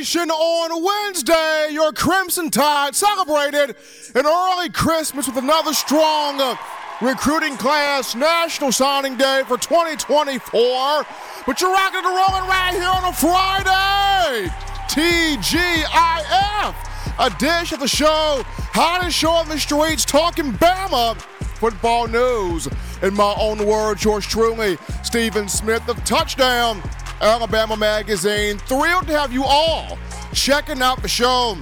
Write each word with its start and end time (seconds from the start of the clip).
Nation 0.00 0.30
on 0.30 0.82
Wednesday, 0.82 1.68
your 1.72 1.92
Crimson 1.92 2.50
Tide 2.50 2.94
celebrated 2.94 3.76
an 4.14 4.24
early 4.24 4.70
Christmas 4.70 5.26
with 5.26 5.36
another 5.36 5.74
strong 5.74 6.56
recruiting 7.02 7.58
class, 7.58 8.14
National 8.14 8.72
Signing 8.72 9.18
Day 9.18 9.42
for 9.46 9.58
2024. 9.58 11.04
But 11.44 11.60
you're 11.60 11.70
rocking 11.70 11.98
and 12.02 12.06
rolling 12.06 12.48
right 12.48 12.72
here 12.72 12.88
on 12.88 13.04
a 13.04 13.12
Friday. 13.12 14.50
TGIF, 14.88 16.74
a 17.18 17.38
dish 17.38 17.72
of 17.72 17.80
the 17.80 17.86
show, 17.86 18.40
hottest 18.72 19.18
show 19.18 19.32
on 19.32 19.50
the 19.50 19.58
streets, 19.58 20.06
talking 20.06 20.50
Bama 20.52 21.20
football 21.60 22.08
news. 22.08 22.66
In 23.02 23.12
my 23.12 23.34
own 23.38 23.66
words, 23.66 24.02
yours 24.02 24.24
truly, 24.24 24.78
Stephen 25.02 25.46
Smith 25.46 25.86
of 25.90 26.02
Touchdown 26.04 26.82
Alabama 27.20 27.76
Magazine. 27.76 28.58
Thrilled 28.58 29.06
to 29.06 29.12
have 29.12 29.32
you 29.32 29.44
all 29.44 29.98
checking 30.32 30.80
out 30.80 31.02
the 31.02 31.08
show. 31.08 31.56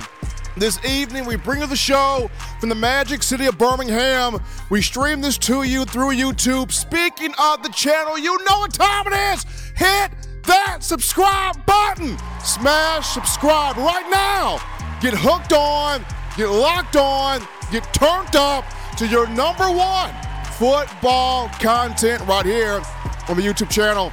This 0.57 0.85
evening, 0.85 1.25
we 1.25 1.37
bring 1.37 1.61
you 1.61 1.67
the 1.67 1.77
show 1.77 2.31
from 2.59 2.69
the 2.69 2.75
magic 2.75 3.23
city 3.23 3.47
of 3.47 3.59
Birmingham. 3.59 4.43
We 4.71 4.83
stream 4.83 5.21
this 5.21 5.39
to 5.39 5.63
you 5.63 5.85
through 5.85 6.15
YouTube. 6.15 6.73
Speaking 6.73 7.33
of 7.41 7.63
the 7.63 7.69
channel, 7.69 8.19
you 8.19 8.37
know 8.45 8.59
what 8.61 8.73
time 8.73 9.07
it 9.07 9.35
is. 9.35 9.45
Hit 9.77 10.11
that 10.45 10.79
subscribe 10.81 11.65
button. 11.65 12.19
Smash 12.43 13.07
subscribe 13.09 13.77
right 13.77 14.09
now. 14.11 14.59
Get 15.01 15.15
hooked 15.15 15.53
on, 15.53 16.05
get 16.37 16.49
locked 16.49 16.97
on, 16.97 17.47
get 17.71 17.85
turned 17.95 18.35
up 18.35 18.65
to 18.97 19.07
your 19.07 19.29
number 19.29 19.71
one 19.71 20.13
football 20.59 21.49
content 21.61 22.21
right 22.27 22.45
here 22.45 22.83
on 23.29 23.37
the 23.37 23.43
YouTube 23.43 23.71
channel 23.71 24.11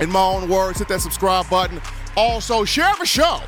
in 0.00 0.10
my 0.10 0.20
own 0.20 0.48
words, 0.48 0.78
hit 0.78 0.88
that 0.88 1.00
subscribe 1.00 1.48
button. 1.50 1.80
Also, 2.16 2.64
share 2.64 2.94
the 2.98 3.06
show 3.06 3.40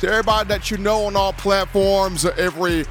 to 0.00 0.08
everybody 0.08 0.48
that 0.48 0.70
you 0.70 0.76
know 0.78 1.06
on 1.06 1.16
all 1.16 1.32
platforms. 1.32 2.24
Every 2.24 2.84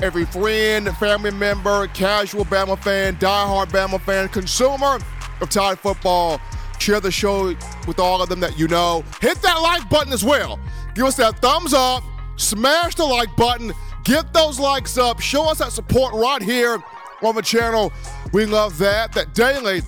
every 0.00 0.24
friend, 0.24 0.88
family 0.96 1.30
member, 1.30 1.86
casual 1.88 2.44
Bama 2.44 2.78
fan, 2.78 3.16
diehard 3.16 3.66
Bama 3.66 4.00
fan, 4.00 4.28
consumer 4.28 4.98
of 5.40 5.50
Tide 5.50 5.78
football. 5.78 6.40
Share 6.78 7.00
the 7.00 7.10
show 7.10 7.54
with 7.86 7.98
all 7.98 8.22
of 8.22 8.28
them 8.28 8.40
that 8.40 8.58
you 8.58 8.68
know. 8.68 9.04
Hit 9.20 9.40
that 9.42 9.60
like 9.62 9.88
button 9.88 10.12
as 10.12 10.24
well. 10.24 10.58
Give 10.94 11.04
us 11.04 11.16
that 11.16 11.40
thumbs 11.40 11.74
up. 11.74 12.02
Smash 12.36 12.94
the 12.94 13.04
like 13.04 13.34
button. 13.36 13.72
Get 14.04 14.32
those 14.32 14.58
likes 14.60 14.98
up. 14.98 15.20
Show 15.20 15.50
us 15.50 15.58
that 15.58 15.72
support 15.72 16.14
right 16.14 16.42
here 16.42 16.82
on 17.22 17.34
the 17.34 17.42
channel. 17.42 17.92
We 18.32 18.46
love 18.46 18.78
that. 18.78 19.12
That 19.14 19.34
daily 19.34 19.82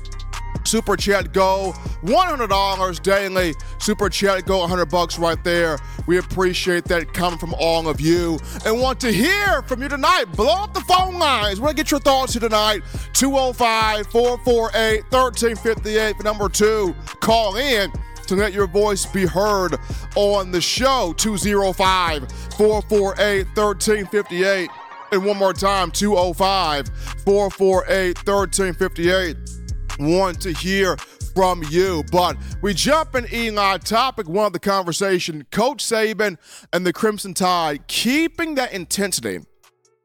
Super 0.69 0.99
Chat 0.99 1.33
Go, 1.33 1.73
$100 2.03 3.03
daily. 3.03 3.55
Super 3.79 4.11
Chat 4.11 4.45
Go, 4.45 4.59
100 4.59 4.85
bucks 4.91 5.19
right 5.19 5.43
there. 5.43 5.79
We 6.07 6.19
appreciate 6.19 6.85
that 6.85 7.15
coming 7.15 7.39
from 7.39 7.55
all 7.55 7.89
of 7.89 8.03
you 8.03 8.39
and 8.67 8.79
want 8.79 9.01
to 9.01 9.11
hear 9.11 9.63
from 9.63 9.81
you 9.81 9.89
tonight. 9.89 10.27
Blow 10.37 10.65
up 10.65 10.75
the 10.75 10.83
phone 10.83 11.19
lines. 11.19 11.59
We're 11.59 11.69
going 11.69 11.77
to 11.77 11.83
get 11.85 11.91
your 11.91 12.01
thoughts 12.01 12.35
here 12.35 12.41
tonight. 12.41 12.83
205 13.15 14.09
448 14.09 15.05
1358, 15.11 16.23
number 16.23 16.51
two. 16.51 16.95
Call 17.21 17.57
in 17.57 17.91
to 18.27 18.37
let 18.37 18.53
your 18.53 18.67
voice 18.67 19.07
be 19.07 19.25
heard 19.25 19.75
on 20.17 20.51
the 20.51 20.61
show. 20.61 21.15
205 21.17 22.31
448 22.59 23.47
1358. 23.57 24.71
And 25.13 25.25
one 25.25 25.39
more 25.39 25.55
time, 25.55 25.91
205 25.91 26.89
448 27.25 28.19
1358 28.19 29.58
want 29.99 30.41
to 30.43 30.53
hear 30.53 30.97
from 31.35 31.63
you. 31.71 32.03
But 32.11 32.37
we 32.63 32.75
jump 32.75 33.15
in 33.15 33.33
Eli 33.33 33.79
topic 33.79 34.29
one 34.29 34.47
of 34.47 34.53
the 34.53 34.59
conversation. 34.59 35.47
Coach 35.51 35.85
Saban 35.85 36.37
and 36.73 36.85
the 36.85 36.93
Crimson 36.93 37.35
Tide 37.35 37.87
keeping 37.87 38.57
that 38.57 38.73
intensity, 38.73 39.41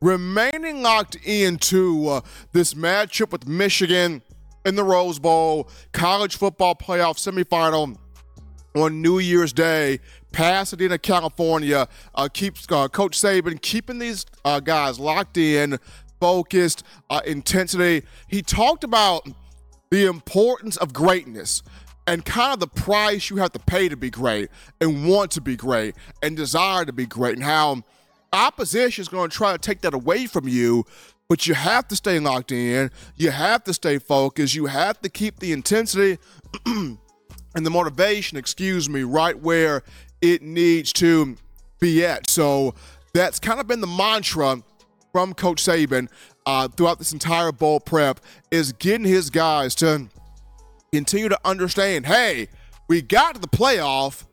remaining 0.01 0.81
locked 0.81 1.15
into 1.23 2.07
uh, 2.07 2.21
this 2.51 2.73
matchup 2.73 3.31
with 3.31 3.47
Michigan 3.47 4.21
in 4.65 4.75
the 4.75 4.83
Rose 4.83 5.19
Bowl, 5.19 5.69
college 5.91 6.37
football 6.37 6.75
playoff 6.75 7.17
semifinal 7.17 7.97
on 8.75 9.01
New 9.01 9.19
Year's 9.19 9.53
Day. 9.53 9.99
Pasadena, 10.31 10.97
California, 10.97 11.87
uh, 12.15 12.27
keeps 12.31 12.65
uh, 12.71 12.87
Coach 12.87 13.19
Saban 13.19 13.61
keeping 13.61 13.99
these 13.99 14.25
uh, 14.45 14.59
guys 14.59 14.99
locked 14.99 15.37
in, 15.37 15.77
focused, 16.19 16.83
uh, 17.09 17.21
intensity. 17.25 18.03
He 18.27 18.41
talked 18.41 18.83
about 18.83 19.27
the 19.93 20.05
importance 20.05 20.75
of 20.77 20.91
greatness 20.91 21.61
and 22.07 22.25
kind 22.25 22.51
of 22.51 22.59
the 22.59 22.67
price 22.67 23.29
you 23.29 23.37
have 23.37 23.51
to 23.51 23.59
pay 23.59 23.87
to 23.87 23.95
be 23.95 24.09
great 24.09 24.49
and 24.81 25.07
want 25.07 25.29
to 25.29 25.39
be 25.39 25.55
great 25.55 25.93
and 26.23 26.35
desire 26.35 26.83
to 26.83 26.91
be 26.91 27.05
great 27.05 27.35
and 27.35 27.43
how 27.43 27.83
opposition 28.33 29.03
is 29.03 29.07
going 29.07 29.29
to 29.29 29.37
try 29.37 29.51
to 29.51 29.59
take 29.59 29.81
that 29.81 29.93
away 29.93 30.25
from 30.25 30.47
you 30.47 30.83
but 31.29 31.45
you 31.45 31.53
have 31.53 31.87
to 31.87 31.95
stay 31.95 32.19
locked 32.19 32.51
in 32.51 32.89
you 33.15 33.29
have 33.29 33.63
to 33.63 33.71
stay 33.71 33.99
focused 33.99 34.55
you 34.55 34.65
have 34.65 34.99
to 34.99 35.09
keep 35.09 35.37
the 35.37 35.51
intensity 35.51 36.17
and 36.65 36.97
the 37.53 37.69
motivation 37.69 38.35
excuse 38.35 38.89
me 38.89 39.03
right 39.03 39.39
where 39.39 39.83
it 40.23 40.41
needs 40.41 40.91
to 40.93 41.37
be 41.83 42.03
at. 42.05 42.29
So 42.29 42.73
that's 43.13 43.39
kind 43.39 43.59
of 43.59 43.67
been 43.67 43.81
the 43.81 43.87
mantra 43.87 44.63
from 45.11 45.33
coach 45.33 45.61
saban 45.61 46.09
uh, 46.45 46.67
throughout 46.67 46.99
this 46.99 47.13
entire 47.13 47.51
bowl 47.51 47.79
prep 47.79 48.19
is 48.51 48.73
getting 48.73 49.05
his 49.05 49.29
guys 49.29 49.75
to 49.75 50.07
continue 50.91 51.29
to 51.29 51.39
understand 51.45 52.05
hey, 52.05 52.47
we 52.87 53.01
got 53.01 53.35
to 53.35 53.41
the 53.41 53.47
playoff, 53.47 54.25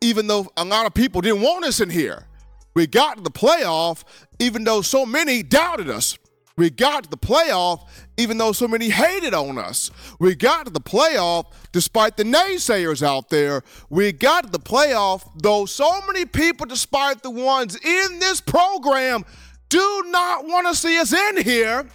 even 0.00 0.26
though 0.26 0.50
a 0.56 0.64
lot 0.64 0.86
of 0.86 0.94
people 0.94 1.20
didn't 1.20 1.42
want 1.42 1.64
us 1.64 1.80
in 1.80 1.90
here. 1.90 2.26
We 2.74 2.86
got 2.86 3.16
to 3.16 3.22
the 3.22 3.30
playoff, 3.30 4.04
even 4.38 4.64
though 4.64 4.80
so 4.80 5.04
many 5.04 5.42
doubted 5.42 5.90
us. 5.90 6.18
We 6.56 6.68
got 6.68 7.04
to 7.04 7.10
the 7.10 7.16
playoff, 7.16 7.88
even 8.18 8.36
though 8.36 8.52
so 8.52 8.68
many 8.68 8.90
hated 8.90 9.32
on 9.32 9.56
us. 9.56 9.90
We 10.18 10.34
got 10.34 10.66
to 10.66 10.70
the 10.70 10.80
playoff 10.80 11.46
despite 11.72 12.16
the 12.16 12.24
naysayers 12.24 13.02
out 13.02 13.30
there. 13.30 13.62
We 13.88 14.12
got 14.12 14.44
to 14.44 14.50
the 14.50 14.58
playoff, 14.58 15.26
though 15.36 15.64
so 15.64 16.02
many 16.06 16.26
people, 16.26 16.66
despite 16.66 17.22
the 17.22 17.30
ones 17.30 17.76
in 17.76 18.18
this 18.18 18.40
program, 18.40 19.24
do 19.70 20.04
not 20.08 20.46
want 20.46 20.66
to 20.66 20.74
see 20.74 20.98
us 20.98 21.14
in 21.14 21.42
here. 21.42 21.86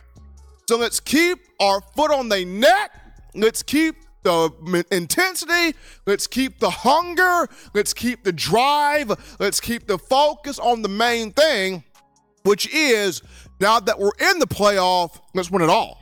So 0.67 0.77
let's 0.77 0.99
keep 0.99 1.37
our 1.59 1.79
foot 1.95 2.09
on 2.09 2.29
the 2.29 2.43
neck. 2.43 2.91
Let's 3.35 3.61
keep 3.61 3.97
the 4.23 4.83
intensity. 4.91 5.77
Let's 6.07 6.25
keep 6.25 6.59
the 6.59 6.71
hunger. 6.71 7.47
Let's 7.75 7.93
keep 7.93 8.23
the 8.23 8.31
drive. 8.31 9.11
Let's 9.39 9.59
keep 9.59 9.85
the 9.85 9.99
focus 9.99 10.57
on 10.57 10.81
the 10.81 10.89
main 10.89 11.31
thing, 11.31 11.83
which 12.43 12.73
is 12.73 13.21
now 13.59 13.79
that 13.79 13.99
we're 13.99 14.17
in 14.31 14.39
the 14.39 14.47
playoff, 14.47 15.19
let's 15.35 15.51
win 15.51 15.61
it 15.61 15.69
all. 15.69 16.01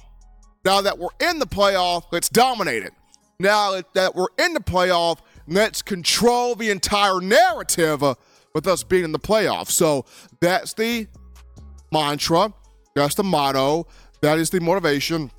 Now 0.64 0.80
that 0.82 0.98
we're 0.98 1.10
in 1.20 1.40
the 1.40 1.46
playoff, 1.46 2.04
let's 2.12 2.30
dominate 2.30 2.84
it. 2.84 2.94
Now 3.40 3.82
that 3.94 4.16
we're 4.16 4.28
in 4.40 4.54
the 4.54 4.62
playoff, 4.62 5.20
let's 5.48 5.82
control 5.82 6.56
the 6.56 6.70
entire 6.70 7.20
narrative 7.20 8.02
uh, 8.02 8.16
with 8.54 8.68
us 8.68 8.84
being 8.84 9.04
in 9.04 9.12
the 9.12 9.20
playoff. 9.20 9.70
So 9.70 10.06
that's 10.40 10.74
the 10.74 11.08
mantra. 11.94 12.54
That's 12.96 13.16
the 13.16 13.24
motto. 13.24 13.88
That 14.22 14.40
is 14.40 14.50
the 14.50 14.60
motivation 14.60 15.32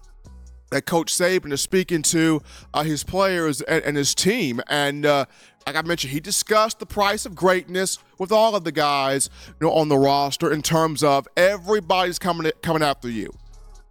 that 0.70 0.87
Coach 0.87 1.12
Saban 1.12 1.53
is 1.53 1.60
speaking 1.60 2.03
to 2.03 2.42
uh, 2.72 2.82
his 2.84 3.04
players 3.04 3.60
and, 3.62 3.84
and, 3.84 3.97
his 3.97 4.15
team. 4.15 4.60
And 4.69 5.06
uh, 5.06 5.26
like 5.66 5.76
I 5.76 5.82
mentioned, 5.82 6.12
he 6.12 6.20
discussed 6.20 6.78
the 6.78 6.87
price 6.87 7.26
of 7.26 7.34
greatness 7.34 7.98
with 8.19 8.32
all 8.32 8.56
of 8.56 8.65
the 8.65 8.72
guys 8.72 9.31
you 9.47 9.66
know, 9.66 9.72
on 9.72 9.88
the 9.88 9.98
roster 9.98 10.53
in 10.53 10.62
terms 10.62 11.03
of 11.03 11.28
everybody's 11.37 12.19
coming 12.19 12.50
coming 12.62 12.82
after 12.82 13.09
you. 13.09 13.31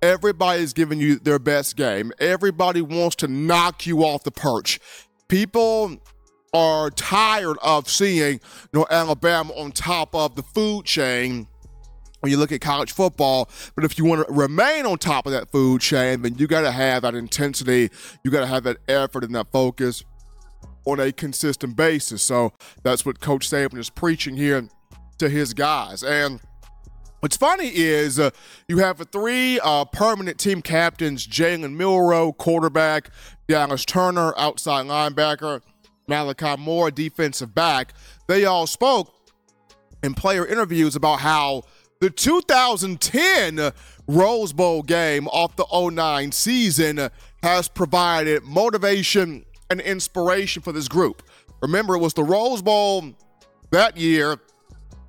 Everybody's 0.01 0.73
giving 0.73 0.99
you 0.99 1.17
their 1.17 1.39
best 1.39 1.77
game. 1.77 2.11
Everybody 2.19 2.81
wants 2.81 3.15
to 3.17 3.27
knock 3.27 3.85
you 3.85 4.03
off 4.03 4.23
the 4.23 4.31
perch. 4.31 4.81
People 5.29 5.97
are 6.53 6.89
tired 6.89 7.57
of 7.63 7.89
seeing 7.89 8.33
you 8.33 8.39
know, 8.73 8.85
Alabama 8.91 9.53
on 9.53 9.71
top 9.71 10.13
of 10.13 10.35
the 10.35 10.43
food 10.43 10.85
chain 10.85 11.47
when 12.23 12.31
you 12.31 12.37
look 12.37 12.53
at 12.53 12.61
college 12.61 12.93
football. 12.93 13.49
But 13.75 13.83
if 13.83 13.97
you 13.97 14.05
want 14.05 14.25
to 14.25 14.33
remain 14.33 14.85
on 14.85 14.97
top 14.97 15.25
of 15.25 15.33
that 15.33 15.51
food 15.51 15.81
chain, 15.81 16.21
then 16.21 16.35
you 16.35 16.47
got 16.47 16.61
to 16.61 16.71
have 16.71 17.01
that 17.01 17.15
intensity, 17.15 17.89
you 18.23 18.31
got 18.31 18.39
to 18.39 18.47
have 18.47 18.63
that 18.63 18.77
effort 18.87 19.25
and 19.25 19.35
that 19.35 19.51
focus 19.51 20.05
on 20.85 21.01
a 21.01 21.11
consistent 21.11 21.75
basis. 21.75 22.23
So 22.23 22.53
that's 22.81 23.05
what 23.05 23.19
Coach 23.19 23.49
Saban 23.49 23.77
is 23.77 23.89
preaching 23.89 24.37
here 24.37 24.69
to 25.17 25.27
his 25.27 25.53
guys. 25.53 26.01
And 26.01 26.39
what's 27.19 27.35
funny 27.35 27.67
is 27.75 28.17
uh, 28.21 28.29
you 28.69 28.77
have 28.77 29.05
three 29.11 29.59
uh, 29.59 29.83
permanent 29.83 30.39
team 30.39 30.61
captains 30.61 31.27
Jalen 31.27 31.75
Milroe, 31.75 32.31
quarterback, 32.31 33.09
Dallas 33.49 33.83
Turner, 33.83 34.33
outside 34.37 34.85
linebacker, 34.85 35.59
Malachi 36.07 36.55
Moore, 36.55 36.89
defensive 36.89 37.53
back. 37.53 37.93
They 38.29 38.45
all 38.45 38.65
spoke 38.65 39.13
in 40.01 40.13
player 40.13 40.45
interviews 40.45 40.95
about 40.95 41.19
how 41.19 41.63
the 42.03 42.09
2010 42.09 43.71
Rose 44.07 44.51
Bowl 44.51 44.83
game 44.83 45.25
off 45.29 45.55
the 45.55 45.65
09 45.71 46.33
season 46.33 47.09
has 47.41 47.69
provided 47.69 48.43
motivation 48.43 49.45
and 49.69 49.79
inspiration 49.79 50.61
for 50.61 50.73
this 50.73 50.89
group. 50.89 51.23
Remember, 51.61 51.95
it 51.95 51.99
was 51.99 52.13
the 52.13 52.25
Rose 52.25 52.61
Bowl 52.61 53.13
that 53.71 53.95
year 53.95 54.35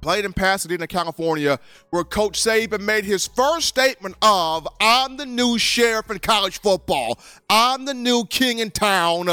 played 0.02 0.24
in 0.24 0.32
Pasadena, 0.32 0.86
California, 0.86 1.58
where 1.90 2.04
Coach 2.04 2.40
Saban 2.40 2.82
made 2.82 3.04
his 3.04 3.26
first 3.26 3.66
statement 3.66 4.14
of, 4.22 4.68
I'm 4.80 5.16
the 5.16 5.26
new 5.26 5.58
sheriff 5.58 6.08
in 6.12 6.20
college 6.20 6.60
football. 6.60 7.18
I'm 7.50 7.86
the 7.86 7.94
new 7.94 8.24
king 8.26 8.60
in 8.60 8.70
town. 8.70 9.26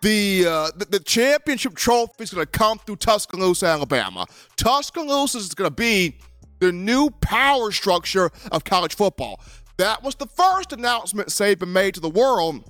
The, 0.00 0.46
uh, 0.46 0.70
the, 0.74 0.86
the 0.86 1.00
championship 1.00 1.74
trophy 1.74 2.24
is 2.24 2.32
going 2.32 2.46
to 2.46 2.50
come 2.50 2.78
through 2.78 2.96
Tuscaloosa, 2.96 3.66
Alabama. 3.66 4.24
Tuscaloosa 4.56 5.36
is 5.36 5.52
going 5.52 5.68
to 5.68 5.74
be 5.74 6.16
the 6.64 6.72
new 6.72 7.10
power 7.20 7.70
structure 7.70 8.30
of 8.50 8.64
college 8.64 8.94
football. 8.94 9.40
That 9.76 10.02
was 10.02 10.14
the 10.14 10.26
first 10.26 10.72
announcement 10.72 11.28
Saban 11.28 11.68
made 11.68 11.94
to 11.94 12.00
the 12.00 12.08
world 12.08 12.64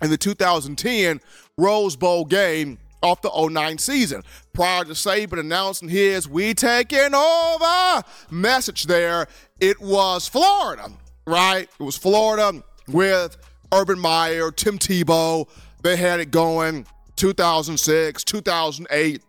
in 0.00 0.10
the 0.10 0.16
2010 0.16 1.20
Rose 1.58 1.96
Bowl 1.96 2.24
game 2.24 2.78
off 3.02 3.22
the 3.22 3.30
09 3.34 3.78
season. 3.78 4.22
Prior 4.52 4.84
to 4.84 4.92
Saban 4.92 5.40
announcing 5.40 5.88
his 5.88 6.28
We 6.28 6.54
Taking 6.54 7.14
Over 7.14 8.04
message 8.30 8.84
there, 8.84 9.26
it 9.58 9.80
was 9.80 10.28
Florida, 10.28 10.92
right? 11.26 11.68
It 11.80 11.82
was 11.82 11.96
Florida 11.96 12.62
with 12.86 13.36
Urban 13.72 13.98
Meyer, 13.98 14.52
Tim 14.52 14.78
Tebow. 14.78 15.48
They 15.82 15.96
had 15.96 16.20
it 16.20 16.30
going 16.30 16.86
2006, 17.16 18.22
2008, 18.22 19.22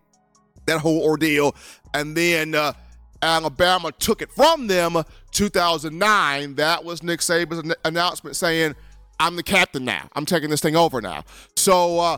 that 0.67 0.79
whole 0.81 1.01
ordeal. 1.01 1.55
And 1.93 2.15
then 2.15 2.53
uh, 2.53 2.73
Alabama 3.21 3.91
took 3.91 4.21
it 4.21 4.31
from 4.31 4.67
them 4.67 5.03
2009. 5.31 6.55
That 6.55 6.83
was 6.83 7.03
Nick 7.03 7.19
Saban's 7.19 7.73
announcement 7.83 8.35
saying, 8.35 8.75
I'm 9.19 9.35
the 9.35 9.43
captain 9.43 9.85
now. 9.85 10.09
I'm 10.13 10.25
taking 10.25 10.49
this 10.49 10.61
thing 10.61 10.75
over 10.75 11.01
now. 11.01 11.23
So, 11.55 11.99
uh, 11.99 12.17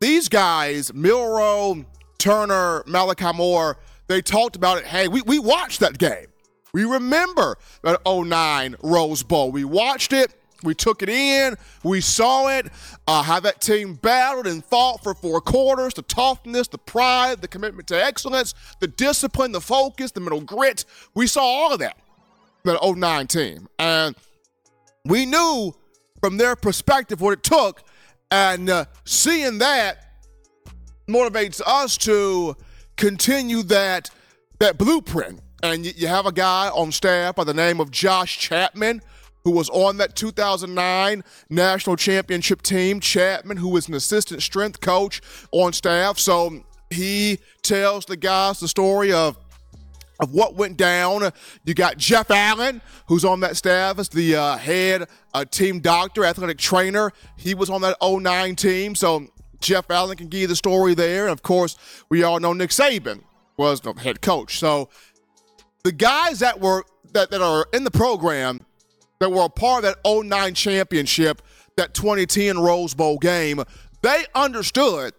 these 0.00 0.28
guys, 0.28 0.94
Milroe, 0.94 1.84
Turner, 2.18 2.84
Malachi 2.86 3.32
Moore, 3.36 3.78
they 4.06 4.22
talked 4.22 4.56
about 4.56 4.78
it. 4.78 4.84
Hey, 4.84 5.08
we, 5.08 5.22
we 5.22 5.38
watched 5.38 5.80
that 5.80 5.98
game. 5.98 6.26
We 6.72 6.84
remember 6.84 7.56
that 7.82 8.00
09 8.06 8.76
Rose 8.82 9.22
Bowl. 9.22 9.50
We 9.50 9.64
watched 9.64 10.12
it. 10.12 10.34
We 10.62 10.74
took 10.74 11.02
it 11.02 11.08
in. 11.08 11.56
We 11.84 12.00
saw 12.00 12.48
it. 12.48 12.66
Uh, 13.06 13.22
how 13.22 13.40
that 13.40 13.60
team 13.60 13.94
battled 13.94 14.46
and 14.46 14.64
fought 14.64 15.02
for 15.02 15.14
four 15.14 15.40
quarters. 15.40 15.94
The 15.94 16.02
toughness, 16.02 16.68
the 16.68 16.78
pride, 16.78 17.40
the 17.40 17.48
commitment 17.48 17.88
to 17.88 18.04
excellence, 18.04 18.54
the 18.80 18.88
discipline, 18.88 19.52
the 19.52 19.60
focus, 19.60 20.10
the 20.10 20.20
mental 20.20 20.40
grit. 20.40 20.84
We 21.14 21.26
saw 21.26 21.42
all 21.42 21.72
of 21.72 21.78
that. 21.78 21.96
That 22.64 22.78
09 22.82 23.26
team. 23.28 23.68
And 23.78 24.16
we 25.04 25.26
knew 25.26 25.74
from 26.20 26.36
their 26.36 26.56
perspective 26.56 27.20
what 27.20 27.32
it 27.32 27.42
took 27.42 27.82
and 28.30 28.68
uh, 28.68 28.84
seeing 29.04 29.58
that 29.58 30.04
motivates 31.08 31.60
us 31.66 31.96
to 31.98 32.56
continue 32.96 33.62
that 33.64 34.10
that 34.58 34.76
blueprint. 34.76 35.40
And 35.62 35.86
you, 35.86 35.92
you 35.96 36.06
have 36.08 36.26
a 36.26 36.32
guy 36.32 36.68
on 36.68 36.92
staff 36.92 37.36
by 37.36 37.44
the 37.44 37.54
name 37.54 37.80
of 37.80 37.90
Josh 37.90 38.38
Chapman, 38.38 39.02
who 39.44 39.50
was 39.50 39.68
on 39.70 39.96
that 39.98 40.14
2009 40.16 41.22
national 41.50 41.96
championship 41.96 42.62
team. 42.62 43.00
Chapman, 43.00 43.56
who 43.56 43.76
is 43.76 43.88
an 43.88 43.94
assistant 43.94 44.42
strength 44.42 44.80
coach 44.80 45.20
on 45.52 45.72
staff, 45.72 46.18
so 46.18 46.64
he 46.90 47.38
tells 47.62 48.06
the 48.06 48.16
guys 48.16 48.60
the 48.60 48.68
story 48.68 49.12
of 49.12 49.38
of 50.20 50.34
what 50.34 50.54
went 50.54 50.76
down. 50.76 51.30
You 51.64 51.74
got 51.74 51.96
Jeff 51.96 52.30
Allen, 52.30 52.80
who's 53.06 53.24
on 53.24 53.40
that 53.40 53.56
staff 53.56 53.98
as 53.98 54.08
the 54.08 54.34
uh, 54.34 54.56
head 54.56 55.08
uh, 55.32 55.44
team 55.44 55.80
doctor, 55.80 56.24
athletic 56.24 56.58
trainer. 56.58 57.12
He 57.36 57.54
was 57.54 57.70
on 57.70 57.82
that 57.82 57.96
09 58.02 58.56
team. 58.56 58.94
So 58.94 59.28
Jeff 59.60 59.90
Allen 59.90 60.16
can 60.16 60.28
give 60.28 60.40
you 60.42 60.46
the 60.46 60.56
story 60.56 60.94
there. 60.94 61.24
And 61.24 61.32
of 61.32 61.42
course, 61.42 61.76
we 62.08 62.22
all 62.22 62.40
know 62.40 62.52
Nick 62.52 62.70
Saban 62.70 63.22
was 63.56 63.80
the 63.80 63.92
head 63.92 64.20
coach. 64.20 64.58
So 64.58 64.88
the 65.84 65.92
guys 65.92 66.40
that 66.40 66.60
were 66.60 66.84
that, 67.12 67.30
that 67.30 67.40
are 67.40 67.66
in 67.72 67.84
the 67.84 67.90
program 67.90 68.60
that 69.20 69.30
were 69.30 69.44
a 69.44 69.48
part 69.48 69.84
of 69.84 69.94
that 70.04 70.24
09 70.24 70.54
championship, 70.54 71.42
that 71.76 71.94
2010 71.94 72.58
Rose 72.58 72.94
Bowl 72.94 73.18
game, 73.18 73.62
they 74.02 74.24
understood 74.34 75.14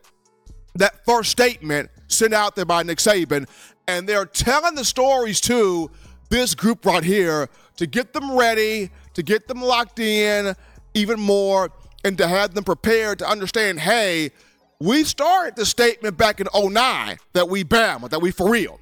that 0.76 1.06
first 1.06 1.32
statement 1.32 1.90
sent 2.08 2.34
out 2.34 2.56
there 2.56 2.66
by 2.66 2.84
Nick 2.84 3.00
Saban 3.00 3.48
and 3.88 4.08
they're 4.08 4.26
telling 4.26 4.76
the 4.76 4.86
stories 4.86 5.42
to 5.42 5.90
this 6.30 6.54
group 6.54 6.86
right 6.86 7.04
here 7.04 7.50
to 7.78 7.88
get 7.88 8.14
them 8.14 8.38
ready, 8.38 8.92
to 9.16 9.24
get 9.24 9.48
them 9.48 9.62
locked 9.62 10.00
in 10.00 10.56
even 10.94 11.20
more, 11.20 11.72
and 12.04 12.18
to 12.18 12.28
have 12.28 12.54
them 12.54 12.64
prepared 12.64 13.20
to 13.20 13.28
understand 13.28 13.80
hey, 13.80 14.32
we 14.80 15.04
started 15.04 15.56
the 15.56 15.66
statement 15.66 16.18
back 16.18 16.40
in 16.40 16.48
09 16.54 17.18
that 17.34 17.50
we 17.50 17.64
Bama, 17.64 18.10
that 18.10 18.22
we 18.22 18.32
for 18.32 18.50
real. 18.50 18.80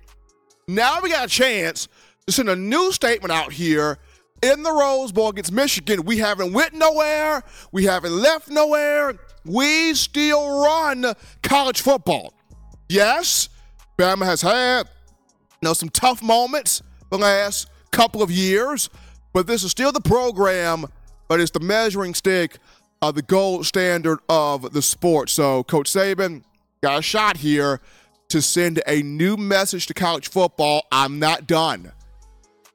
Now 0.68 1.00
we 1.02 1.10
got 1.10 1.26
a 1.26 1.30
chance 1.30 1.88
to 2.28 2.34
send 2.34 2.50
a 2.50 2.56
new 2.56 2.92
statement 2.92 3.32
out 3.32 3.54
here 3.54 3.98
in 4.42 4.64
the 4.64 4.72
Rose 4.72 5.12
Bowl 5.12 5.30
against 5.30 5.52
Michigan. 5.52 6.04
We 6.04 6.18
haven't 6.18 6.54
went 6.54 6.74
nowhere, 6.74 7.44
we 7.72 7.86
haven't 7.86 8.14
left 8.14 8.50
nowhere. 8.50 9.16
We 9.46 9.94
still 9.94 10.62
run 10.62 11.14
college 11.42 11.80
football. 11.82 12.34
Yes, 12.90 13.48
Bama 13.98 14.26
has 14.26 14.42
had 14.42 14.88
know, 15.62 15.74
some 15.74 15.90
tough 15.90 16.22
moments 16.22 16.82
the 17.10 17.18
last 17.18 17.70
couple 17.92 18.22
of 18.22 18.32
years, 18.32 18.90
but 19.34 19.48
this 19.48 19.64
is 19.64 19.72
still 19.72 19.92
the 19.92 20.02
program, 20.02 20.86
but 21.28 21.40
it's 21.40 21.52
the 21.52 21.60
measuring 21.60 22.14
stick 22.14 22.58
of 23.02 23.16
the 23.16 23.22
gold 23.22 23.66
standard 23.66 24.20
of 24.30 24.74
the 24.74 24.82
sport. 24.82 25.30
So, 25.30 25.64
Coach 25.64 25.92
Saban 25.92 26.44
got 26.82 27.00
a 27.00 27.02
shot 27.02 27.38
here 27.38 27.80
to 28.30 28.42
send 28.42 28.82
a 28.88 29.02
new 29.04 29.38
message 29.38 29.88
to 29.88 29.94
college 29.94 30.30
football. 30.30 30.86
I'm 30.92 31.20
not 31.20 31.48
done. 31.48 31.92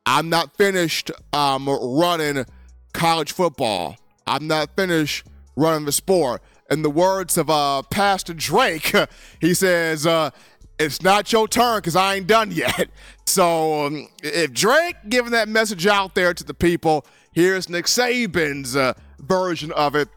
I'm 0.06 0.28
not 0.28 0.56
finished 0.56 1.10
um, 1.32 1.68
running 1.68 2.44
college 2.92 3.32
football. 3.32 3.96
I'm 4.26 4.46
not 4.46 4.74
finished 4.76 5.26
running 5.56 5.84
the 5.84 5.92
sport. 5.92 6.42
In 6.70 6.82
the 6.82 6.90
words 6.90 7.36
of 7.36 7.50
uh, 7.50 7.82
Pastor 7.82 8.34
Drake, 8.34 8.94
he 9.40 9.54
says, 9.54 10.06
uh, 10.06 10.30
it's 10.78 11.02
not 11.02 11.32
your 11.32 11.46
turn 11.46 11.78
because 11.78 11.96
I 11.96 12.16
ain't 12.16 12.26
done 12.26 12.50
yet. 12.50 12.88
So 13.24 13.86
um, 13.86 14.08
if 14.22 14.52
Drake 14.52 14.96
giving 15.08 15.30
that 15.30 15.48
message 15.48 15.86
out 15.86 16.14
there 16.14 16.34
to 16.34 16.44
the 16.44 16.52
people, 16.52 17.06
here's 17.30 17.68
Nick 17.70 17.86
Saban's 17.86 18.76
uh, 18.76 18.92
version 19.20 19.72
of 19.72 19.94
it 19.94 20.08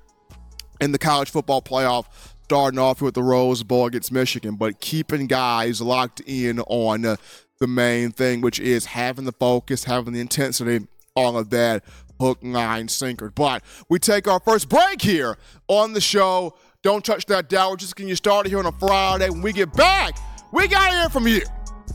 in 0.81 0.91
the 0.91 0.97
college 0.97 1.29
football 1.29 1.61
playoff, 1.61 2.07
starting 2.43 2.77
off 2.79 3.01
with 3.01 3.13
the 3.13 3.23
Rose 3.23 3.63
Bowl 3.63 3.85
against 3.85 4.11
Michigan, 4.11 4.55
but 4.55 4.81
keeping 4.81 5.27
guys 5.27 5.79
locked 5.79 6.19
in 6.25 6.59
on 6.61 7.05
uh, 7.05 7.15
the 7.59 7.67
main 7.67 8.11
thing, 8.11 8.41
which 8.41 8.59
is 8.59 8.85
having 8.85 9.25
the 9.25 9.31
focus, 9.31 9.85
having 9.85 10.13
the 10.13 10.19
intensity, 10.19 10.87
all 11.15 11.37
of 11.37 11.49
that 11.51 11.83
hook, 12.19 12.39
line, 12.41 12.87
sinker. 12.87 13.29
But 13.29 13.63
we 13.89 13.99
take 13.99 14.27
our 14.27 14.39
first 14.39 14.69
break 14.69 15.01
here 15.01 15.37
on 15.67 15.93
the 15.93 16.01
show. 16.01 16.55
Don't 16.81 17.03
touch 17.03 17.25
that 17.27 17.49
dial. 17.49 17.71
We're 17.71 17.77
just 17.77 17.95
getting 17.95 18.09
you 18.09 18.15
started 18.15 18.49
here 18.49 18.59
on 18.59 18.65
a 18.65 18.71
Friday. 18.73 19.29
When 19.29 19.41
we 19.41 19.53
get 19.53 19.73
back, 19.73 20.17
we 20.51 20.67
got 20.67 20.89
to 20.89 20.97
hear 20.97 21.09
from 21.09 21.27
you. 21.27 21.41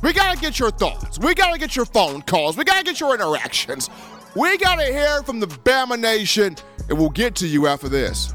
We 0.03 0.13
got 0.13 0.35
to 0.35 0.41
get 0.41 0.59
your 0.59 0.71
thoughts. 0.71 1.19
We 1.19 1.35
got 1.35 1.53
to 1.53 1.59
get 1.59 1.77
your 1.77 1.85
phone 1.85 2.23
calls. 2.23 2.57
We 2.57 2.65
got 2.65 2.79
to 2.79 2.85
get 2.85 3.01
your 3.01 3.15
interactions. 3.15 3.91
We 4.35 4.57
got 4.59 4.77
to 4.77 4.87
hear 4.87 5.23
from 5.23 5.41
the 5.41 5.47
Bama 5.47 5.99
Nation, 5.99 6.57
and 6.89 6.99
we'll 6.99 7.11
get 7.11 7.35
to 7.37 7.47
you 7.47 7.67
after 7.67 7.89
this. 7.89 8.35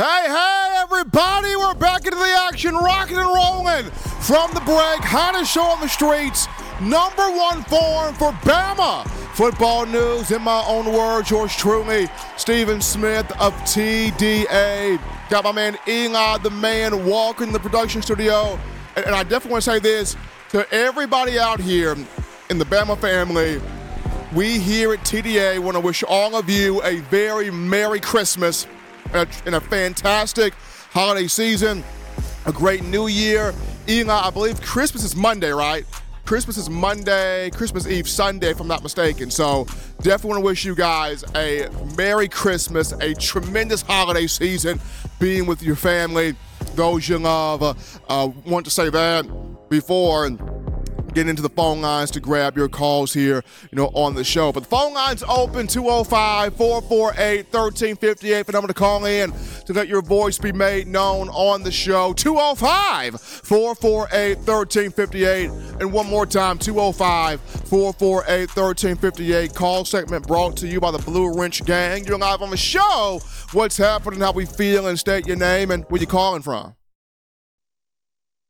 Hey, 0.00 0.28
hey, 0.28 0.78
everybody, 0.78 1.54
we're 1.56 1.74
back 1.74 2.06
into 2.06 2.16
the 2.16 2.46
action, 2.48 2.74
rocking 2.74 3.18
and 3.18 3.26
rolling 3.26 3.84
from 4.22 4.50
the 4.54 4.60
break. 4.60 5.04
Hottest 5.04 5.52
show 5.52 5.60
on 5.60 5.78
the 5.82 5.88
streets, 5.88 6.46
number 6.80 7.30
one 7.30 7.62
form 7.64 8.14
for 8.14 8.32
Bama. 8.40 9.06
Football 9.36 9.84
news, 9.84 10.30
in 10.30 10.40
my 10.40 10.64
own 10.66 10.90
words, 10.90 11.30
yours 11.30 11.54
truly, 11.54 12.08
Stephen 12.38 12.80
Smith 12.80 13.30
of 13.38 13.52
TDA. 13.68 14.98
Got 15.28 15.44
my 15.44 15.52
man 15.52 15.76
Eli, 15.86 16.38
the 16.38 16.48
man, 16.48 17.04
walking 17.04 17.52
the 17.52 17.60
production 17.60 18.00
studio. 18.00 18.58
And, 18.96 19.04
and 19.04 19.14
I 19.14 19.22
definitely 19.22 19.50
want 19.50 19.64
to 19.64 19.70
say 19.70 19.78
this 19.80 20.16
to 20.48 20.66
everybody 20.72 21.38
out 21.38 21.60
here 21.60 21.94
in 22.48 22.56
the 22.56 22.64
Bama 22.64 22.96
family. 22.96 23.60
We 24.34 24.60
here 24.60 24.94
at 24.94 25.00
TDA 25.00 25.58
want 25.58 25.74
to 25.74 25.80
wish 25.80 26.02
all 26.04 26.36
of 26.36 26.48
you 26.48 26.82
a 26.84 27.00
very 27.00 27.50
Merry 27.50 28.00
Christmas 28.00 28.66
and 29.14 29.54
a 29.54 29.60
fantastic 29.60 30.54
holiday 30.90 31.26
season, 31.26 31.84
a 32.46 32.52
great 32.52 32.82
new 32.84 33.06
year. 33.06 33.54
Eli, 33.88 34.12
I 34.12 34.30
believe 34.30 34.60
Christmas 34.60 35.04
is 35.04 35.16
Monday, 35.16 35.50
right? 35.50 35.84
Christmas 36.24 36.56
is 36.56 36.70
Monday, 36.70 37.50
Christmas 37.50 37.88
Eve 37.88 38.08
Sunday, 38.08 38.50
if 38.50 38.60
I'm 38.60 38.68
not 38.68 38.84
mistaken. 38.84 39.30
So 39.32 39.64
definitely 40.00 40.28
want 40.28 40.40
to 40.40 40.44
wish 40.44 40.64
you 40.64 40.76
guys 40.76 41.24
a 41.34 41.68
Merry 41.96 42.28
Christmas, 42.28 42.92
a 42.92 43.14
tremendous 43.14 43.82
holiday 43.82 44.28
season, 44.28 44.80
being 45.18 45.46
with 45.46 45.60
your 45.60 45.74
family, 45.74 46.36
those 46.76 47.08
you 47.08 47.18
love. 47.18 47.62
Uh, 48.08 48.30
want 48.46 48.64
to 48.64 48.70
say 48.70 48.90
that 48.90 49.26
before 49.68 50.26
get 51.12 51.28
into 51.28 51.42
the 51.42 51.50
phone 51.50 51.80
lines 51.80 52.10
to 52.12 52.20
grab 52.20 52.56
your 52.56 52.68
calls 52.68 53.12
here, 53.12 53.42
you 53.70 53.76
know, 53.76 53.86
on 53.94 54.14
the 54.14 54.24
show. 54.24 54.52
But 54.52 54.64
the 54.64 54.68
phone 54.68 54.94
lines 54.94 55.22
open 55.28 55.66
205 55.66 56.56
448 56.56 57.52
1358 57.52 58.46
for 58.46 58.52
number 58.52 58.68
to 58.68 58.74
call 58.74 59.04
in 59.04 59.32
to 59.66 59.72
let 59.72 59.88
your 59.88 60.02
voice 60.02 60.38
be 60.38 60.52
made 60.52 60.86
known 60.86 61.28
on 61.30 61.62
the 61.62 61.72
show. 61.72 62.12
205 62.12 63.20
448 63.20 64.38
1358. 64.38 65.50
And 65.80 65.92
one 65.92 66.06
more 66.06 66.26
time 66.26 66.58
205 66.58 67.40
448 67.40 68.56
1358. 68.56 69.54
Call 69.54 69.84
segment 69.84 70.26
brought 70.26 70.56
to 70.58 70.66
you 70.66 70.80
by 70.80 70.90
the 70.90 70.98
Blue 70.98 71.32
Wrench 71.34 71.64
Gang. 71.64 72.04
You're 72.04 72.18
live 72.18 72.42
on 72.42 72.50
the 72.50 72.56
show. 72.56 73.20
What's 73.52 73.76
happening, 73.76 74.20
how 74.20 74.32
we 74.32 74.46
feel, 74.46 74.86
and 74.86 74.98
state 74.98 75.26
your 75.26 75.36
name 75.36 75.70
and 75.70 75.84
where 75.88 76.00
you 76.00 76.06
calling 76.06 76.42
from. 76.42 76.74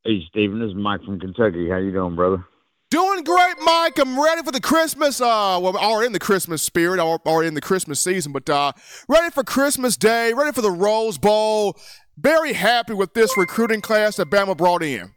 Hey, 0.02 0.23
Stephen, 0.30 0.61
this 0.61 0.71
is 0.71 0.75
Mike 0.75 1.02
from 1.04 1.21
Kentucky. 1.21 1.69
How 1.69 1.76
you 1.76 1.92
doing, 1.92 2.16
brother? 2.16 2.42
Doing 2.90 3.23
great, 3.23 3.57
Mike. 3.62 3.99
I'm 3.99 4.19
ready 4.19 4.42
for 4.42 4.50
the 4.50 4.61
Christmas. 4.61 5.21
Uh, 5.21 5.61
well, 5.61 5.76
already 5.76 6.07
in 6.07 6.14
the 6.14 6.19
Christmas 6.19 6.62
spirit, 6.62 6.99
already 6.99 7.49
in 7.49 7.54
the 7.54 7.61
Christmas 7.61 8.00
season, 8.00 8.33
but 8.33 8.49
uh, 8.49 8.73
ready 9.09 9.30
for 9.30 9.45
Christmas 9.45 9.99
Day, 9.99 10.33
ready 10.33 10.52
for 10.52 10.62
the 10.62 10.71
Rose 10.71 11.19
Bowl. 11.19 11.76
Very 12.16 12.54
happy 12.54 12.95
with 12.95 13.12
this 13.12 13.37
recruiting 13.37 13.83
class 13.83 14.16
that 14.16 14.30
Bama 14.30 14.57
brought 14.57 14.83
in. 14.83 15.11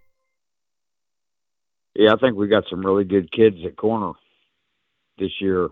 Yeah, 1.95 2.11
I 2.11 2.17
think 2.17 2.35
we 2.35 2.49
got 2.49 2.65
some 2.69 2.85
really 2.85 3.05
good 3.05 3.31
kids 3.31 3.55
at 3.65 3.77
corner 3.77 4.11
this 5.17 5.31
year. 5.39 5.69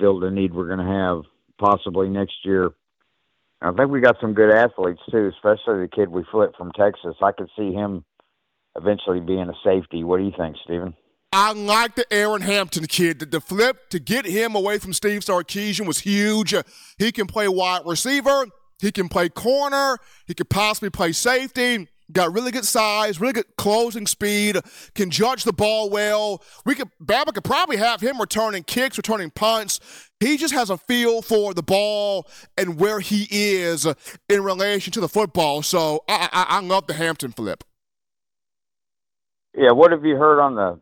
Fill 0.00 0.20
the 0.20 0.30
need 0.30 0.54
we're 0.54 0.74
going 0.74 0.78
to 0.78 0.92
have 0.92 1.22
possibly 1.58 2.08
next 2.08 2.36
year. 2.44 2.70
I 3.60 3.72
think 3.72 3.90
we 3.90 4.00
got 4.00 4.16
some 4.22 4.32
good 4.32 4.54
athletes 4.54 5.02
too, 5.10 5.30
especially 5.36 5.82
the 5.82 5.90
kid 5.94 6.08
we 6.08 6.24
flipped 6.32 6.56
from 6.56 6.72
Texas. 6.72 7.14
I 7.22 7.32
could 7.32 7.50
see 7.56 7.72
him 7.72 8.04
eventually 8.76 9.20
being 9.20 9.48
a 9.48 9.54
safety. 9.64 10.04
What 10.04 10.18
do 10.18 10.24
you 10.24 10.32
think, 10.36 10.56
Stephen? 10.64 10.94
I 11.32 11.52
like 11.52 11.94
the 11.94 12.04
Aeryn 12.10 12.42
Hampton 12.42 12.86
kid. 12.86 13.18
The, 13.18 13.26
the 13.26 13.40
flip 13.40 13.88
to 13.90 13.98
get 13.98 14.26
him 14.26 14.54
away 14.54 14.78
from 14.78 14.92
Steve 14.92 15.22
Sarkisian 15.22 15.86
was 15.86 16.00
huge. 16.00 16.54
He 16.98 17.10
can 17.10 17.26
play 17.26 17.48
wide 17.48 17.82
receiver. 17.86 18.46
He 18.80 18.92
can 18.92 19.08
play 19.08 19.30
corner. 19.30 19.98
He 20.26 20.34
could 20.34 20.50
possibly 20.50 20.90
play 20.90 21.12
safety. 21.12 21.88
Got 22.12 22.34
really 22.34 22.50
good 22.50 22.66
size, 22.66 23.18
really 23.18 23.32
good 23.32 23.56
closing 23.56 24.06
speed. 24.06 24.58
Can 24.94 25.08
judge 25.10 25.44
the 25.44 25.52
ball 25.52 25.88
well. 25.88 26.42
We 26.66 26.74
could 26.74 26.90
Bama 27.02 27.32
could 27.32 27.44
probably 27.44 27.78
have 27.78 28.02
him 28.02 28.20
returning 28.20 28.64
kicks, 28.64 28.98
returning 28.98 29.30
punts. 29.30 29.80
He 30.20 30.36
just 30.36 30.52
has 30.52 30.68
a 30.68 30.76
feel 30.76 31.22
for 31.22 31.54
the 31.54 31.62
ball 31.62 32.28
and 32.58 32.78
where 32.78 33.00
he 33.00 33.26
is 33.30 33.86
in 34.28 34.42
relation 34.42 34.92
to 34.92 35.00
the 35.00 35.08
football. 35.08 35.62
So 35.62 36.04
I, 36.06 36.28
I, 36.32 36.46
I 36.58 36.60
love 36.60 36.86
the 36.86 36.94
Hampton 36.94 37.32
flip. 37.32 37.64
Yeah, 39.54 39.72
what 39.72 39.90
have 39.92 40.04
you 40.04 40.16
heard 40.16 40.40
on 40.40 40.54
the 40.54 40.80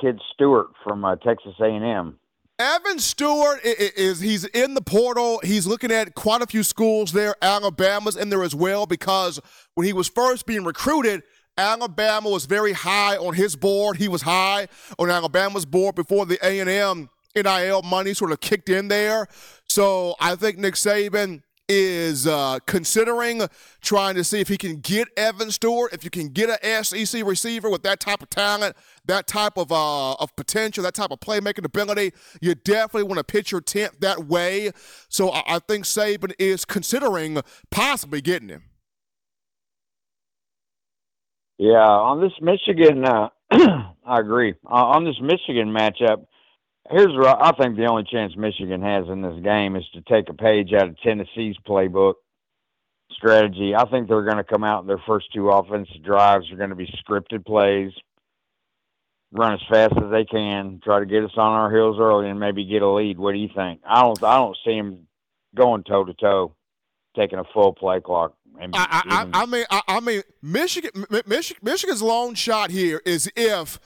kid 0.00 0.20
Stewart 0.34 0.68
from 0.84 1.04
uh, 1.04 1.16
Texas 1.16 1.54
A&M? 1.60 2.18
Evan 2.58 2.98
Stewart 2.98 3.60
is 3.64 4.20
he's 4.20 4.44
in 4.44 4.74
the 4.74 4.82
portal. 4.82 5.40
He's 5.42 5.66
looking 5.66 5.90
at 5.90 6.14
quite 6.14 6.42
a 6.42 6.46
few 6.46 6.62
schools 6.62 7.12
there. 7.12 7.34
Alabama's 7.40 8.16
in 8.16 8.28
there 8.28 8.42
as 8.42 8.54
well 8.54 8.84
because 8.84 9.40
when 9.74 9.86
he 9.86 9.94
was 9.94 10.08
first 10.08 10.44
being 10.44 10.64
recruited, 10.64 11.22
Alabama 11.56 12.28
was 12.28 12.44
very 12.44 12.72
high 12.72 13.16
on 13.16 13.34
his 13.34 13.56
board. 13.56 13.96
He 13.96 14.08
was 14.08 14.22
high 14.22 14.68
on 14.98 15.08
Alabama's 15.08 15.64
board 15.64 15.94
before 15.94 16.26
the 16.26 16.38
A&M 16.42 17.08
NIL 17.34 17.82
money 17.82 18.14
sort 18.14 18.32
of 18.32 18.40
kicked 18.40 18.68
in 18.68 18.88
there. 18.88 19.26
So 19.68 20.14
I 20.20 20.34
think 20.34 20.58
Nick 20.58 20.74
Saban 20.74 21.42
is 21.70 22.26
uh, 22.26 22.58
considering 22.66 23.42
trying 23.80 24.16
to 24.16 24.24
see 24.24 24.40
if 24.40 24.48
he 24.48 24.58
can 24.58 24.80
get 24.80 25.08
Evan 25.16 25.52
Stewart. 25.52 25.92
If 25.92 26.02
you 26.02 26.10
can 26.10 26.28
get 26.28 26.50
an 26.50 26.84
SEC 26.84 27.24
receiver 27.24 27.70
with 27.70 27.84
that 27.84 28.00
type 28.00 28.22
of 28.22 28.28
talent, 28.28 28.76
that 29.06 29.28
type 29.28 29.56
of 29.56 29.70
uh, 29.70 30.14
of 30.14 30.34
potential, 30.34 30.82
that 30.82 30.94
type 30.94 31.12
of 31.12 31.20
playmaking 31.20 31.64
ability, 31.64 32.12
you 32.40 32.56
definitely 32.56 33.04
want 33.04 33.18
to 33.18 33.24
pitch 33.24 33.52
your 33.52 33.60
tent 33.60 34.00
that 34.00 34.26
way. 34.26 34.72
So 35.08 35.30
I, 35.30 35.42
I 35.46 35.58
think 35.60 35.84
Saban 35.84 36.32
is 36.38 36.64
considering 36.64 37.40
possibly 37.70 38.20
getting 38.20 38.48
him. 38.48 38.64
Yeah, 41.56 41.86
on 41.86 42.20
this 42.20 42.32
Michigan, 42.40 43.04
uh, 43.04 43.28
I 43.50 44.18
agree. 44.18 44.54
Uh, 44.66 44.74
on 44.74 45.04
this 45.04 45.20
Michigan 45.20 45.68
matchup, 45.68 46.24
here's 46.88 47.14
what 47.14 47.42
I 47.42 47.52
think 47.52 47.76
the 47.76 47.86
only 47.86 48.04
chance 48.04 48.36
Michigan 48.36 48.82
has 48.82 49.08
in 49.08 49.22
this 49.22 49.42
game 49.42 49.76
is 49.76 49.84
to 49.94 50.00
take 50.02 50.28
a 50.28 50.34
page 50.34 50.72
out 50.72 50.88
of 50.88 51.00
Tennessee's 51.00 51.56
playbook 51.66 52.14
strategy. 53.12 53.74
I 53.74 53.88
think 53.90 54.08
they're 54.08 54.24
going 54.24 54.36
to 54.36 54.44
come 54.44 54.64
out 54.64 54.82
in 54.82 54.86
their 54.86 55.02
first 55.06 55.26
two 55.34 55.50
offensive 55.50 56.02
drives 56.02 56.50
are 56.50 56.56
going 56.56 56.70
to 56.70 56.76
be 56.76 56.92
scripted 57.06 57.44
plays, 57.44 57.92
run 59.32 59.54
as 59.54 59.60
fast 59.68 59.94
as 59.96 60.10
they 60.10 60.24
can, 60.24 60.80
try 60.82 61.00
to 61.00 61.06
get 61.06 61.24
us 61.24 61.32
on 61.36 61.52
our 61.52 61.70
heels 61.70 61.96
early, 62.00 62.28
and 62.28 62.40
maybe 62.40 62.64
get 62.64 62.82
a 62.82 62.90
lead. 62.90 63.18
What 63.18 63.32
do 63.32 63.38
you 63.38 63.50
think? 63.54 63.80
I 63.86 64.00
don't. 64.02 64.22
I 64.22 64.36
don't 64.36 64.56
see 64.64 64.76
them 64.76 65.06
going 65.54 65.84
toe 65.84 66.04
to 66.04 66.14
toe, 66.14 66.54
taking 67.16 67.38
a 67.38 67.44
full 67.52 67.72
play 67.72 68.00
clock. 68.00 68.34
I, 68.60 68.68
I, 69.32 69.42
I, 69.42 69.46
mean, 69.46 69.64
I, 69.70 69.80
I 69.88 70.00
mean, 70.00 70.22
Michigan, 70.42 71.06
Michigan, 71.26 71.60
Michigan's 71.62 72.02
long 72.02 72.34
shot 72.34 72.70
here 72.70 73.00
is 73.06 73.30
if 73.36 73.78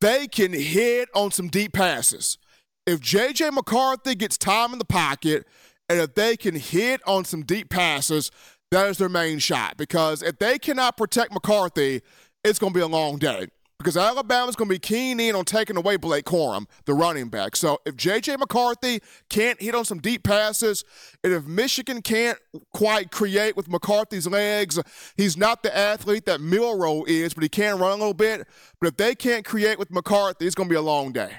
they 0.00 0.26
can 0.26 0.52
hit 0.52 1.08
on 1.14 1.30
some 1.30 1.48
deep 1.48 1.72
passes 1.72 2.38
if 2.86 3.00
J.J. 3.00 3.50
McCarthy 3.50 4.14
gets 4.14 4.36
time 4.36 4.72
in 4.72 4.78
the 4.78 4.84
pocket 4.84 5.46
and 5.88 6.00
if 6.00 6.14
they 6.14 6.36
can 6.36 6.54
hit 6.54 7.00
on 7.06 7.24
some 7.24 7.42
deep 7.42 7.70
passes, 7.70 8.30
that 8.70 8.88
is 8.88 8.98
their 8.98 9.08
main 9.08 9.38
shot. 9.38 9.76
Because 9.76 10.22
if 10.22 10.38
they 10.38 10.58
cannot 10.58 10.96
protect 10.96 11.32
McCarthy, 11.32 12.02
it's 12.44 12.58
going 12.58 12.72
to 12.72 12.78
be 12.78 12.82
a 12.82 12.88
long 12.88 13.18
day. 13.18 13.48
Because 13.80 13.96
Alabama's 13.96 14.56
going 14.56 14.68
to 14.68 14.74
be 14.74 14.78
keen 14.78 15.18
in 15.18 15.34
on 15.34 15.46
taking 15.46 15.74
away 15.74 15.96
Blake 15.96 16.26
Corum, 16.26 16.66
the 16.84 16.92
running 16.92 17.30
back. 17.30 17.56
So 17.56 17.78
if 17.86 17.96
J.J. 17.96 18.36
McCarthy 18.36 19.00
can't 19.30 19.58
hit 19.58 19.74
on 19.74 19.86
some 19.86 20.00
deep 20.00 20.22
passes, 20.22 20.84
and 21.24 21.32
if 21.32 21.46
Michigan 21.46 22.02
can't 22.02 22.36
quite 22.74 23.10
create 23.10 23.56
with 23.56 23.70
McCarthy's 23.70 24.26
legs, 24.26 24.78
he's 25.16 25.38
not 25.38 25.62
the 25.62 25.74
athlete 25.74 26.26
that 26.26 26.42
Milroe 26.42 27.04
is, 27.06 27.32
but 27.32 27.42
he 27.42 27.48
can 27.48 27.78
run 27.78 27.92
a 27.92 27.96
little 27.96 28.12
bit. 28.12 28.46
But 28.82 28.88
if 28.88 28.98
they 28.98 29.14
can't 29.14 29.46
create 29.46 29.78
with 29.78 29.90
McCarthy, 29.90 30.44
it's 30.44 30.54
going 30.54 30.68
to 30.68 30.72
be 30.72 30.76
a 30.76 30.82
long 30.82 31.12
day. 31.12 31.32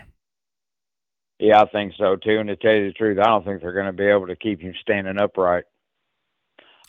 Yeah, 1.37 1.61
I 1.61 1.67
think 1.67 1.93
so 1.95 2.15
too. 2.15 2.39
And 2.39 2.49
to 2.49 2.55
tell 2.55 2.73
you 2.73 2.87
the 2.87 2.93
truth, 2.93 3.19
I 3.19 3.25
don't 3.25 3.45
think 3.45 3.61
they're 3.61 3.71
going 3.71 3.85
to 3.85 3.93
be 3.93 4.07
able 4.07 4.25
to 4.25 4.35
keep 4.35 4.61
him 4.61 4.73
standing 4.81 5.19
upright. 5.19 5.65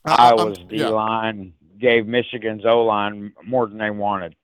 Uh, 0.06 0.16
Iowa's 0.18 0.56
D 0.70 0.76
yeah. 0.76 0.88
line 0.88 1.52
gave 1.78 2.06
Michigan's 2.06 2.64
O 2.64 2.84
line 2.84 3.34
more 3.44 3.66
than 3.66 3.76
they 3.76 3.90
wanted. 3.90 4.34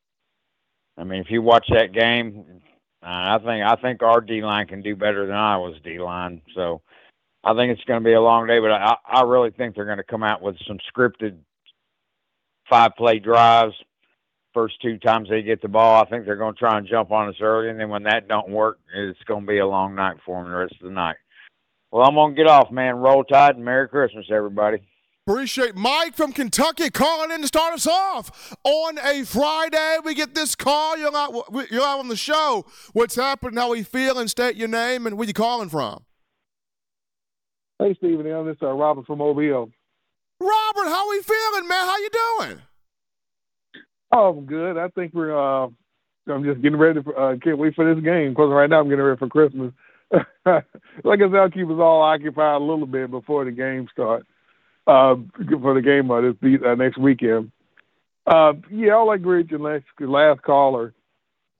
I 0.99 1.05
mean, 1.05 1.21
if 1.21 1.31
you 1.31 1.43
watch 1.43 1.67
that 1.73 1.93
game, 1.93 2.45
uh, 3.03 3.07
I 3.07 3.39
think 3.39 3.65
I 3.65 3.77
think 3.77 4.03
our 4.03 4.21
D 4.21 4.43
line 4.43 4.67
can 4.67 4.83
do 4.83 4.97
better 4.97 5.27
than 5.27 5.37
Iowa's 5.37 5.81
D 5.85 5.99
line. 5.99 6.43
So 6.55 6.83
I 7.45 7.55
think 7.55 7.73
it's 7.73 7.85
going 7.85 8.03
to 8.03 8.05
be 8.05 8.15
a 8.15 8.21
long 8.21 8.47
day, 8.47 8.59
but 8.59 8.73
I, 8.73 8.97
I 9.07 9.23
really 9.23 9.51
think 9.51 9.75
they're 9.75 9.85
going 9.85 9.99
to 9.99 10.05
come 10.05 10.25
out 10.25 10.43
with 10.43 10.57
some 10.67 10.79
scripted 10.93 11.37
five 12.69 12.97
play 12.97 13.19
drives 13.19 13.75
first 14.59 14.81
two 14.83 14.99
times 14.99 15.29
they 15.29 15.41
get 15.41 15.63
the 15.63 15.69
ball, 15.69 16.03
I 16.03 16.09
think 16.09 16.25
they're 16.25 16.35
going 16.35 16.55
to 16.55 16.59
try 16.59 16.79
and 16.79 16.87
jump 16.87 17.13
on 17.13 17.29
us 17.29 17.37
early, 17.41 17.71
and 17.71 17.79
then 17.79 17.89
when 17.89 18.03
that 18.05 18.27
don't 18.27 18.49
work, 18.49 18.81
it's 18.93 19.23
going 19.25 19.43
to 19.43 19.47
be 19.47 19.59
a 19.59 19.67
long 19.67 19.95
night 19.95 20.17
for 20.27 20.43
them 20.43 20.51
the 20.51 20.59
rest 20.59 20.75
of 20.81 20.89
the 20.89 20.93
night. 20.93 21.17
Well, 21.93 22.07
I'm 22.07 22.17
to 22.17 22.37
get 22.37 22.49
off, 22.49 22.71
man. 22.73 22.97
Roll 22.97 23.23
Tide 23.23 23.55
and 23.55 23.65
Merry 23.65 23.89
Christmas, 23.89 24.27
everybody. 24.33 24.79
Appreciate 25.29 25.77
Mike 25.77 26.17
from 26.17 26.33
Kentucky 26.33 26.89
calling 26.89 27.31
in 27.31 27.43
to 27.43 27.47
start 27.47 27.75
us 27.75 27.87
off 27.87 28.57
on 28.65 28.97
a 28.97 29.25
Friday. 29.27 29.99
We 30.03 30.15
get 30.15 30.35
this 30.35 30.55
call. 30.55 30.97
You're 30.97 31.15
out, 31.15 31.45
you're 31.71 31.83
out 31.83 31.99
on 31.99 32.09
the 32.09 32.17
show. 32.17 32.65
What's 32.95 33.15
happening? 33.15 33.59
How 33.59 33.73
we 33.73 33.83
feeling? 33.83 34.27
State 34.29 34.57
your 34.57 34.69
name 34.69 35.07
and 35.07 35.19
where 35.19 35.29
you 35.29 35.35
calling 35.35 35.69
from. 35.69 36.03
Hey, 37.79 37.95
Stephen. 37.99 38.25
This 38.47 38.57
is 38.57 38.63
uh, 38.63 38.73
Robert 38.73 39.05
from 39.05 39.19
Mobile. 39.19 39.71
Robert, 40.41 40.89
how 40.89 41.11
we 41.11 41.21
feeling, 41.21 41.69
man? 41.69 41.85
How 41.85 41.99
you 41.99 42.11
doing? 42.11 42.63
Oh, 44.11 44.31
I'm 44.31 44.47
good. 44.47 44.79
I 44.79 44.89
think 44.89 45.13
we're. 45.13 45.37
Uh, 45.37 45.69
I'm 46.27 46.43
just 46.43 46.63
getting 46.63 46.79
ready. 46.79 47.03
For, 47.03 47.21
uh, 47.21 47.37
can't 47.37 47.59
wait 47.59 47.75
for 47.75 47.95
this 47.95 48.03
game 48.03 48.31
because 48.31 48.51
right 48.51 48.71
now 48.71 48.81
I'm 48.81 48.89
getting 48.89 49.05
ready 49.05 49.19
for 49.19 49.29
Christmas. 49.29 49.75
like 50.11 50.25
I 50.47 50.63
said, 51.05 51.35
I'll 51.35 51.51
keep 51.51 51.69
us 51.69 51.79
all 51.79 52.01
occupied 52.01 52.63
a 52.63 52.65
little 52.65 52.87
bit 52.87 53.11
before 53.11 53.45
the 53.45 53.51
game 53.51 53.89
starts. 53.93 54.27
Uh, 54.89 55.17
for 55.61 55.75
the 55.75 55.83
game 55.83 56.11
uh, 56.11 56.23
this 56.23 56.61
uh, 56.67 56.75
next 56.75 56.97
weekend. 56.97 57.53
Uh, 58.27 58.55
yeah, 58.71 58.93
I'll 58.95 59.11
agree 59.11 59.43
with 59.43 59.51
your 59.51 59.61
last, 59.61 59.85
last 60.01 60.41
caller. 60.41 60.95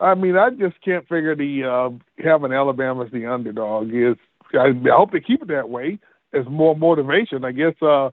I 0.01 0.15
mean, 0.15 0.35
I 0.35 0.49
just 0.49 0.81
can't 0.83 1.07
figure 1.07 1.37
the 1.37 1.65
uh, 1.65 2.23
having 2.25 2.55
Alabama 2.55 3.05
as 3.05 3.13
the 3.13 3.27
underdog 3.27 3.93
is. 3.93 4.17
I, 4.55 4.69
I 4.69 4.97
hope 4.97 5.13
they 5.13 5.21
keep 5.21 5.43
it 5.43 5.49
that 5.49 5.69
way. 5.69 5.99
As 6.33 6.47
more 6.49 6.75
motivation, 6.75 7.45
I 7.45 7.53
guess. 7.53 7.75
Uh, 7.83 8.11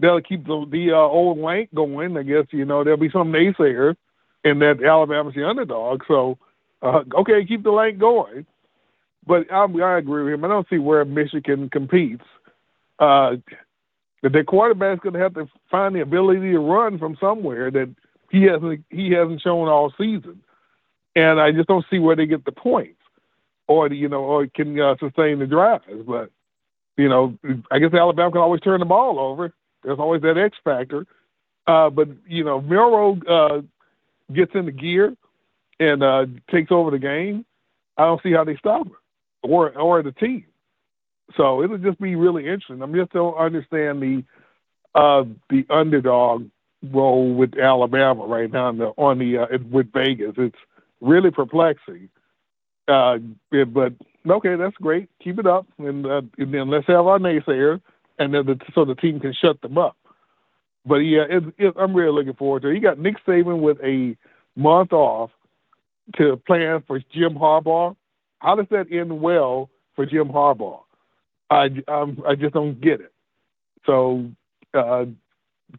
they'll 0.00 0.20
keep 0.20 0.44
the, 0.44 0.66
the 0.68 0.90
uh, 0.92 0.96
old 0.96 1.38
lank 1.38 1.72
going. 1.72 2.16
I 2.16 2.24
guess 2.24 2.46
you 2.50 2.64
know 2.64 2.82
there'll 2.82 2.98
be 2.98 3.10
some 3.10 3.32
naysayers, 3.32 3.94
and 4.42 4.60
that 4.60 4.82
Alabama's 4.82 5.34
the 5.34 5.46
underdog. 5.48 6.02
So, 6.08 6.36
uh, 6.82 7.02
okay, 7.20 7.44
keep 7.46 7.62
the 7.62 7.70
lank 7.70 7.98
going. 7.98 8.44
But 9.24 9.52
I, 9.52 9.66
I 9.66 9.98
agree 9.98 10.24
with 10.24 10.34
him. 10.34 10.44
I 10.44 10.48
don't 10.48 10.68
see 10.68 10.78
where 10.78 11.04
Michigan 11.04 11.68
competes. 11.70 12.24
Uh, 12.98 13.36
their 14.22 14.44
quarterback's 14.44 15.02
going 15.02 15.14
to 15.14 15.20
have 15.20 15.34
to 15.34 15.48
find 15.70 15.94
the 15.94 16.00
ability 16.00 16.52
to 16.52 16.58
run 16.58 16.98
from 16.98 17.16
somewhere 17.20 17.70
that 17.70 17.94
he 18.30 18.42
hasn't 18.42 18.84
he 18.90 19.12
hasn't 19.12 19.40
shown 19.40 19.68
all 19.68 19.92
season, 19.96 20.42
and 21.14 21.40
I 21.40 21.52
just 21.52 21.68
don't 21.68 21.86
see 21.90 21.98
where 21.98 22.16
they 22.16 22.26
get 22.26 22.44
the 22.44 22.52
points, 22.52 23.00
or 23.66 23.88
you 23.88 24.08
know, 24.08 24.22
or 24.22 24.46
can 24.46 24.78
uh, 24.78 24.96
sustain 24.98 25.38
the 25.38 25.46
drives. 25.46 25.84
But 26.06 26.30
you 26.96 27.08
know, 27.08 27.38
I 27.70 27.78
guess 27.78 27.94
Alabama 27.94 28.32
can 28.32 28.40
always 28.40 28.60
turn 28.60 28.80
the 28.80 28.86
ball 28.86 29.18
over. 29.18 29.52
There's 29.82 29.98
always 29.98 30.22
that 30.22 30.36
X 30.36 30.58
factor. 30.62 31.06
Uh, 31.66 31.90
but 31.90 32.08
you 32.26 32.44
know, 32.44 32.60
Milroe 32.60 33.18
uh, 33.28 33.62
gets 34.32 34.54
into 34.54 34.72
gear 34.72 35.14
and 35.78 36.02
uh, 36.02 36.26
takes 36.50 36.72
over 36.72 36.90
the 36.90 36.98
game. 36.98 37.44
I 37.96 38.04
don't 38.04 38.22
see 38.22 38.32
how 38.32 38.44
they 38.44 38.56
stop 38.56 38.88
her 38.88 38.94
or 39.42 39.78
or 39.78 40.02
the 40.02 40.12
team. 40.12 40.44
So 41.36 41.62
it'll 41.62 41.78
just 41.78 42.00
be 42.00 42.16
really 42.16 42.44
interesting. 42.44 42.80
I 42.80 42.84
am 42.84 42.94
just 42.94 43.12
don't 43.12 43.36
understand 43.36 44.02
the 44.02 44.24
uh, 44.94 45.24
the 45.50 45.66
underdog 45.70 46.48
role 46.82 47.34
with 47.34 47.58
Alabama 47.58 48.26
right 48.26 48.50
now 48.50 48.68
on 48.68 48.78
the, 48.78 48.86
on 48.96 49.18
the 49.18 49.38
uh, 49.38 49.58
with 49.70 49.92
Vegas. 49.92 50.34
It's 50.38 50.56
really 51.00 51.30
perplexing. 51.30 52.08
Uh, 52.86 53.18
but 53.50 53.92
okay, 54.28 54.56
that's 54.56 54.76
great. 54.76 55.08
Keep 55.22 55.40
it 55.40 55.46
up, 55.46 55.66
and, 55.78 56.06
uh, 56.06 56.22
and 56.38 56.54
then 56.54 56.70
let's 56.70 56.86
have 56.86 57.06
our 57.06 57.18
naysayers, 57.18 57.80
and 58.18 58.32
then 58.32 58.46
the, 58.46 58.58
so 58.74 58.84
the 58.84 58.94
team 58.94 59.20
can 59.20 59.34
shut 59.34 59.60
them 59.60 59.76
up. 59.76 59.96
But 60.86 60.96
yeah, 60.96 61.24
it, 61.28 61.42
it, 61.58 61.74
I'm 61.76 61.94
really 61.94 62.12
looking 62.12 62.34
forward 62.34 62.62
to 62.62 62.68
it. 62.68 62.74
You 62.74 62.80
got 62.80 62.98
Nick 62.98 63.16
Saban 63.26 63.60
with 63.60 63.78
a 63.82 64.16
month 64.56 64.92
off 64.92 65.30
to 66.16 66.40
plan 66.46 66.82
for 66.86 66.98
Jim 67.12 67.34
Harbaugh. 67.34 67.94
How 68.38 68.54
does 68.54 68.66
that 68.70 68.90
end 68.90 69.20
well 69.20 69.68
for 69.94 70.06
Jim 70.06 70.28
Harbaugh? 70.28 70.80
I 71.50 71.70
I 72.26 72.34
just 72.34 72.54
don't 72.54 72.80
get 72.80 73.00
it. 73.00 73.12
So 73.86 74.30
uh, 74.74 75.06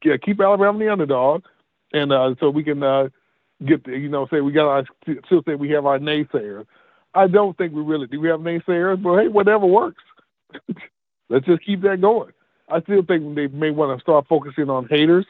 yeah, 0.04 0.18
keep 0.18 0.40
Alabama 0.42 0.80
the 0.80 0.92
underdog, 0.92 1.44
and 1.94 2.12
uh, 2.12 2.36
so 2.40 2.50
we 2.50 2.64
can 2.64 2.84
uh, 2.84 3.10
get 3.66 3.84
the, 3.84 3.98
you 3.98 4.10
know 4.10 4.28
say 4.32 4.42
we 4.42 4.52
got 4.52 4.68
our 4.68 4.86
still 5.26 5.44
say 5.48 5.56
we 5.56 5.70
have 5.72 5.86
our 5.86 6.00
naysayers. 6.00 6.66
I 7.14 7.28
don't 7.28 7.58
think 7.58 7.74
we 7.74 7.82
really 7.82 8.08
do. 8.08 8.20
We 8.20 8.30
have 8.30 8.40
naysayers, 8.40 9.02
but 9.02 9.18
hey, 9.22 9.28
whatever 9.28 9.66
works. 9.66 10.04
Let's 11.30 11.46
just 11.46 11.64
keep 11.64 11.82
that 11.82 12.02
going. 12.02 12.32
I 12.70 12.82
still 12.82 13.04
think 13.04 13.36
they 13.36 13.48
may 13.48 13.72
want 13.72 13.98
to 13.98 14.02
start 14.02 14.28
focusing 14.28 14.70
on 14.70 14.88
haters 14.88 15.26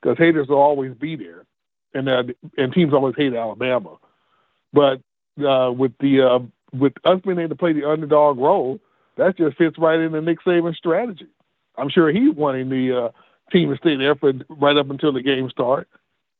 because 0.00 0.18
haters 0.18 0.48
will 0.48 0.58
always 0.58 0.94
be 0.94 1.16
there, 1.16 1.44
and 1.94 2.08
uh, 2.08 2.24
and 2.56 2.72
teams 2.72 2.92
always 2.92 3.14
hate 3.16 3.34
Alabama. 3.34 3.96
But 4.72 5.00
uh, 5.44 5.72
with 5.72 5.92
the 5.98 6.22
uh, 6.22 6.38
with 6.72 6.94
us 7.04 7.20
being 7.24 7.38
able 7.38 7.50
to 7.50 7.54
play 7.56 7.72
the 7.72 7.88
underdog 7.88 8.38
role, 8.38 8.80
that 9.16 9.36
just 9.36 9.56
fits 9.56 9.78
right 9.78 9.98
into 9.98 10.20
Nick 10.20 10.38
Saban's 10.46 10.76
strategy. 10.76 11.28
I'm 11.76 11.90
sure 11.90 12.10
he's 12.10 12.34
wanting 12.34 12.68
the 12.68 13.06
uh, 13.06 13.08
team 13.52 13.70
to 13.70 13.76
stay 13.76 13.96
there 13.96 14.14
for 14.14 14.32
right 14.48 14.76
up 14.76 14.90
until 14.90 15.12
the 15.12 15.22
game 15.22 15.48
starts, 15.50 15.90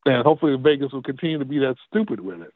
and 0.04 0.24
hopefully 0.24 0.56
Vegas 0.56 0.92
will 0.92 1.02
continue 1.02 1.38
to 1.38 1.44
be 1.44 1.58
that 1.58 1.76
stupid 1.88 2.20
with 2.20 2.40
it. 2.40 2.52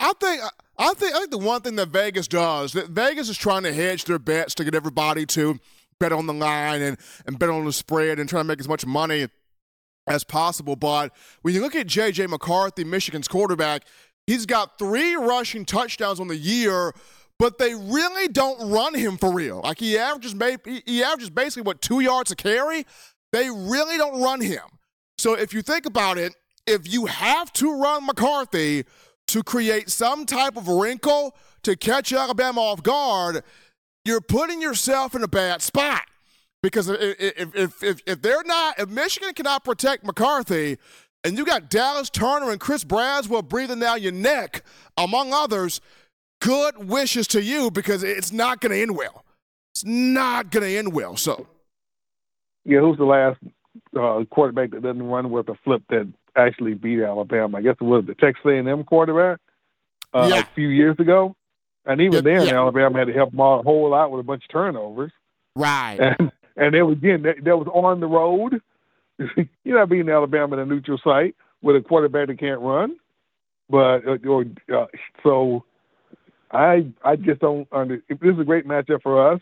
I 0.00 0.12
think 0.20 0.42
I 0.78 0.94
think 0.94 1.14
I 1.14 1.18
think 1.18 1.30
the 1.30 1.38
one 1.38 1.60
thing 1.62 1.76
that 1.76 1.88
Vegas 1.88 2.28
does 2.28 2.72
that 2.72 2.90
Vegas 2.90 3.28
is 3.28 3.38
trying 3.38 3.62
to 3.62 3.72
hedge 3.72 4.04
their 4.04 4.18
bets 4.18 4.54
to 4.56 4.64
get 4.64 4.74
everybody 4.74 5.24
to 5.26 5.58
bet 6.00 6.12
on 6.12 6.26
the 6.26 6.34
line 6.34 6.82
and, 6.82 6.98
and 7.26 7.38
bet 7.38 7.48
on 7.48 7.64
the 7.64 7.72
spread 7.72 8.18
and 8.18 8.28
try 8.28 8.40
to 8.40 8.44
make 8.44 8.60
as 8.60 8.68
much 8.68 8.84
money 8.84 9.28
as 10.06 10.24
possible. 10.24 10.76
But 10.76 11.12
when 11.42 11.54
you 11.54 11.60
look 11.60 11.74
at 11.74 11.86
J.J. 11.86 12.26
McCarthy, 12.26 12.84
Michigan's 12.84 13.28
quarterback, 13.28 13.84
he's 14.26 14.44
got 14.46 14.78
three 14.78 15.14
rushing 15.14 15.64
touchdowns 15.64 16.20
on 16.20 16.28
the 16.28 16.36
year, 16.36 16.92
but 17.38 17.58
they 17.58 17.74
really 17.74 18.28
don't 18.28 18.70
run 18.70 18.94
him 18.94 19.16
for 19.16 19.32
real. 19.32 19.60
Like 19.62 19.80
he 19.80 19.98
averages 19.98 20.34
he 20.64 21.02
averages 21.02 21.30
basically 21.30 21.62
what 21.62 21.80
two 21.80 22.00
yards 22.00 22.30
a 22.30 22.36
carry. 22.36 22.86
They 23.32 23.50
really 23.50 23.96
don't 23.96 24.22
run 24.22 24.40
him. 24.40 24.62
So 25.18 25.34
if 25.34 25.52
you 25.52 25.62
think 25.62 25.86
about 25.86 26.18
it, 26.18 26.34
if 26.66 26.90
you 26.92 27.06
have 27.06 27.52
to 27.54 27.80
run 27.80 28.06
McCarthy 28.06 28.84
to 29.28 29.42
create 29.42 29.90
some 29.90 30.26
type 30.26 30.56
of 30.56 30.68
wrinkle 30.68 31.36
to 31.62 31.76
catch 31.76 32.12
Alabama 32.12 32.60
off 32.60 32.82
guard, 32.82 33.42
you're 34.04 34.20
putting 34.20 34.60
yourself 34.60 35.14
in 35.14 35.22
a 35.22 35.28
bad 35.28 35.62
spot. 35.62 36.02
Because 36.62 36.88
if, 36.88 37.54
if, 37.54 37.82
if, 37.82 38.00
if 38.06 38.22
they're 38.22 38.44
not, 38.44 38.78
if 38.78 38.88
Michigan 38.88 39.34
cannot 39.34 39.64
protect 39.64 40.04
McCarthy, 40.04 40.78
and 41.22 41.36
you 41.38 41.44
got 41.44 41.70
Dallas 41.70 42.10
Turner 42.10 42.50
and 42.50 42.60
Chris 42.60 42.84
Braswell 42.84 43.46
breathing 43.46 43.80
down 43.80 44.02
your 44.02 44.12
neck, 44.12 44.62
among 44.96 45.32
others, 45.32 45.80
good 46.40 46.88
wishes 46.88 47.26
to 47.28 47.42
you 47.42 47.70
because 47.70 48.02
it's 48.02 48.32
not 48.32 48.60
going 48.60 48.72
to 48.72 48.80
end 48.80 48.96
well. 48.96 49.24
It's 49.72 49.84
not 49.84 50.50
going 50.50 50.62
to 50.62 50.76
end 50.76 50.92
well. 50.92 51.16
So, 51.16 51.46
yeah, 52.64 52.80
who's 52.80 52.98
the 52.98 53.04
last 53.04 53.38
uh, 53.98 54.24
quarterback 54.30 54.70
that 54.70 54.82
doesn't 54.82 55.02
run 55.02 55.30
with 55.30 55.48
a 55.48 55.54
flip 55.64 55.82
that 55.90 56.12
actually 56.36 56.74
beat 56.74 57.02
Alabama? 57.02 57.58
I 57.58 57.62
guess 57.62 57.76
it 57.80 57.84
was 57.84 58.04
the 58.06 58.14
Texas 58.14 58.44
A&M 58.46 58.84
quarterback 58.84 59.40
uh, 60.12 60.28
yeah. 60.30 60.40
a 60.40 60.46
few 60.54 60.68
years 60.68 60.96
ago, 60.98 61.34
and 61.84 62.00
even 62.00 62.24
yeah, 62.24 62.38
then, 62.38 62.46
yeah. 62.46 62.54
Alabama 62.54 62.98
had 62.98 63.08
to 63.08 63.12
help 63.12 63.32
them 63.32 63.40
out 63.40 63.60
a 63.60 63.62
whole 63.62 63.90
lot 63.90 64.10
with 64.10 64.20
a 64.20 64.24
bunch 64.24 64.44
of 64.44 64.52
turnovers. 64.52 65.12
Right. 65.56 65.98
And 65.98 66.32
and 66.56 66.86
was 66.86 66.98
again, 66.98 67.22
that, 67.22 67.42
that 67.44 67.56
was 67.56 67.68
on 67.72 68.00
the 68.00 68.06
road. 68.06 68.60
You're 69.64 69.78
not 69.78 69.88
beating 69.88 70.08
Alabama 70.08 70.54
in 70.54 70.60
a 70.60 70.66
neutral 70.66 71.00
site 71.02 71.34
with 71.62 71.76
a 71.76 71.80
quarterback 71.80 72.28
that 72.28 72.38
can't 72.38 72.60
run. 72.60 72.96
But 73.68 74.06
uh, 74.06 74.28
or, 74.28 74.44
uh, 74.72 74.86
so 75.22 75.64
I 76.54 76.86
I 77.04 77.16
just 77.16 77.40
don't 77.40 77.68
under. 77.72 78.00
If 78.08 78.20
this 78.20 78.34
is 78.34 78.40
a 78.40 78.44
great 78.44 78.66
matchup 78.66 79.02
for 79.02 79.32
us, 79.32 79.40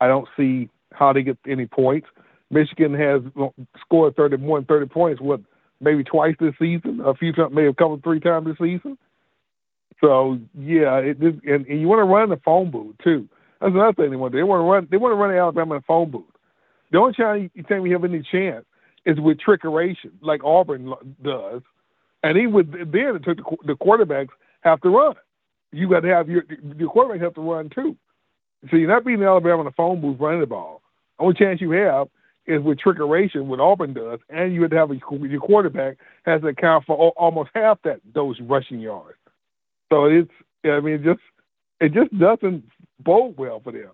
I 0.00 0.08
don't 0.08 0.28
see 0.36 0.70
how 0.92 1.12
they 1.12 1.22
get 1.22 1.38
any 1.46 1.66
points. 1.66 2.08
Michigan 2.50 2.94
has 2.94 3.22
scored 3.80 4.16
thirty 4.16 4.36
more 4.36 4.58
than 4.58 4.66
thirty 4.66 4.86
points. 4.86 5.20
What 5.20 5.40
maybe 5.80 6.04
twice 6.04 6.34
this 6.40 6.54
season? 6.58 7.00
A 7.04 7.14
few 7.14 7.32
times, 7.32 7.52
maybe 7.54 7.68
a 7.68 7.74
couple 7.74 8.00
three 8.02 8.20
times 8.20 8.46
this 8.46 8.56
season. 8.58 8.96
So 10.00 10.38
yeah, 10.58 10.98
it, 10.98 11.18
and, 11.18 11.66
and 11.66 11.80
you 11.80 11.86
want 11.86 12.00
to 12.00 12.04
run 12.04 12.30
the 12.30 12.40
phone 12.44 12.70
booth 12.70 12.96
too. 13.02 13.28
That's 13.60 13.74
another 13.74 13.92
thing 13.92 14.10
they 14.10 14.16
want. 14.16 14.32
to 14.32 14.38
They 14.38 14.42
want 14.42 14.60
to 14.60 14.64
run. 14.64 14.88
They 14.90 14.96
want 14.96 15.12
to 15.12 15.16
run 15.16 15.34
Alabama 15.34 15.74
in 15.74 15.80
the 15.80 15.84
phone 15.86 16.10
booth. 16.10 16.24
The 16.92 16.98
only 16.98 17.14
time 17.14 17.50
you 17.54 17.64
think 17.68 17.82
we 17.82 17.90
have 17.90 18.04
any 18.04 18.26
chance 18.30 18.64
is 19.04 19.20
with 19.20 19.38
trickeration, 19.38 20.12
like 20.22 20.42
Auburn 20.44 20.92
does, 21.22 21.62
and 22.22 22.38
even 22.38 22.52
with 22.52 22.72
then 22.72 23.16
it 23.16 23.24
took 23.24 23.36
the, 23.36 23.56
the 23.66 23.74
quarterbacks 23.74 24.28
have 24.62 24.80
to 24.80 24.88
run 24.88 25.14
you 25.74 25.88
got 25.88 26.00
to 26.00 26.08
have 26.08 26.28
your 26.28 26.44
your 26.76 26.90
quarterback 26.90 27.22
have 27.22 27.34
to 27.34 27.40
run 27.40 27.70
too. 27.74 27.96
So 28.70 28.76
you're 28.76 28.88
not 28.88 29.04
beating 29.04 29.24
Alabama 29.24 29.60
in 29.60 29.66
the 29.66 29.72
phone 29.72 30.00
booth 30.00 30.18
running 30.18 30.40
the 30.40 30.46
ball. 30.46 30.82
Only 31.18 31.34
chance 31.34 31.60
you 31.60 31.72
have 31.72 32.08
is 32.46 32.62
with 32.62 32.78
trickeration, 32.78 33.46
what 33.46 33.60
Auburn 33.60 33.94
does, 33.94 34.20
and 34.28 34.54
you 34.54 34.60
would 34.60 34.72
have 34.72 34.90
a, 34.90 34.96
your 35.20 35.40
quarterback 35.40 35.96
has 36.24 36.42
to 36.42 36.48
account 36.48 36.84
for 36.86 37.10
almost 37.16 37.50
half 37.54 37.78
that 37.84 38.00
those 38.14 38.38
rushing 38.40 38.80
yards. 38.80 39.18
So 39.92 40.06
it's 40.06 40.30
I 40.64 40.80
mean 40.80 41.02
just 41.02 41.20
it 41.80 41.92
just 41.92 42.16
doesn't 42.18 42.64
bode 43.00 43.36
well 43.36 43.60
for 43.60 43.72
them. 43.72 43.90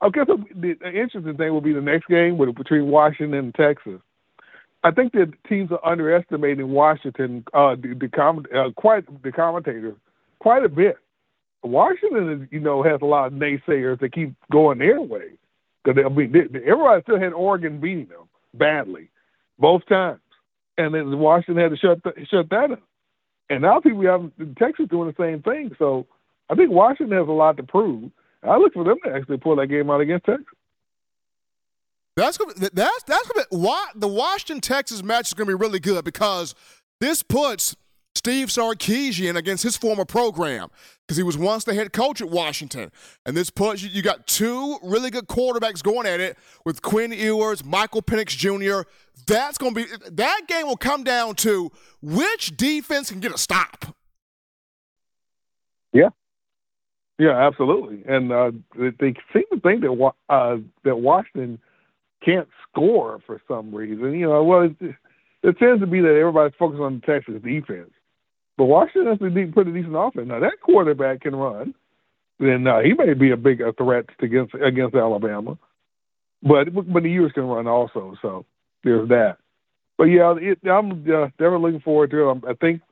I 0.00 0.10
guess 0.10 0.26
the, 0.26 0.74
the 0.80 0.88
interesting 0.88 1.36
thing 1.36 1.52
will 1.52 1.60
be 1.60 1.72
the 1.72 1.80
next 1.80 2.06
game 2.06 2.38
with, 2.38 2.54
between 2.54 2.86
Washington 2.86 3.34
and 3.34 3.54
Texas. 3.54 4.00
I 4.84 4.92
think 4.92 5.12
that 5.14 5.32
teams 5.48 5.72
are 5.72 5.84
underestimating 5.84 6.70
Washington, 6.70 7.44
uh, 7.52 7.74
the, 7.74 7.96
the 7.98 8.08
com- 8.08 8.46
uh, 8.54 8.70
quite 8.76 9.04
the 9.24 9.32
commentators, 9.32 9.96
quite 10.38 10.64
a 10.64 10.68
bit. 10.68 10.98
Washington, 11.62 12.48
you 12.50 12.60
know, 12.60 12.82
has 12.82 13.00
a 13.02 13.06
lot 13.06 13.26
of 13.26 13.32
naysayers 13.32 14.00
that 14.00 14.12
keep 14.12 14.34
going 14.50 14.78
their 14.78 15.00
way. 15.00 15.32
Because 15.84 16.02
I 16.04 16.08
mean, 16.08 16.32
they, 16.32 16.40
everybody 16.60 17.02
still 17.02 17.20
had 17.20 17.32
Oregon 17.32 17.80
beating 17.80 18.08
them 18.08 18.28
badly, 18.54 19.10
both 19.58 19.86
times, 19.86 20.20
and 20.76 20.94
then 20.94 21.18
Washington 21.18 21.62
had 21.62 21.70
to 21.70 21.76
shut 21.76 22.02
the, 22.02 22.12
shut 22.30 22.50
that 22.50 22.72
up. 22.72 22.82
And 23.50 23.62
now 23.62 23.80
people 23.80 24.02
have 24.02 24.30
Texas 24.56 24.86
doing 24.90 25.08
the 25.08 25.22
same 25.22 25.42
thing. 25.42 25.74
So 25.78 26.06
I 26.50 26.54
think 26.54 26.70
Washington 26.70 27.16
has 27.16 27.28
a 27.28 27.32
lot 27.32 27.56
to 27.56 27.62
prove. 27.62 28.10
I 28.42 28.56
look 28.56 28.74
for 28.74 28.84
them 28.84 28.98
to 29.04 29.12
actually 29.14 29.38
pull 29.38 29.56
that 29.56 29.66
game 29.68 29.90
out 29.90 30.00
against 30.00 30.26
Texas. 30.26 30.46
That's 32.16 32.36
gonna, 32.36 32.54
that's 32.72 33.02
that's 33.04 33.28
gonna 33.28 33.46
be, 33.50 33.56
why 33.56 33.90
the 33.94 34.08
Washington 34.08 34.60
Texas 34.60 35.02
match 35.02 35.28
is 35.28 35.34
gonna 35.34 35.46
be 35.46 35.54
really 35.54 35.78
good 35.78 36.04
because 36.04 36.54
this 37.00 37.22
puts 37.22 37.76
Steve 38.18 38.48
Sarkisian 38.48 39.36
against 39.36 39.62
his 39.62 39.76
former 39.76 40.04
program 40.04 40.70
because 41.06 41.16
he 41.16 41.22
was 41.22 41.38
once 41.38 41.62
the 41.62 41.72
head 41.72 41.92
coach 41.92 42.20
at 42.20 42.28
Washington. 42.28 42.90
And 43.24 43.36
this 43.36 43.48
puts 43.48 43.80
you, 43.80 43.90
you 43.90 44.02
got 44.02 44.26
two 44.26 44.76
really 44.82 45.10
good 45.10 45.28
quarterbacks 45.28 45.84
going 45.84 46.04
at 46.04 46.18
it 46.18 46.36
with 46.64 46.82
Quinn 46.82 47.12
Ewers, 47.12 47.64
Michael 47.64 48.02
Penix 48.02 48.36
Jr. 48.36 48.88
That's 49.28 49.56
going 49.56 49.72
to 49.72 49.84
be 49.84 50.10
that 50.10 50.42
game 50.48 50.66
will 50.66 50.76
come 50.76 51.04
down 51.04 51.36
to 51.36 51.70
which 52.02 52.56
defense 52.56 53.10
can 53.10 53.20
get 53.20 53.32
a 53.32 53.38
stop. 53.38 53.94
Yeah. 55.92 56.08
Yeah, 57.20 57.46
absolutely. 57.46 58.02
And 58.06 58.32
uh, 58.32 58.50
they 58.76 59.14
seem 59.32 59.44
to 59.52 59.60
think 59.60 59.82
that 59.82 60.12
uh, 60.28 60.56
that 60.82 60.96
Washington 60.96 61.60
can't 62.24 62.48
score 62.68 63.20
for 63.26 63.40
some 63.46 63.72
reason. 63.72 64.14
You 64.14 64.26
know, 64.26 64.42
well, 64.42 64.62
it, 64.62 64.96
it 65.44 65.58
tends 65.58 65.80
to 65.80 65.86
be 65.86 66.00
that 66.00 66.16
everybody's 66.18 66.56
focused 66.58 66.80
on 66.80 67.00
the 67.00 67.06
Texas 67.12 67.40
defense. 67.44 67.90
But 68.58 68.64
Washington 68.64 69.06
has 69.06 69.18
a 69.22 69.52
pretty 69.52 69.72
decent 69.72 69.94
offense. 69.96 70.26
Now 70.26 70.40
that 70.40 70.60
quarterback 70.60 71.20
can 71.20 71.36
run, 71.36 71.74
then 72.40 72.66
uh, 72.66 72.80
he 72.80 72.92
may 72.92 73.14
be 73.14 73.30
a 73.30 73.36
big 73.36 73.62
threat 73.76 74.06
against 74.20 74.52
against 74.54 74.96
Alabama. 74.96 75.56
But 76.42 76.74
but 76.74 77.02
the 77.04 77.10
Ewers 77.10 77.32
can 77.32 77.44
run 77.44 77.68
also, 77.68 78.16
so 78.20 78.44
there's 78.82 79.08
that. 79.10 79.36
But 79.96 80.04
yeah, 80.04 80.34
it, 80.40 80.58
I'm 80.68 80.90
uh, 80.90 81.28
definitely 81.38 81.70
looking 81.70 81.80
forward 81.80 82.10
to 82.10 82.30
it. 82.30 82.42
I 82.48 82.54
think 82.54 82.82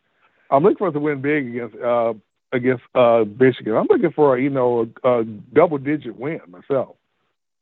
I'm 0.52 0.62
looking 0.62 0.78
for 0.78 0.92
to 0.92 1.00
win 1.00 1.20
big 1.20 1.48
against 1.48 1.76
uh, 1.76 2.14
against 2.52 2.84
uh, 2.94 3.24
Michigan. 3.38 3.74
I'm 3.74 3.88
looking 3.90 4.12
for 4.14 4.36
a, 4.36 4.42
you 4.42 4.50
know 4.50 4.88
a, 5.02 5.08
a 5.20 5.24
double 5.24 5.78
digit 5.78 6.16
win 6.16 6.40
myself. 6.48 6.94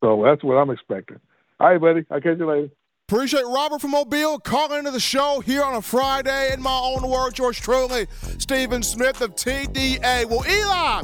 So 0.03 0.23
that's 0.25 0.45
what 0.45 0.57
I'm 0.57 0.71
expecting. 0.71 1.21
All 1.59 1.71
right, 1.71 1.81
buddy. 1.81 2.05
I'll 2.11 2.21
catch 2.21 2.39
you 2.39 2.47
later. 2.47 2.71
Appreciate 3.07 3.45
Robert 3.45 3.83
from 3.83 3.91
Mobile 3.91 4.39
calling 4.39 4.79
into 4.79 4.91
the 4.91 4.99
show 4.99 5.41
here 5.45 5.63
on 5.63 5.75
a 5.75 5.83
Friday. 5.83 6.55
In 6.55 6.63
my 6.63 6.75
own 6.75 7.07
word, 7.07 7.35
George 7.35 7.61
truly, 7.61 8.07
Stephen 8.39 8.83
Smith 8.83 9.21
of 9.21 9.35
TDA. 9.35 10.25
Well, 10.25 10.43
Eli, 10.49 11.03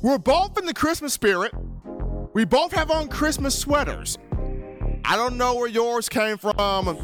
we're 0.00 0.18
both 0.18 0.56
in 0.56 0.64
the 0.64 0.72
Christmas 0.72 1.12
spirit. 1.12 1.52
We 2.34 2.44
both 2.44 2.70
have 2.70 2.88
on 2.92 3.08
Christmas 3.08 3.58
sweaters. 3.58 4.16
I 5.04 5.16
don't 5.16 5.36
know 5.36 5.56
where 5.56 5.66
yours 5.66 6.08
came 6.08 6.38
from. 6.38 6.96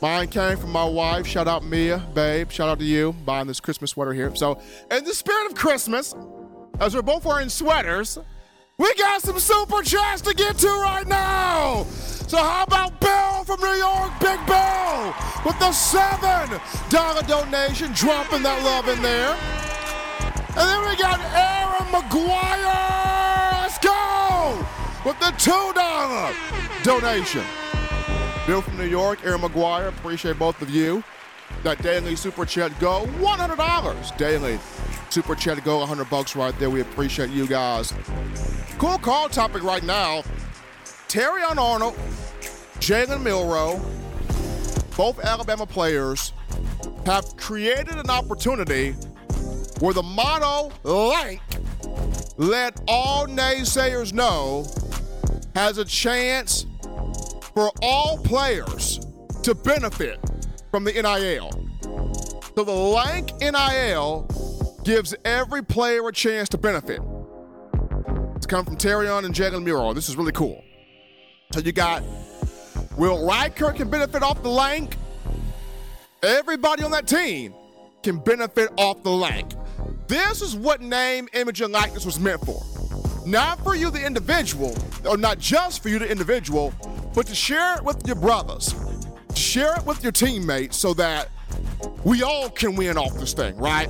Mine 0.00 0.28
came 0.28 0.56
from 0.56 0.70
my 0.70 0.86
wife. 0.86 1.26
Shout 1.26 1.46
out 1.46 1.62
Mia, 1.62 1.98
babe. 2.14 2.50
Shout 2.50 2.70
out 2.70 2.78
to 2.78 2.84
you 2.86 3.12
buying 3.26 3.46
this 3.46 3.60
Christmas 3.60 3.90
sweater 3.90 4.14
here. 4.14 4.34
So, 4.36 4.58
in 4.90 5.04
the 5.04 5.12
spirit 5.12 5.50
of 5.50 5.54
Christmas, 5.54 6.14
as 6.80 6.94
we're 6.94 7.02
both 7.02 7.26
wearing 7.26 7.50
sweaters, 7.50 8.18
we 8.78 8.94
got 8.94 9.20
some 9.20 9.38
super 9.38 9.82
chats 9.82 10.22
to 10.22 10.32
get 10.32 10.56
to 10.56 10.68
right 10.68 11.06
now. 11.06 11.84
So 12.28 12.38
how 12.38 12.64
about 12.64 13.00
Bill 13.00 13.44
from 13.44 13.60
New 13.60 13.76
York, 13.78 14.10
Big 14.18 14.44
Bill, 14.46 15.14
with 15.44 15.56
the 15.60 15.70
seven 15.70 16.60
dollar 16.90 17.22
donation, 17.22 17.92
dropping 17.92 18.42
that 18.42 18.64
love 18.64 18.88
in 18.88 19.00
there. 19.00 19.36
And 20.58 20.68
then 20.68 20.80
we 20.88 20.96
got 20.96 21.20
Aaron 21.36 21.86
McGuire. 21.94 23.62
Let's 23.62 23.78
go 23.78 24.66
with 25.04 25.20
the 25.20 25.30
two 25.38 25.72
dollar 25.74 26.34
donation. 26.82 27.44
Bill 28.44 28.60
from 28.60 28.76
New 28.76 28.86
York, 28.86 29.24
Aaron 29.24 29.42
McGuire. 29.42 29.88
Appreciate 29.88 30.36
both 30.36 30.60
of 30.60 30.70
you. 30.70 31.04
That 31.62 31.80
daily 31.80 32.16
super 32.16 32.44
chat 32.44 32.76
go 32.80 33.06
$100 33.20 34.16
daily. 34.16 34.58
Super 35.10 35.36
chat 35.36 35.62
go 35.62 35.78
100 35.78 36.10
bucks 36.10 36.34
right 36.34 36.58
there. 36.58 36.70
We 36.70 36.80
appreciate 36.80 37.30
you 37.30 37.46
guys. 37.46 37.94
Cool 38.78 38.98
call 38.98 39.28
topic 39.28 39.62
right 39.62 39.84
now. 39.84 40.24
Terrion 41.08 41.56
Arnold, 41.56 41.94
Jalen 42.80 43.22
Milroe, 43.22 43.80
both 44.96 45.20
Alabama 45.20 45.64
players 45.64 46.32
have 47.04 47.36
created 47.36 47.96
an 47.96 48.10
opportunity 48.10 48.92
where 49.78 49.94
the 49.94 50.02
motto 50.02 50.72
"Lank," 50.82 51.40
let 52.36 52.80
all 52.88 53.26
naysayers 53.26 54.12
know, 54.12 54.66
has 55.54 55.78
a 55.78 55.84
chance 55.84 56.66
for 57.54 57.70
all 57.82 58.18
players 58.18 59.00
to 59.42 59.54
benefit 59.54 60.18
from 60.72 60.82
the 60.84 60.92
NIL. 60.92 61.50
So 62.56 62.64
the 62.64 62.72
Lank 62.72 63.32
NIL 63.40 64.26
gives 64.82 65.14
every 65.24 65.62
player 65.62 66.06
a 66.08 66.12
chance 66.12 66.48
to 66.48 66.58
benefit. 66.58 67.00
It's 68.34 68.46
come 68.46 68.64
from 68.64 68.76
Terrion 68.76 69.24
and 69.24 69.34
Jalen 69.34 69.62
Milroe. 69.62 69.94
This 69.94 70.08
is 70.08 70.16
really 70.16 70.32
cool. 70.32 70.62
So 71.52 71.60
you 71.60 71.72
got 71.72 72.02
Will 72.96 73.18
Reichard 73.18 73.76
can 73.76 73.90
benefit 73.90 74.22
off 74.22 74.42
the 74.42 74.48
Lank. 74.48 74.96
Everybody 76.22 76.82
on 76.82 76.90
that 76.92 77.06
team 77.06 77.54
can 78.02 78.18
benefit 78.18 78.70
off 78.76 79.02
the 79.02 79.10
Lank. 79.10 79.52
This 80.08 80.40
is 80.40 80.56
what 80.56 80.80
name, 80.80 81.28
image, 81.34 81.60
and 81.60 81.72
likeness 81.72 82.06
was 82.06 82.18
meant 82.18 82.44
for. 82.44 82.62
Not 83.26 83.62
for 83.62 83.74
you, 83.74 83.90
the 83.90 84.04
individual, 84.04 84.76
or 85.04 85.16
not 85.16 85.38
just 85.38 85.82
for 85.82 85.88
you, 85.88 85.98
the 85.98 86.10
individual, 86.10 86.72
but 87.14 87.26
to 87.26 87.34
share 87.34 87.76
it 87.76 87.84
with 87.84 88.06
your 88.06 88.16
brothers, 88.16 88.74
share 89.34 89.76
it 89.76 89.84
with 89.84 90.02
your 90.02 90.12
teammates 90.12 90.76
so 90.76 90.94
that 90.94 91.28
we 92.04 92.22
all 92.22 92.48
can 92.48 92.76
win 92.76 92.96
off 92.96 93.14
this 93.14 93.32
thing, 93.32 93.56
right? 93.56 93.88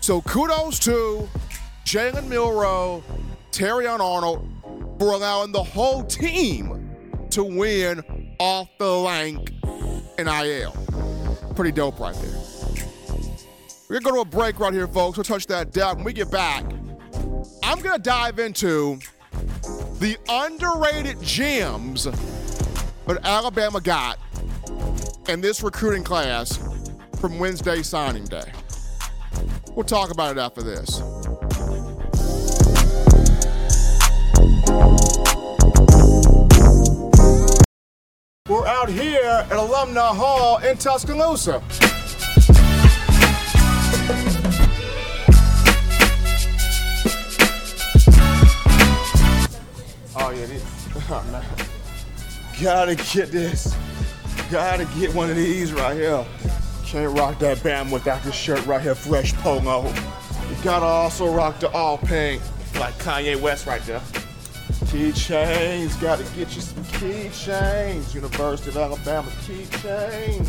So 0.00 0.20
kudos 0.22 0.78
to 0.80 1.28
Jalen 1.84 2.28
Milroe, 2.28 3.02
Terrion 3.50 4.00
Arnold 4.00 4.48
for 4.98 5.12
allowing 5.12 5.52
the 5.52 5.62
whole 5.62 6.04
team 6.04 6.90
to 7.30 7.44
win 7.44 8.02
off 8.38 8.68
the 8.78 8.90
Lank 8.90 9.52
NIL. 10.18 10.72
Pretty 11.54 11.72
dope 11.72 11.98
right 11.98 12.14
there. 12.14 12.40
We're 13.88 14.00
gonna 14.00 14.04
go 14.04 14.14
to 14.16 14.20
a 14.20 14.24
break 14.24 14.58
right 14.58 14.72
here, 14.72 14.88
folks. 14.88 15.16
We'll 15.16 15.24
touch 15.24 15.46
that 15.46 15.72
down. 15.72 15.96
When 15.96 16.04
we 16.04 16.12
get 16.12 16.30
back, 16.30 16.64
I'm 17.62 17.80
gonna 17.80 17.98
dive 17.98 18.38
into 18.38 18.98
the 20.00 20.16
underrated 20.28 21.20
gems 21.22 22.04
that 22.04 23.18
Alabama 23.24 23.80
got 23.80 24.18
in 25.28 25.40
this 25.40 25.62
recruiting 25.62 26.04
class 26.04 26.58
from 27.20 27.38
Wednesday 27.38 27.82
signing 27.82 28.24
day. 28.24 28.52
We'll 29.72 29.84
talk 29.84 30.10
about 30.10 30.36
it 30.36 30.40
after 30.40 30.62
this. 30.62 31.02
We're 38.46 38.66
out 38.66 38.90
here 38.90 39.22
at 39.24 39.52
Alumni 39.52 40.02
Hall 40.02 40.58
in 40.58 40.76
Tuscaloosa. 40.76 41.62
Oh 50.14 50.30
yeah, 50.36 50.44
this. 50.44 50.88
Gotta 52.62 52.94
get 52.96 53.32
this. 53.32 53.74
Gotta 54.50 54.84
get 54.98 55.14
one 55.14 55.30
of 55.30 55.36
these 55.36 55.72
right 55.72 55.96
here. 55.96 56.26
Can't 56.84 57.18
rock 57.18 57.38
that 57.38 57.62
band 57.62 57.90
without 57.90 58.22
this 58.24 58.34
shirt 58.34 58.66
right 58.66 58.82
here, 58.82 58.94
fresh 58.94 59.32
polo. 59.36 59.86
You 59.86 60.56
gotta 60.62 60.84
also 60.84 61.32
rock 61.32 61.60
the 61.60 61.70
all 61.70 61.96
pink, 61.96 62.42
like 62.78 62.92
Kanye 62.98 63.40
West 63.40 63.64
right 63.64 63.80
there. 63.86 64.02
Keychains, 64.94 66.00
gotta 66.00 66.22
get 66.36 66.54
you 66.54 66.60
some 66.60 66.84
keychains. 66.84 68.14
University 68.14 68.70
of 68.70 68.76
Alabama 68.76 69.28
keychains. 69.40 70.48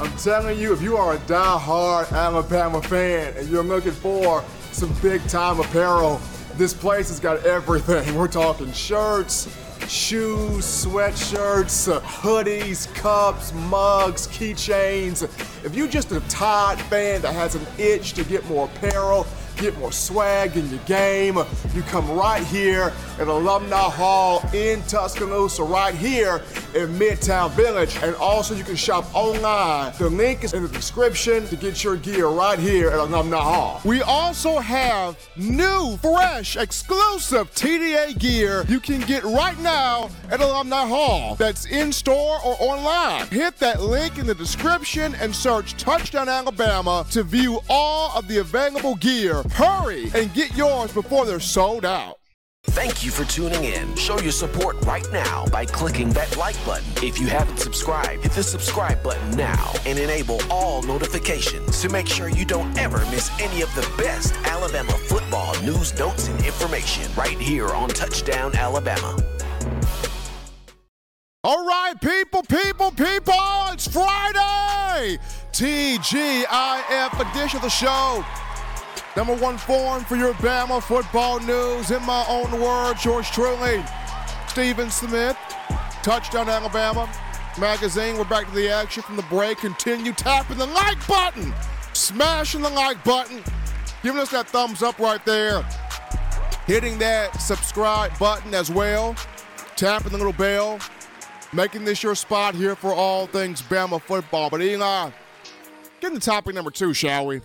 I'm 0.00 0.10
telling 0.18 0.58
you, 0.58 0.72
if 0.72 0.82
you 0.82 0.96
are 0.96 1.14
a 1.14 1.18
die-hard 1.20 2.10
Alabama 2.10 2.82
fan 2.82 3.34
and 3.36 3.48
you're 3.48 3.62
looking 3.62 3.92
for 3.92 4.42
some 4.72 4.92
big 5.00 5.24
time 5.28 5.60
apparel, 5.60 6.20
this 6.56 6.74
place 6.74 7.10
has 7.10 7.20
got 7.20 7.46
everything. 7.46 8.16
We're 8.16 8.26
talking 8.26 8.72
shirts, 8.72 9.56
shoes, 9.88 10.64
sweatshirts, 10.64 11.92
uh, 11.92 12.00
hoodies, 12.00 12.92
cups, 12.96 13.52
mugs, 13.52 14.26
keychains. 14.26 15.22
If 15.64 15.76
you're 15.76 15.86
just 15.86 16.10
a 16.10 16.18
Tide 16.28 16.80
fan 16.80 17.22
that 17.22 17.34
has 17.34 17.54
an 17.54 17.64
itch 17.78 18.14
to 18.14 18.24
get 18.24 18.44
more 18.46 18.66
apparel, 18.66 19.28
get 19.56 19.76
more 19.78 19.92
swag 19.92 20.56
in 20.56 20.68
your 20.70 20.78
game, 20.80 21.38
you 21.74 21.82
come 21.82 22.10
right 22.10 22.44
here 22.44 22.92
at 23.18 23.28
Alumni 23.28 23.76
Hall 23.76 24.42
in 24.52 24.82
Tuscaloosa, 24.82 25.62
right 25.62 25.94
here 25.94 26.42
in 26.74 26.88
Midtown 26.98 27.50
Village. 27.52 27.96
And 28.02 28.14
also, 28.16 28.54
you 28.54 28.64
can 28.64 28.76
shop 28.76 29.12
online. 29.14 29.92
The 29.98 30.10
link 30.10 30.44
is 30.44 30.54
in 30.54 30.62
the 30.62 30.68
description 30.68 31.46
to 31.46 31.56
get 31.56 31.82
your 31.82 31.96
gear 31.96 32.28
right 32.28 32.58
here 32.58 32.90
at 32.90 32.98
Alumni 32.98 33.38
Hall. 33.38 33.80
We 33.84 34.02
also 34.02 34.58
have 34.58 35.16
new, 35.36 35.96
fresh, 36.02 36.56
exclusive 36.56 37.52
TDA 37.54 38.18
gear 38.18 38.64
you 38.68 38.80
can 38.80 39.00
get 39.00 39.24
right 39.24 39.58
now 39.60 40.10
at 40.30 40.40
Alumni 40.40 40.86
Hall. 40.86 41.34
That's 41.36 41.66
in 41.66 41.92
store 41.92 42.38
or 42.44 42.56
online. 42.60 43.26
Hit 43.28 43.58
that 43.58 43.80
link 43.80 44.18
in 44.18 44.26
the 44.26 44.34
description 44.34 45.14
and 45.16 45.34
search 45.34 45.76
Touchdown 45.76 46.28
Alabama 46.28 47.06
to 47.10 47.22
view 47.22 47.60
all 47.68 48.16
of 48.16 48.28
the 48.28 48.38
available 48.38 48.96
gear. 48.96 49.42
Hurry 49.52 50.10
and 50.14 50.32
get 50.34 50.54
yours 50.56 50.92
before 50.92 51.26
they're 51.26 51.40
sold 51.40 51.84
out. 51.84 52.16
Thank 52.70 53.04
you 53.04 53.10
for 53.10 53.24
tuning 53.24 53.64
in. 53.64 53.94
Show 53.94 54.18
your 54.20 54.32
support 54.32 54.84
right 54.84 55.06
now 55.12 55.46
by 55.46 55.64
clicking 55.64 56.10
that 56.10 56.36
like 56.36 56.56
button. 56.66 56.84
If 57.02 57.18
you 57.18 57.28
haven't 57.28 57.58
subscribed, 57.58 58.24
hit 58.24 58.32
the 58.32 58.42
subscribe 58.42 59.02
button 59.02 59.36
now 59.36 59.72
and 59.86 59.98
enable 59.98 60.40
all 60.50 60.82
notifications 60.82 61.80
to 61.80 61.88
make 61.88 62.08
sure 62.08 62.28
you 62.28 62.44
don't 62.44 62.76
ever 62.76 62.98
miss 63.06 63.30
any 63.40 63.62
of 63.62 63.72
the 63.74 63.88
best 63.96 64.34
Alabama 64.44 64.92
football 64.92 65.54
news, 65.62 65.96
notes, 65.98 66.28
and 66.28 66.44
information 66.44 67.10
right 67.16 67.38
here 67.38 67.68
on 67.68 67.88
Touchdown 67.88 68.54
Alabama. 68.56 69.16
All 71.44 71.64
right, 71.64 71.94
people, 72.00 72.42
people, 72.42 72.90
people, 72.90 73.34
it's 73.68 73.86
Friday! 73.86 75.18
TGIF 75.52 77.30
edition 77.30 77.56
of 77.58 77.62
the 77.62 77.68
show. 77.70 78.24
Number 79.16 79.34
one 79.34 79.56
forum 79.56 80.04
for 80.04 80.16
your 80.16 80.34
Bama 80.34 80.82
football 80.82 81.40
news. 81.40 81.90
In 81.90 82.04
my 82.04 82.22
own 82.28 82.60
words, 82.60 83.02
yours 83.02 83.30
truly, 83.30 83.82
Stephen 84.46 84.90
Smith, 84.90 85.38
Touchdown 86.02 86.50
Alabama 86.50 87.10
magazine. 87.58 88.18
We're 88.18 88.24
back 88.24 88.46
to 88.46 88.54
the 88.54 88.68
action 88.68 89.02
from 89.02 89.16
the 89.16 89.22
break. 89.22 89.56
Continue 89.56 90.12
tapping 90.12 90.58
the 90.58 90.66
like 90.66 91.04
button, 91.08 91.54
smashing 91.94 92.60
the 92.60 92.68
like 92.68 93.02
button, 93.04 93.42
giving 94.02 94.20
us 94.20 94.32
that 94.32 94.50
thumbs 94.50 94.82
up 94.82 94.98
right 94.98 95.24
there, 95.24 95.62
hitting 96.66 96.98
that 96.98 97.40
subscribe 97.40 98.16
button 98.18 98.52
as 98.52 98.70
well, 98.70 99.16
tapping 99.76 100.12
the 100.12 100.18
little 100.18 100.34
bell, 100.34 100.78
making 101.54 101.86
this 101.86 102.02
your 102.02 102.14
spot 102.14 102.54
here 102.54 102.76
for 102.76 102.92
all 102.92 103.26
things 103.26 103.62
Bama 103.62 103.98
football. 103.98 104.50
But 104.50 104.60
Eli, 104.60 105.10
get 106.00 106.12
into 106.12 106.20
topic 106.20 106.54
number 106.54 106.70
two, 106.70 106.92
shall 106.92 107.24
we? 107.24 107.40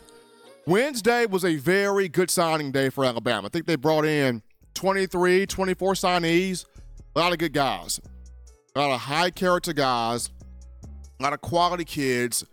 Wednesday 0.67 1.25
was 1.25 1.43
a 1.43 1.55
very 1.55 2.07
good 2.07 2.29
signing 2.29 2.71
day 2.71 2.89
for 2.89 3.03
Alabama. 3.03 3.47
I 3.47 3.49
think 3.49 3.65
they 3.65 3.75
brought 3.75 4.05
in 4.05 4.43
23, 4.75 5.47
24 5.47 5.93
signees, 5.93 6.65
a 7.15 7.19
lot 7.19 7.31
of 7.31 7.39
good 7.39 7.53
guys, 7.53 7.99
a 8.75 8.79
lot 8.79 8.91
of 8.91 9.01
high 9.01 9.31
character 9.31 9.73
guys, 9.73 10.29
a 11.19 11.23
lot 11.23 11.33
of 11.33 11.41
quality 11.41 11.83
kids, 11.83 12.45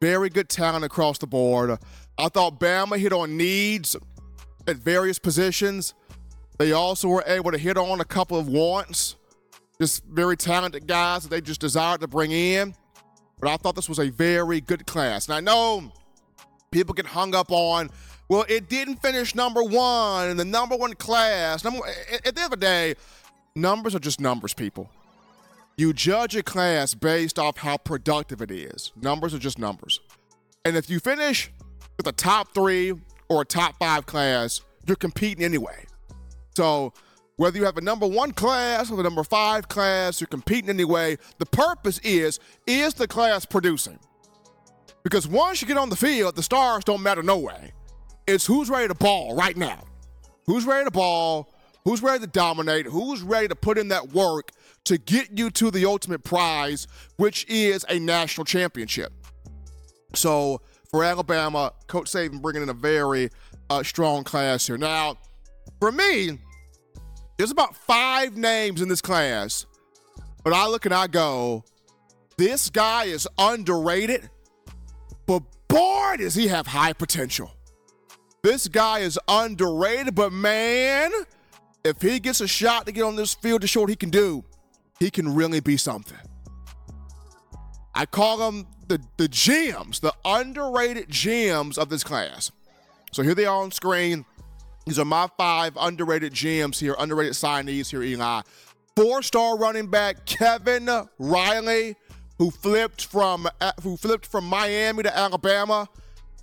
very 0.00 0.30
good 0.30 0.48
talent 0.48 0.84
across 0.84 1.18
the 1.18 1.26
board. 1.26 1.78
I 2.16 2.28
thought 2.28 2.58
Bama 2.58 2.98
hit 2.98 3.12
on 3.12 3.36
needs 3.36 3.96
at 4.66 4.76
various 4.76 5.18
positions. 5.18 5.94
They 6.58 6.72
also 6.72 7.08
were 7.08 7.24
able 7.26 7.52
to 7.52 7.58
hit 7.58 7.76
on 7.76 8.00
a 8.00 8.04
couple 8.04 8.38
of 8.38 8.48
wants, 8.48 9.16
just 9.78 10.04
very 10.04 10.38
talented 10.38 10.86
guys 10.86 11.24
that 11.24 11.28
they 11.28 11.40
just 11.42 11.60
desired 11.60 12.00
to 12.00 12.08
bring 12.08 12.32
in. 12.32 12.74
But 13.38 13.50
I 13.50 13.56
thought 13.56 13.74
this 13.74 13.88
was 13.88 13.98
a 13.98 14.08
very 14.08 14.60
good 14.60 14.86
class. 14.86 15.26
And 15.26 15.34
I 15.34 15.40
know 15.40 15.92
people 16.72 16.94
get 16.94 17.06
hung 17.06 17.34
up 17.34 17.52
on, 17.52 17.90
well, 18.28 18.44
it 18.48 18.68
didn't 18.68 18.96
finish 18.96 19.34
number 19.34 19.62
one 19.62 20.30
in 20.30 20.36
the 20.36 20.44
number 20.44 20.74
one 20.74 20.94
class. 20.94 21.62
Number, 21.62 21.86
at 21.86 22.22
the 22.22 22.28
end 22.28 22.38
of 22.38 22.50
the 22.50 22.56
day, 22.56 22.94
numbers 23.54 23.94
are 23.94 24.00
just 24.00 24.20
numbers, 24.20 24.54
people. 24.54 24.90
You 25.76 25.92
judge 25.92 26.34
a 26.34 26.42
class 26.42 26.94
based 26.94 27.38
off 27.38 27.58
how 27.58 27.76
productive 27.76 28.42
it 28.42 28.50
is. 28.50 28.92
Numbers 29.00 29.34
are 29.34 29.38
just 29.38 29.58
numbers. 29.58 30.00
And 30.64 30.76
if 30.76 30.90
you 30.90 30.98
finish 30.98 31.50
with 31.96 32.06
a 32.06 32.12
top 32.12 32.54
three 32.54 32.94
or 33.28 33.42
a 33.42 33.44
top 33.44 33.76
five 33.78 34.06
class, 34.06 34.60
you're 34.86 34.96
competing 34.96 35.44
anyway. 35.44 35.84
So 36.56 36.92
whether 37.36 37.58
you 37.58 37.64
have 37.64 37.78
a 37.78 37.80
number 37.80 38.06
one 38.06 38.32
class 38.32 38.90
or 38.90 39.00
a 39.00 39.02
number 39.02 39.24
five 39.24 39.68
class, 39.68 40.20
you're 40.20 40.28
competing 40.28 40.70
anyway. 40.70 41.16
The 41.38 41.46
purpose 41.46 41.98
is, 42.00 42.38
is 42.66 42.94
the 42.94 43.08
class 43.08 43.44
producing? 43.44 43.98
Because 45.02 45.26
once 45.26 45.60
you 45.60 45.68
get 45.68 45.76
on 45.76 45.90
the 45.90 45.96
field, 45.96 46.36
the 46.36 46.42
stars 46.42 46.84
don't 46.84 47.02
matter 47.02 47.22
no 47.22 47.38
way. 47.38 47.72
It's 48.26 48.46
who's 48.46 48.70
ready 48.70 48.88
to 48.88 48.94
ball 48.94 49.34
right 49.34 49.56
now. 49.56 49.84
Who's 50.46 50.64
ready 50.64 50.84
to 50.84 50.90
ball? 50.90 51.52
Who's 51.84 52.02
ready 52.02 52.20
to 52.20 52.30
dominate? 52.30 52.86
Who's 52.86 53.22
ready 53.22 53.48
to 53.48 53.56
put 53.56 53.78
in 53.78 53.88
that 53.88 54.12
work 54.12 54.50
to 54.84 54.98
get 54.98 55.36
you 55.36 55.50
to 55.50 55.70
the 55.70 55.84
ultimate 55.86 56.22
prize, 56.22 56.86
which 57.16 57.44
is 57.48 57.84
a 57.88 57.98
national 57.98 58.44
championship? 58.44 59.12
So 60.14 60.60
for 60.90 61.02
Alabama, 61.02 61.72
Coach 61.88 62.10
Saban 62.10 62.40
bringing 62.40 62.62
in 62.62 62.68
a 62.68 62.74
very 62.74 63.30
uh, 63.70 63.82
strong 63.82 64.22
class 64.22 64.66
here. 64.66 64.78
Now, 64.78 65.16
for 65.80 65.90
me, 65.90 66.38
there's 67.36 67.50
about 67.50 67.76
five 67.76 68.36
names 68.36 68.80
in 68.80 68.88
this 68.88 69.00
class, 69.00 69.66
but 70.44 70.52
I 70.52 70.68
look 70.68 70.84
and 70.84 70.94
I 70.94 71.08
go, 71.08 71.64
this 72.36 72.70
guy 72.70 73.04
is 73.04 73.26
underrated 73.38 74.30
but 75.32 75.44
boy, 75.68 76.16
does 76.18 76.34
he 76.34 76.48
have 76.48 76.66
high 76.66 76.92
potential. 76.92 77.50
This 78.42 78.68
guy 78.68 78.98
is 78.98 79.18
underrated, 79.28 80.14
but 80.14 80.32
man, 80.32 81.10
if 81.84 82.02
he 82.02 82.18
gets 82.18 82.40
a 82.40 82.48
shot 82.48 82.84
to 82.86 82.92
get 82.92 83.02
on 83.02 83.16
this 83.16 83.32
field 83.32 83.62
to 83.62 83.66
show 83.66 83.80
what 83.80 83.88
he 83.88 83.96
can 83.96 84.10
do, 84.10 84.44
he 84.98 85.10
can 85.10 85.34
really 85.34 85.60
be 85.60 85.78
something. 85.78 86.18
I 87.94 88.04
call 88.04 88.36
them 88.36 88.66
the, 88.88 89.00
the 89.16 89.28
gems, 89.28 90.00
the 90.00 90.12
underrated 90.24 91.08
gems 91.08 91.78
of 91.78 91.88
this 91.88 92.04
class. 92.04 92.50
So 93.12 93.22
here 93.22 93.34
they 93.34 93.46
are 93.46 93.62
on 93.62 93.70
screen. 93.70 94.26
These 94.84 94.98
are 94.98 95.04
my 95.04 95.28
five 95.38 95.76
underrated 95.78 96.34
gems 96.34 96.78
here, 96.78 96.94
underrated 96.98 97.34
signees 97.34 97.90
here, 97.90 98.02
Eli. 98.02 98.42
Four 98.96 99.22
star 99.22 99.56
running 99.56 99.86
back 99.86 100.26
Kevin 100.26 100.90
Riley 101.18 101.96
who 102.42 102.50
flipped 102.50 103.04
from 103.04 103.46
uh, 103.60 103.70
who 103.84 103.96
flipped 103.96 104.26
from 104.26 104.44
Miami 104.44 105.04
to 105.04 105.16
Alabama. 105.16 105.88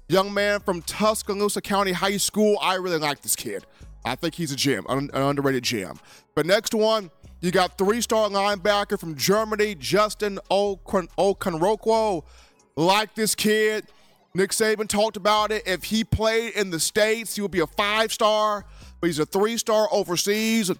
Young 0.07 0.33
man 0.33 0.61
from 0.61 0.81
Tuscaloosa 0.83 1.59
County 1.59 1.91
High 1.91 2.15
School. 2.15 2.57
I 2.61 2.75
really 2.75 2.99
like 2.99 3.21
this 3.21 3.35
kid. 3.35 3.65
I 4.05 4.15
think 4.15 4.33
he's 4.33 4.53
a 4.53 4.55
gem, 4.55 4.85
an, 4.87 5.09
underrated 5.13 5.65
gem. 5.65 5.99
But 6.35 6.45
next 6.45 6.73
one, 6.73 7.11
you 7.41 7.51
got 7.51 7.77
three-star 7.77 8.29
linebacker 8.29 8.97
from 8.97 9.15
Germany, 9.15 9.75
Justin 9.75 10.39
Okoronkwo. 10.49 12.23
Like 12.77 13.13
this 13.15 13.35
kid. 13.35 13.85
Nick 14.33 14.51
Saban 14.51 14.87
talked 14.87 15.17
about 15.17 15.51
it. 15.51 15.67
If 15.67 15.83
he 15.83 16.05
played 16.05 16.53
in 16.53 16.69
the 16.69 16.79
States, 16.79 17.35
he 17.35 17.41
would 17.41 17.51
be 17.51 17.59
a 17.59 17.67
five-star, 17.67 18.65
but 19.01 19.07
he's 19.07 19.19
a 19.19 19.25
three-star 19.25 19.89
overseas. 19.91 20.71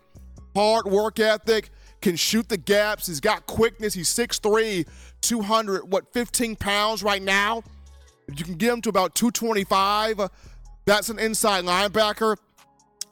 Hard 0.55 0.85
work 0.85 1.19
ethic 1.19 1.71
can 2.01 2.15
shoot 2.15 2.49
the 2.49 2.57
gaps. 2.57 3.07
He's 3.07 3.19
got 3.19 3.45
quickness. 3.45 3.93
He's 3.93 4.13
6'3, 4.13 4.87
200, 5.21 5.91
what, 5.91 6.11
15 6.13 6.55
pounds 6.55 7.03
right 7.03 7.21
now. 7.21 7.63
If 8.27 8.39
you 8.39 8.45
can 8.45 8.55
get 8.55 8.71
him 8.71 8.81
to 8.81 8.89
about 8.89 9.15
225, 9.15 10.29
that's 10.85 11.09
an 11.09 11.19
inside 11.19 11.65
linebacker. 11.65 12.37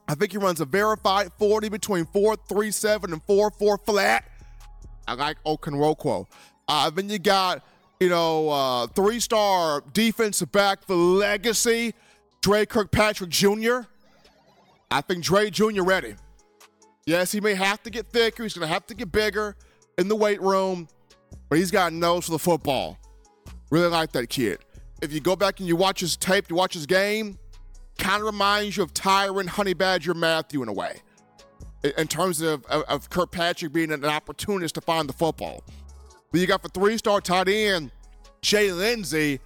I 0.08 0.15
think 0.15 0.32
he 0.32 0.38
runs 0.38 0.62
a 0.62 0.65
verified 0.65 1.32
40 1.38 1.70
between 1.70 2.06
437 2.06 3.13
and 3.13 3.22
44 3.24 3.78
flat. 3.80 4.24
I 5.08 5.13
like 5.13 5.38
Okoronkwo. 5.43 6.28
Uh, 6.67 6.89
then 6.89 7.10
you 7.10 7.20
got, 7.20 7.63
you 8.00 8.10
know, 8.10 8.50
uh, 8.50 8.88
three 8.88 9.20
star 9.20 9.84
defensive 9.93 10.52
back 10.52 10.84
for 10.84 10.96
legacy, 10.96 11.93
Dre 12.41 12.65
Kirkpatrick 12.65 13.30
Jr. 13.30 13.82
I 14.91 15.02
think 15.02 15.24
Dre 15.24 15.50
Jr. 15.50 15.84
ready. 15.84 16.15
Yes, 17.06 17.32
he 17.32 17.39
may 17.41 17.54
have 17.56 17.82
to 17.84 17.89
get 17.89 18.08
thicker. 18.08 18.43
He's 18.43 18.54
going 18.54 18.67
to 18.67 18.74
have 18.74 18.86
to 18.88 18.93
get 18.93 19.12
bigger 19.12 19.56
in 19.98 20.08
the 20.08 20.15
weight 20.15 20.41
room, 20.41 20.88
but 21.50 21.58
he's 21.58 21.72
got 21.72 21.92
a 21.92 21.96
nose 21.96 22.26
for 22.26 22.32
the 22.32 22.40
football. 22.40 22.98
Really 23.70 23.88
like 23.88 24.12
that 24.14 24.30
kid. 24.30 24.60
If 25.02 25.14
you 25.14 25.20
go 25.20 25.36
back 25.36 25.60
and 25.60 25.68
you 25.68 25.76
watch 25.76 26.00
his 26.00 26.18
tape, 26.18 26.50
you 26.50 26.56
watch 26.56 26.74
his 26.74 26.86
game, 26.86 27.38
kind 27.98 28.22
of 28.22 28.26
reminds 28.26 28.78
you 28.78 28.84
of 28.84 28.94
Tyrann 28.94 29.48
Honey 29.48 29.74
Badger 29.74 30.14
Mathieu 30.14 30.64
in 30.64 30.70
a 30.70 30.74
way, 30.74 31.02
in 31.98 32.08
terms 32.08 32.42
of, 32.42 32.66
of, 32.66 32.84
of 32.84 33.10
Kirkpatrick 33.10 33.74
being 33.74 33.92
an 33.92 34.06
opportunist 34.06 34.76
to 34.76 34.82
find 34.82 35.08
the 35.08 35.14
football. 35.14 35.64
But 36.32 36.42
you 36.42 36.48
got 36.48 36.62
for 36.62 36.70
three 36.70 36.98
star 36.98 37.22
tight 37.22 37.48
end, 37.48 37.92
Jay 38.42 38.72
Lindsey. 38.72 39.40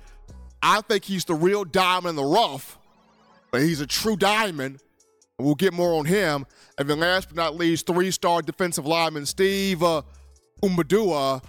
I 0.64 0.82
think 0.82 1.06
he's 1.06 1.26
the 1.26 1.34
real 1.34 1.64
diamond 1.64 2.12
in 2.12 2.16
the 2.18 2.24
rough, 2.24 2.78
but 3.52 3.62
he's 3.62 3.82
a 3.82 3.88
true 3.88 4.16
diamond 4.16 4.80
We'll 5.42 5.56
get 5.56 5.74
more 5.74 5.94
on 5.94 6.06
him. 6.06 6.46
And 6.78 6.90
then 6.90 7.00
last 7.00 7.30
but 7.30 7.36
not 7.36 7.56
least, 7.56 7.88
three-star 7.88 8.42
defensive 8.42 8.86
lineman 8.86 9.26
Steve 9.26 9.84
uh, 9.84 10.04
Umbadua, 10.64 11.44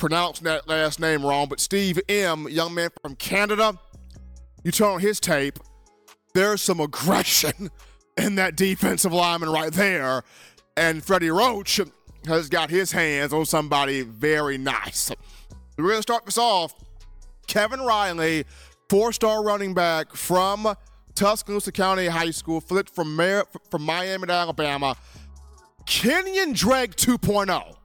pronounced 0.00 0.42
that 0.44 0.66
last 0.66 0.98
name 0.98 1.24
wrong, 1.24 1.46
but 1.46 1.60
Steve 1.60 2.00
M, 2.08 2.48
young 2.48 2.74
man 2.74 2.88
from 3.02 3.14
Canada. 3.16 3.78
You 4.64 4.72
turn 4.72 4.94
on 4.94 5.00
his 5.00 5.20
tape, 5.20 5.58
there's 6.32 6.62
some 6.62 6.80
aggression 6.80 7.70
in 8.16 8.34
that 8.36 8.56
defensive 8.56 9.12
lineman 9.12 9.50
right 9.50 9.72
there. 9.72 10.24
And 10.76 11.04
Freddie 11.04 11.30
Roach 11.30 11.80
has 12.26 12.48
got 12.48 12.70
his 12.70 12.92
hands 12.92 13.34
on 13.34 13.44
somebody 13.44 14.00
very 14.00 14.56
nice. 14.56 15.10
We're 15.76 15.84
going 15.84 15.96
to 15.96 16.02
start 16.02 16.24
this 16.24 16.38
off. 16.38 16.72
Kevin 17.46 17.80
Riley, 17.80 18.44
four 18.88 19.12
star 19.12 19.44
running 19.44 19.74
back 19.74 20.14
from 20.14 20.74
Tuscaloosa 21.14 21.72
County 21.72 22.06
High 22.06 22.30
School, 22.30 22.62
flipped 22.62 22.94
from, 22.94 23.16
Mar- 23.16 23.46
from 23.70 23.82
Miami 23.82 24.28
to 24.28 24.32
Alabama. 24.32 24.96
Kenyon 25.84 26.54
Drake 26.54 26.96
2.0. 26.96 27.76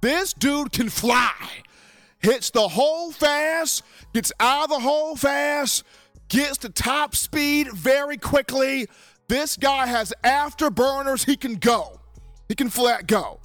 This 0.00 0.32
dude 0.32 0.72
can 0.72 0.88
fly. 0.88 1.32
Hits 2.18 2.50
the 2.50 2.68
hole 2.68 3.12
fast, 3.12 3.82
gets 4.12 4.32
out 4.40 4.64
of 4.64 4.70
the 4.70 4.80
hole 4.80 5.16
fast, 5.16 5.84
gets 6.28 6.58
to 6.58 6.68
top 6.68 7.14
speed 7.14 7.72
very 7.72 8.16
quickly. 8.16 8.88
This 9.28 9.56
guy 9.56 9.86
has 9.86 10.12
afterburners. 10.24 11.24
He 11.24 11.36
can 11.36 11.54
go. 11.54 12.00
He 12.48 12.54
can 12.54 12.70
flat 12.70 13.06
go. 13.06 13.40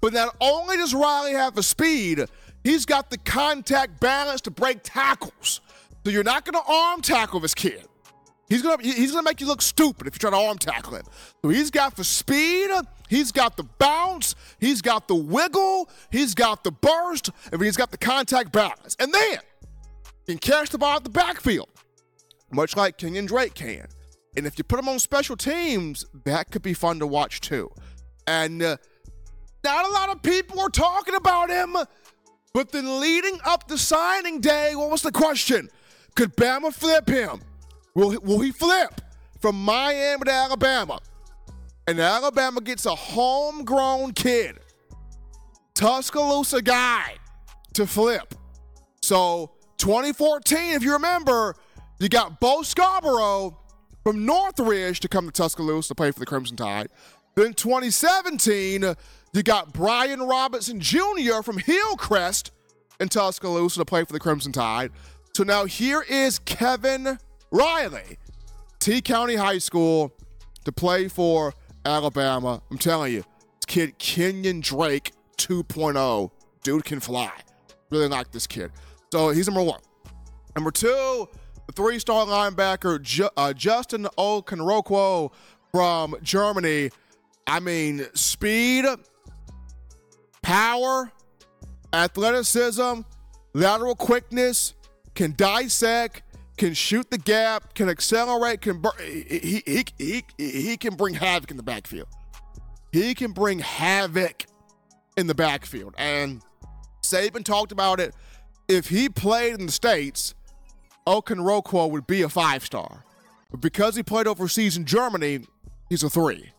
But 0.00 0.12
not 0.12 0.36
only 0.40 0.76
does 0.76 0.94
Riley 0.94 1.32
have 1.32 1.54
the 1.54 1.62
speed, 1.62 2.24
he's 2.64 2.86
got 2.86 3.10
the 3.10 3.18
contact 3.18 4.00
balance 4.00 4.40
to 4.42 4.50
break 4.50 4.80
tackles. 4.82 5.60
So 6.04 6.10
you're 6.10 6.24
not 6.24 6.44
going 6.44 6.62
to 6.62 6.72
arm 6.72 7.02
tackle 7.02 7.40
this 7.40 7.54
kid. 7.54 7.86
He's 8.50 8.62
gonna 8.62 8.82
he's 8.82 9.12
gonna 9.12 9.22
make 9.22 9.40
you 9.40 9.46
look 9.46 9.62
stupid 9.62 10.08
if 10.08 10.16
you 10.16 10.18
try 10.18 10.30
to 10.30 10.36
arm 10.36 10.58
tackle 10.58 10.96
him. 10.96 11.04
So 11.40 11.50
he's 11.50 11.70
got 11.70 11.94
the 11.94 12.02
speed, 12.02 12.68
he's 13.08 13.30
got 13.30 13.56
the 13.56 13.62
bounce, 13.62 14.34
he's 14.58 14.82
got 14.82 15.06
the 15.06 15.14
wiggle, 15.14 15.88
he's 16.10 16.34
got 16.34 16.64
the 16.64 16.72
burst, 16.72 17.30
and 17.52 17.62
he's 17.62 17.76
got 17.76 17.92
the 17.92 17.96
contact 17.96 18.50
balance. 18.50 18.96
And 18.98 19.14
then 19.14 19.38
he 20.26 20.32
can 20.32 20.38
catch 20.38 20.70
the 20.70 20.78
ball 20.78 20.96
at 20.96 21.04
the 21.04 21.10
backfield, 21.10 21.68
much 22.50 22.76
like 22.76 22.98
Kenyan 22.98 23.28
Drake 23.28 23.54
can. 23.54 23.86
And 24.36 24.46
if 24.48 24.58
you 24.58 24.64
put 24.64 24.80
him 24.80 24.88
on 24.88 24.98
special 24.98 25.36
teams, 25.36 26.04
that 26.24 26.50
could 26.50 26.62
be 26.62 26.74
fun 26.74 26.98
to 26.98 27.06
watch 27.06 27.40
too. 27.40 27.70
And 28.26 28.60
uh, 28.64 28.78
not 29.62 29.86
a 29.86 29.92
lot 29.92 30.08
of 30.08 30.22
people 30.22 30.58
are 30.58 30.68
talking 30.68 31.14
about 31.14 31.50
him. 31.50 31.76
But 32.52 32.72
then 32.72 32.98
leading 32.98 33.38
up 33.44 33.68
to 33.68 33.78
signing 33.78 34.40
day, 34.40 34.74
what 34.74 34.90
was 34.90 35.02
the 35.02 35.12
question? 35.12 35.70
Could 36.16 36.34
Bama 36.34 36.74
flip 36.74 37.08
him? 37.08 37.42
Will, 37.94 38.18
will 38.20 38.40
he 38.40 38.52
flip 38.52 39.00
from 39.40 39.62
Miami 39.62 40.24
to 40.24 40.30
Alabama? 40.30 41.00
And 41.86 41.98
Alabama 41.98 42.60
gets 42.60 42.86
a 42.86 42.94
homegrown 42.94 44.12
kid, 44.12 44.58
Tuscaloosa 45.74 46.62
guy, 46.62 47.16
to 47.74 47.86
flip. 47.86 48.34
So 49.02 49.50
2014, 49.78 50.74
if 50.74 50.82
you 50.82 50.92
remember, 50.92 51.56
you 51.98 52.08
got 52.08 52.38
Bo 52.38 52.60
Scarbrough 52.60 53.56
from 54.04 54.24
Northridge 54.24 55.00
to 55.00 55.08
come 55.08 55.26
to 55.26 55.32
Tuscaloosa 55.32 55.88
to 55.88 55.94
play 55.94 56.10
for 56.12 56.20
the 56.20 56.26
Crimson 56.26 56.56
Tide. 56.56 56.88
Then 57.34 57.54
2017, 57.54 58.94
you 59.32 59.42
got 59.42 59.72
Brian 59.72 60.20
Robinson 60.20 60.80
Jr. 60.80 61.42
from 61.42 61.58
Hillcrest 61.58 62.52
in 63.00 63.08
Tuscaloosa 63.08 63.80
to 63.80 63.84
play 63.84 64.04
for 64.04 64.12
the 64.12 64.20
Crimson 64.20 64.52
Tide. 64.52 64.92
So 65.34 65.44
now 65.44 65.64
here 65.64 66.02
is 66.08 66.38
Kevin 66.40 67.18
Riley, 67.50 68.18
T 68.78 69.00
County 69.00 69.36
High 69.36 69.58
School, 69.58 70.12
to 70.64 70.72
play 70.72 71.08
for 71.08 71.54
Alabama. 71.84 72.62
I'm 72.70 72.78
telling 72.78 73.12
you, 73.12 73.20
this 73.20 73.66
kid 73.66 73.98
Kenyan 73.98 74.62
Drake 74.62 75.12
2.0, 75.38 76.30
dude 76.62 76.84
can 76.84 77.00
fly. 77.00 77.32
Really 77.90 78.08
like 78.08 78.30
this 78.30 78.46
kid. 78.46 78.70
So 79.12 79.30
he's 79.30 79.48
number 79.48 79.62
one. 79.62 79.80
Number 80.54 80.70
two, 80.70 81.28
three-star 81.74 82.26
linebacker 82.26 83.00
Ju- 83.00 83.30
uh, 83.36 83.52
Justin 83.52 84.06
Okoronkwo 84.18 85.32
from 85.72 86.16
Germany. 86.22 86.90
I 87.46 87.60
mean, 87.60 88.06
speed, 88.14 88.84
power, 90.42 91.10
athleticism, 91.92 93.00
lateral 93.54 93.94
quickness, 93.94 94.74
can 95.14 95.34
dissect, 95.36 96.22
can 96.60 96.74
shoot 96.74 97.10
the 97.10 97.16
gap, 97.16 97.72
can 97.72 97.88
accelerate, 97.88 98.60
can 98.60 98.82
he, 99.02 99.62
he, 99.64 99.86
he, 99.96 100.24
he 100.36 100.76
can 100.76 100.94
bring 100.94 101.14
havoc 101.14 101.50
in 101.50 101.56
the 101.56 101.62
backfield. 101.62 102.06
He 102.92 103.14
can 103.14 103.32
bring 103.32 103.60
havoc 103.60 104.44
in 105.16 105.26
the 105.26 105.34
backfield. 105.34 105.94
And 105.96 106.42
Saban 107.02 107.44
talked 107.44 107.72
about 107.72 107.98
it. 107.98 108.14
If 108.68 108.90
he 108.90 109.08
played 109.08 109.58
in 109.58 109.64
the 109.64 109.72
States, 109.72 110.34
Okoronkwo 111.06 111.90
would 111.90 112.06
be 112.06 112.20
a 112.20 112.28
five 112.28 112.62
star. 112.62 113.04
But 113.50 113.62
because 113.62 113.96
he 113.96 114.02
played 114.02 114.26
overseas 114.26 114.76
in 114.76 114.84
Germany, 114.84 115.46
he's 115.88 116.02
a 116.02 116.10
three. 116.10 116.52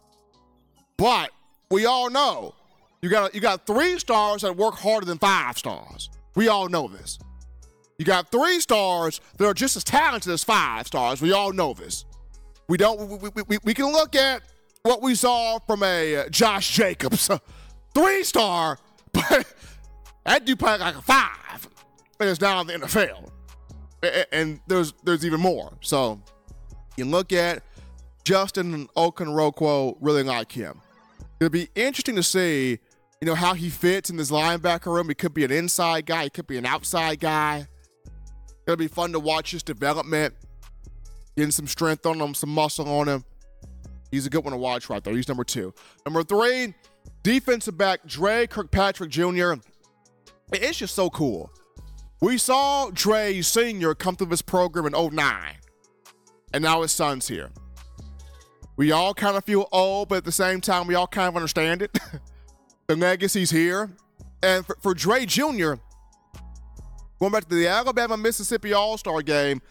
But 0.97 1.29
we 1.69 1.85
all 1.85 2.09
know 2.09 2.55
you 3.03 3.09
got 3.09 3.35
you 3.35 3.39
got 3.39 3.67
three 3.67 3.99
stars 3.99 4.41
that 4.41 4.57
work 4.57 4.73
harder 4.79 5.05
than 5.05 5.19
five 5.19 5.59
stars. 5.59 6.09
We 6.33 6.47
all 6.47 6.69
know 6.69 6.87
this. 6.87 7.19
You 8.01 8.05
got 8.05 8.31
three 8.31 8.59
stars 8.59 9.21
that 9.37 9.45
are 9.45 9.53
just 9.53 9.77
as 9.77 9.83
talented 9.83 10.33
as 10.33 10.43
five 10.43 10.87
stars. 10.87 11.21
We 11.21 11.33
all 11.33 11.53
know 11.53 11.75
this. 11.75 12.03
We 12.67 12.75
don't. 12.75 13.21
We, 13.21 13.43
we, 13.47 13.59
we 13.63 13.73
can 13.75 13.91
look 13.91 14.15
at 14.15 14.41
what 14.81 15.03
we 15.03 15.13
saw 15.13 15.59
from 15.59 15.83
a 15.83 16.15
uh, 16.15 16.29
Josh 16.29 16.73
Jacobs, 16.73 17.29
three 17.93 18.23
star, 18.23 18.79
but 19.13 19.45
that 20.25 20.45
dude 20.45 20.57
played 20.57 20.79
like 20.79 20.95
a 20.95 21.01
five, 21.03 21.69
and 22.19 22.27
it's 22.27 22.41
now 22.41 22.61
in 22.61 22.65
the 22.65 22.73
NFL. 22.73 23.29
And 24.31 24.59
there's 24.65 24.95
there's 25.03 25.23
even 25.23 25.39
more. 25.39 25.71
So 25.81 26.19
you 26.97 27.05
look 27.05 27.31
at 27.31 27.61
Justin 28.23 28.87
Okoronkwo, 28.97 29.97
really 30.01 30.23
like 30.23 30.51
him. 30.51 30.81
It'll 31.39 31.51
be 31.51 31.69
interesting 31.75 32.15
to 32.15 32.23
see, 32.23 32.79
you 33.21 33.27
know, 33.27 33.35
how 33.35 33.53
he 33.53 33.69
fits 33.69 34.09
in 34.09 34.17
this 34.17 34.31
linebacker 34.31 34.87
room. 34.87 35.07
He 35.07 35.13
could 35.13 35.35
be 35.35 35.43
an 35.43 35.51
inside 35.51 36.07
guy. 36.07 36.23
He 36.23 36.29
could 36.31 36.47
be 36.47 36.57
an 36.57 36.65
outside 36.65 37.19
guy. 37.19 37.67
It'll 38.65 38.77
be 38.77 38.87
fun 38.87 39.11
to 39.13 39.19
watch 39.19 39.51
his 39.51 39.63
development, 39.63 40.33
getting 41.35 41.51
some 41.51 41.67
strength 41.67 42.05
on 42.05 42.19
him, 42.19 42.33
some 42.33 42.51
muscle 42.51 42.87
on 42.87 43.07
him. 43.07 43.25
He's 44.11 44.25
a 44.25 44.29
good 44.29 44.43
one 44.43 44.51
to 44.51 44.57
watch 44.57 44.89
right 44.89 45.03
there. 45.03 45.15
He's 45.15 45.27
number 45.27 45.43
two. 45.43 45.73
Number 46.05 46.23
three, 46.23 46.73
defensive 47.23 47.77
back 47.77 48.05
Dre 48.05 48.45
Kirkpatrick 48.45 49.09
Jr. 49.09 49.53
It's 50.51 50.77
just 50.77 50.95
so 50.95 51.09
cool. 51.09 51.51
We 52.21 52.37
saw 52.37 52.91
Dre 52.91 53.41
Sr. 53.41 53.95
come 53.95 54.15
through 54.15 54.27
this 54.27 54.43
program 54.43 54.85
in 54.85 54.93
09, 54.93 55.55
and 56.53 56.63
now 56.63 56.83
his 56.83 56.91
son's 56.91 57.27
here. 57.27 57.49
We 58.75 58.91
all 58.91 59.13
kind 59.13 59.37
of 59.37 59.45
feel 59.45 59.67
old, 59.71 60.09
but 60.09 60.19
at 60.19 60.25
the 60.25 60.31
same 60.31 60.61
time, 60.61 60.87
we 60.87 60.95
all 60.95 61.07
kind 61.07 61.27
of 61.27 61.35
understand 61.35 61.81
it. 61.81 61.97
the 62.87 62.95
legacy's 62.95 63.51
here. 63.51 63.91
And 64.43 64.65
for, 64.65 64.77
for 64.81 64.93
Dre 64.93 65.25
Jr., 65.25 65.73
Going 67.21 67.33
back 67.33 67.47
to 67.49 67.55
the 67.55 67.67
Alabama 67.67 68.17
Mississippi 68.17 68.73
All 68.73 68.97
Star 68.97 69.21
game, 69.21 69.61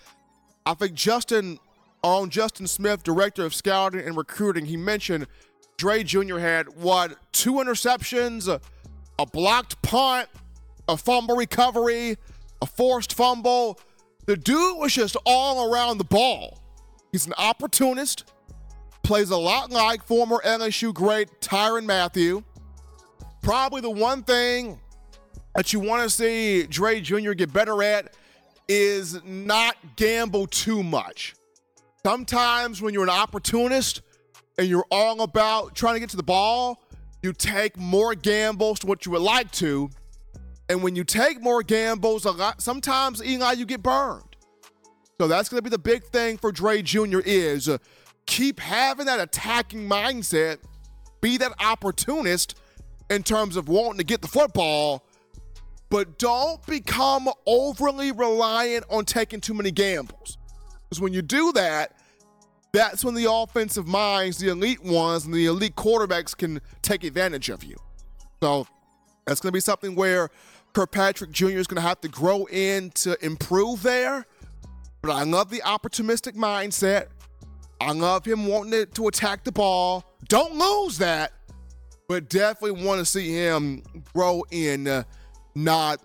I 0.65 0.75
think 0.75 0.95
Justin, 0.95 1.59
on 2.05 2.31
Justin 2.31 2.69
Smith, 2.69 3.03
director 3.03 3.45
of 3.45 3.57
scouting 3.57 4.03
and 4.03 4.17
recruiting, 4.17 4.67
he 4.67 4.77
mentioned 4.77 5.27
Dre 5.77 6.05
Jr. 6.05 6.39
had 6.39 6.69
what 6.77 7.17
two 7.33 7.55
interceptions, 7.55 8.47
a, 8.47 8.61
a 9.19 9.27
blocked 9.27 9.83
punt, 9.83 10.29
a 10.87 10.97
fumble 10.97 11.35
recovery, 11.35 12.17
a 12.63 12.67
forced 12.67 13.15
fumble. 13.15 13.81
The 14.27 14.37
dude 14.37 14.79
was 14.79 14.95
just 14.95 15.17
all 15.27 15.75
around 15.75 15.99
the 15.99 16.05
ball. 16.05 16.61
He's 17.11 17.27
an 17.27 17.35
opportunist, 17.37 18.31
plays 19.03 19.31
a 19.31 19.37
lot 19.37 19.73
like 19.73 20.05
former 20.05 20.41
LSU 20.45 20.95
great 20.95 21.41
Tyrann 21.41 21.85
Mathieu. 21.85 22.45
Probably 23.43 23.81
the 23.81 23.91
one 23.91 24.23
thing 24.23 24.79
that 25.55 25.73
you 25.73 25.81
want 25.81 26.03
to 26.03 26.11
see 26.11 26.65
Dre 26.65 27.01
Jr. 27.01 27.33
get 27.33 27.53
better 27.53 27.83
at 27.83 28.15
is 28.69 29.23
not 29.25 29.77
gamble 29.97 30.47
too 30.47 30.83
much. 30.83 31.35
Sometimes 32.05 32.81
when 32.81 32.95
you're 32.95 33.03
an 33.03 33.11
opportunist 33.11 34.03
and 34.59 34.69
you're 34.69 34.87
all 34.91 35.23
about 35.23 35.75
trying 35.75 35.95
to 35.95 36.01
get 36.01 36.11
to 36.11 36.17
the 36.17 36.23
ball, 36.23 36.81
you 37.23 37.33
take 37.33 37.77
more 37.77 38.15
gambles 38.15 38.79
to 38.81 38.87
what 38.87 39.05
you 39.05 39.13
would 39.13 39.23
like 39.23 39.51
to. 39.53 39.91
And 40.69 40.83
when 40.83 40.95
you 40.95 41.05
take 41.05 41.43
more 41.43 41.63
gambles, 41.63 42.25
a 42.25 42.31
lot 42.31 42.63
sometimes 42.63 43.23
Eli 43.23 43.53
you 43.53 43.67
get 43.67 43.83
burned. 43.83 44.37
So 45.19 45.29
that's 45.29 45.49
going 45.49 45.59
to 45.59 45.63
be 45.63 45.69
the 45.69 45.79
big 45.79 46.05
thing 46.05 46.39
for 46.39 46.51
Dre 46.51 46.81
Jr. 46.81 47.19
is 47.25 47.69
uh, 47.69 47.79
keep 48.25 48.61
having 48.61 49.07
that 49.07 49.21
attacking 49.21 49.87
mindset, 49.87 50.59
be 51.21 51.37
that 51.37 51.53
opportunist 51.61 52.57
in 53.11 53.23
terms 53.23 53.57
of 53.57 53.69
wanting 53.69 53.99
to 53.99 54.05
get 54.05 54.23
the 54.23 54.29
football 54.29 55.05
but 55.91 56.19
don't 56.19 56.65
become 56.67 57.29
overly 57.47 58.13
reliant 58.13 58.85
on 58.89 59.05
taking 59.05 59.41
too 59.41 59.55
many 59.55 59.71
gambles. 59.71 60.39
Because 60.89 61.01
when 61.01 61.13
you 61.13 61.21
do 61.21 61.53
that, 61.53 61.97
that's 62.73 63.05
when 63.05 63.15
the 63.15 63.31
offensive 63.31 63.89
minds, 63.89 64.39
the 64.39 64.49
elite 64.49 64.83
ones, 64.83 65.25
and 65.25 65.35
the 65.35 65.47
elite 65.47 65.75
quarterbacks 65.75 66.37
can 66.37 66.61
take 66.83 67.03
advantage 67.03 67.49
of 67.49 67.65
you. 67.65 67.77
So 68.41 68.67
that's 69.27 69.41
going 69.41 69.51
to 69.51 69.57
be 69.57 69.61
something 69.61 69.97
where 69.97 70.31
Kirkpatrick 70.73 71.33
Jr. 71.33 71.49
is 71.49 71.67
going 71.67 71.83
to 71.83 71.89
have 71.89 72.01
to 72.03 72.09
grow 72.09 72.47
in 72.47 72.91
to 72.91 73.23
improve 73.25 73.83
there. 73.83 74.25
But 75.03 75.13
I 75.13 75.25
love 75.25 75.51
the 75.51 75.63
opportunistic 75.63 76.35
mindset. 76.35 77.07
I 77.81 77.93
love 77.93 78.25
him 78.25 78.47
wanting 78.47 78.73
to, 78.73 78.87
to 78.87 79.09
attack 79.09 79.43
the 79.43 79.53
ball. 79.53 80.05
Don't 80.29 80.55
lose 80.55 80.99
that, 80.99 81.33
but 82.09 82.29
definitely 82.29 82.85
want 82.85 83.01
to 83.01 83.05
see 83.05 83.33
him 83.33 83.83
grow 84.13 84.45
in, 84.51 84.87
uh, 84.87 85.03
not 85.55 86.01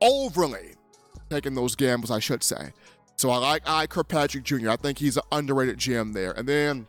overly 0.00 0.74
taking 1.30 1.54
those 1.54 1.74
gambles, 1.74 2.10
I 2.10 2.18
should 2.18 2.42
say. 2.42 2.72
So 3.16 3.30
I 3.30 3.36
like 3.38 3.62
I 3.66 3.86
Kirkpatrick 3.86 4.44
Jr. 4.44 4.70
I 4.70 4.76
think 4.76 4.98
he's 4.98 5.16
an 5.16 5.22
underrated 5.30 5.78
gem 5.78 6.12
there. 6.12 6.32
And 6.32 6.48
then, 6.48 6.86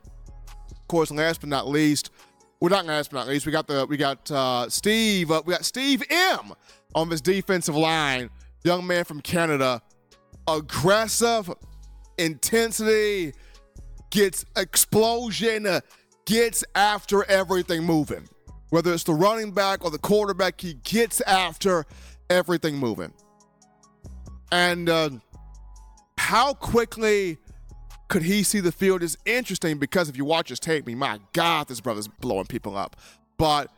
of 0.47 0.87
course, 0.87 1.11
last 1.11 1.41
but 1.41 1.49
not 1.49 1.67
least, 1.67 2.11
we're 2.59 2.69
well, 2.69 2.83
not 2.83 2.85
last 2.87 3.11
but 3.11 3.17
not 3.17 3.27
least, 3.27 3.45
we 3.45 3.51
got 3.51 3.67
the 3.67 3.85
we 3.85 3.97
got 3.97 4.29
uh, 4.31 4.69
Steve. 4.69 5.31
Uh, 5.31 5.41
we 5.45 5.53
got 5.53 5.65
Steve 5.65 6.03
M 6.09 6.53
on 6.95 7.09
this 7.09 7.21
defensive 7.21 7.75
line. 7.75 8.29
Young 8.63 8.87
man 8.87 9.03
from 9.03 9.19
Canada, 9.19 9.81
aggressive, 10.47 11.51
intensity, 12.17 13.33
gets 14.09 14.45
explosion, 14.55 15.67
gets 16.25 16.63
after 16.73 17.25
everything 17.25 17.83
moving. 17.83 18.27
Whether 18.73 18.91
it's 18.91 19.03
the 19.03 19.13
running 19.13 19.51
back 19.51 19.85
or 19.85 19.91
the 19.91 19.99
quarterback, 19.99 20.59
he 20.59 20.73
gets 20.73 21.21
after 21.21 21.85
everything 22.27 22.75
moving. 22.75 23.13
And 24.51 24.89
uh, 24.89 25.11
how 26.17 26.55
quickly 26.55 27.37
could 28.07 28.23
he 28.23 28.41
see 28.41 28.61
the 28.61 28.71
field 28.71 29.03
is 29.03 29.15
interesting 29.27 29.77
because 29.77 30.09
if 30.09 30.17
you 30.17 30.25
watch 30.25 30.49
his 30.49 30.59
tape, 30.59 30.87
me, 30.87 30.95
my 30.95 31.19
God, 31.33 31.67
this 31.67 31.81
brother's 31.81 32.07
blowing 32.07 32.47
people 32.47 32.75
up. 32.75 32.95
But 33.37 33.69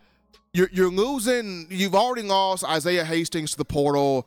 you're, 0.54 0.70
you're 0.72 0.90
losing, 0.90 1.68
you've 1.70 1.94
already 1.94 2.26
lost 2.26 2.64
Isaiah 2.64 3.04
Hastings 3.04 3.52
to 3.52 3.58
the 3.58 3.66
portal, 3.66 4.26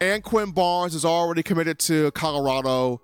and 0.00 0.22
Quinn 0.22 0.52
Barnes 0.52 0.94
is 0.94 1.04
already 1.04 1.42
committed 1.42 1.80
to 1.80 2.12
Colorado. 2.12 3.00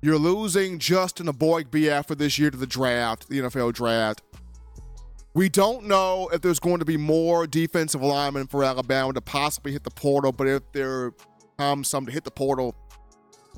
You're 0.00 0.16
losing 0.16 0.78
Justin 0.78 1.26
Eboigbe 1.26 1.88
after 1.88 2.14
this 2.14 2.38
year 2.38 2.52
to 2.52 2.56
the 2.56 2.68
draft, 2.68 3.28
the 3.28 3.40
NFL 3.40 3.72
draft. 3.72 4.22
We 5.32 5.48
don't 5.48 5.86
know 5.86 6.28
if 6.32 6.40
there's 6.40 6.58
going 6.58 6.80
to 6.80 6.84
be 6.84 6.96
more 6.96 7.46
defensive 7.46 8.02
linemen 8.02 8.48
for 8.48 8.64
Alabama 8.64 9.12
to 9.12 9.20
possibly 9.20 9.72
hit 9.72 9.84
the 9.84 9.90
portal, 9.90 10.32
but 10.32 10.48
if 10.48 10.62
there 10.72 11.12
comes 11.56 11.88
some 11.88 12.04
to 12.06 12.12
hit 12.12 12.24
the 12.24 12.32
portal, 12.32 12.74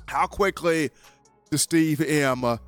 how 0.06 0.26
quickly 0.26 0.90
does 1.50 1.62
Steve 1.62 2.02
M 2.02 2.44
uh, 2.44 2.58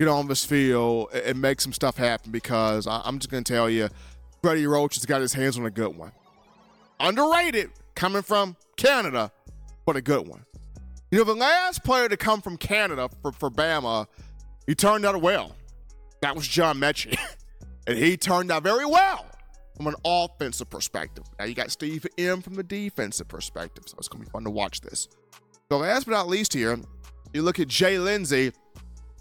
get 0.00 0.08
on 0.08 0.26
this 0.26 0.44
field 0.44 1.08
and 1.12 1.40
make 1.40 1.60
some 1.60 1.72
stuff 1.72 1.96
happen? 1.96 2.32
Because 2.32 2.88
I'm 2.88 3.20
just 3.20 3.30
going 3.30 3.44
to 3.44 3.52
tell 3.52 3.70
you, 3.70 3.88
Freddie 4.42 4.66
Roach 4.66 4.96
has 4.96 5.06
got 5.06 5.20
his 5.20 5.34
hands 5.34 5.56
on 5.56 5.64
a 5.64 5.70
good 5.70 5.96
one. 5.96 6.10
Underrated, 6.98 7.70
coming 7.94 8.22
from 8.22 8.56
Canada, 8.76 9.30
but 9.86 9.94
a 9.94 10.02
good 10.02 10.26
one. 10.26 10.44
You 11.12 11.18
know, 11.18 11.24
the 11.24 11.34
last 11.34 11.84
player 11.84 12.08
to 12.08 12.16
come 12.16 12.40
from 12.40 12.56
Canada 12.56 13.08
for, 13.22 13.30
for 13.30 13.50
Bama, 13.50 14.06
he 14.66 14.74
turned 14.74 15.06
out 15.06 15.20
well. 15.22 15.54
That 16.22 16.34
was 16.34 16.48
John 16.48 16.78
Metchie. 16.78 17.16
and 17.88 17.98
he 17.98 18.16
turned 18.18 18.52
out 18.52 18.62
very 18.62 18.84
well 18.84 19.24
from 19.76 19.86
an 19.86 19.94
offensive 20.04 20.68
perspective. 20.68 21.24
Now 21.38 21.46
you 21.46 21.54
got 21.54 21.70
Steve 21.70 22.06
M 22.18 22.42
from 22.42 22.54
the 22.54 22.62
defensive 22.62 23.28
perspective, 23.28 23.84
so 23.86 23.96
it's 23.98 24.08
going 24.08 24.22
to 24.22 24.26
be 24.26 24.30
fun 24.30 24.44
to 24.44 24.50
watch 24.50 24.82
this. 24.82 25.08
So 25.70 25.78
last 25.78 26.04
but 26.04 26.12
not 26.12 26.28
least 26.28 26.52
here, 26.52 26.78
you 27.32 27.42
look 27.42 27.58
at 27.58 27.68
Jay 27.68 27.98
Lindsey, 27.98 28.52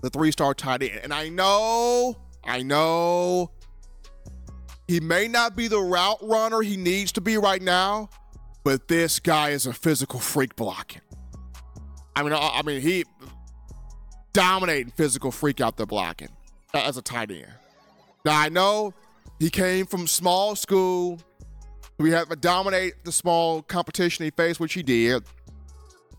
the 0.01 0.09
three-star 0.09 0.53
tight 0.53 0.84
end. 0.84 0.99
And 1.01 1.13
I 1.13 1.30
know, 1.30 2.18
I 2.43 2.61
know 2.61 3.51
he 4.88 4.99
may 4.99 5.30
not 5.30 5.55
be 5.55 5.70
the 5.70 5.80
route 5.80 6.20
runner 6.22 6.61
he 6.61 6.76
needs 6.76 7.13
to 7.13 7.22
be 7.22 7.38
right 7.38 7.61
now, 7.61 8.09
but 8.65 8.89
this 8.89 9.20
guy 9.22 9.51
is 9.51 9.65
a 9.65 9.74
physical 9.74 10.20
freak 10.20 10.57
blocking. 10.57 11.01
I 12.18 12.24
mean, 12.24 12.34
I, 12.34 12.38
I 12.38 12.61
mean, 12.63 12.82
he 12.82 13.05
dominating 14.34 14.91
physical 14.91 15.32
freak 15.32 15.61
out 15.61 15.78
there 15.78 15.86
blocking 15.86 16.30
as 16.74 16.97
a 16.97 17.01
tight 17.01 17.32
end. 17.32 17.47
Now 18.28 18.42
I 18.42 18.50
know 18.50 18.94
he 19.40 19.50
came 19.50 19.86
from 19.86 20.06
small 20.06 20.58
school. 20.58 21.18
We 21.98 22.12
had 22.12 22.30
to 22.30 22.36
dominate 22.36 23.06
the 23.06 23.12
small 23.14 23.62
competition 23.62 24.26
he 24.26 24.32
faced, 24.32 24.60
which 24.60 24.74
he 24.74 24.84
did. 24.84 25.24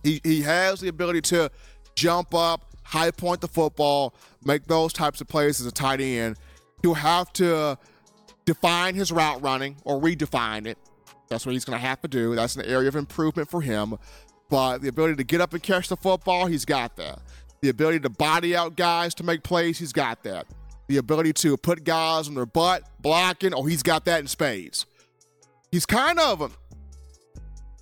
He 0.03 0.19
he 0.25 0.41
has 0.41 0.81
the 0.81 0.89
ability 0.89 1.21
to 1.21 1.51
jump 1.97 2.33
up, 2.33 2.65
high 2.83 3.11
point 3.11 3.43
the 3.43 3.49
football, 3.49 4.15
make 4.43 4.67
those 4.69 4.95
types 4.95 5.21
of 5.21 5.29
plays 5.29 5.61
as 5.61 5.67
a 5.67 5.71
tight 5.71 6.01
end. 6.01 6.39
He'll 6.81 6.95
have 6.95 7.31
to 7.35 7.77
define 8.47 8.95
his 8.95 9.13
route 9.13 9.43
running 9.43 9.77
or 9.85 10.01
redefine 10.01 10.67
it. 10.67 10.79
That's 11.29 11.45
what 11.45 11.53
he's 11.53 11.67
going 11.67 11.79
to 11.79 11.87
have 11.87 12.01
to 12.01 12.09
do. 12.09 12.35
That's 12.35 12.57
an 12.57 12.65
area 12.65 12.89
of 12.89 12.97
improvement 12.97 13.51
for 13.51 13.61
him. 13.61 13.99
But 14.49 14.79
the 14.79 14.89
ability 14.89 15.17
to 15.17 15.25
get 15.25 15.43
up 15.43 15.53
and 15.53 15.63
catch 15.63 15.89
the 15.89 15.97
football, 15.99 16.47
he's 16.47 16.65
got 16.65 16.97
that. 16.97 17.21
The 17.61 17.69
ability 17.69 18.01
to 18.01 18.09
body 18.09 18.57
out 18.57 18.77
guys 18.77 19.13
to 19.17 19.25
make 19.25 19.43
plays, 19.43 19.79
he's 19.79 19.93
got 19.93 20.23
that. 20.23 20.47
The 20.89 20.97
ability 20.97 21.35
to 21.35 21.57
put 21.57 21.85
guys 21.85 22.29
on 22.29 22.35
their 22.35 22.47
butt, 22.47 22.83
blocking, 23.01 23.55
oh, 23.55 23.65
he's 23.65 23.83
got 23.83 24.05
that 24.07 24.21
in 24.21 24.27
spades. 24.27 24.87
He's 25.71 25.85
kind 25.87 26.19
of, 26.19 26.59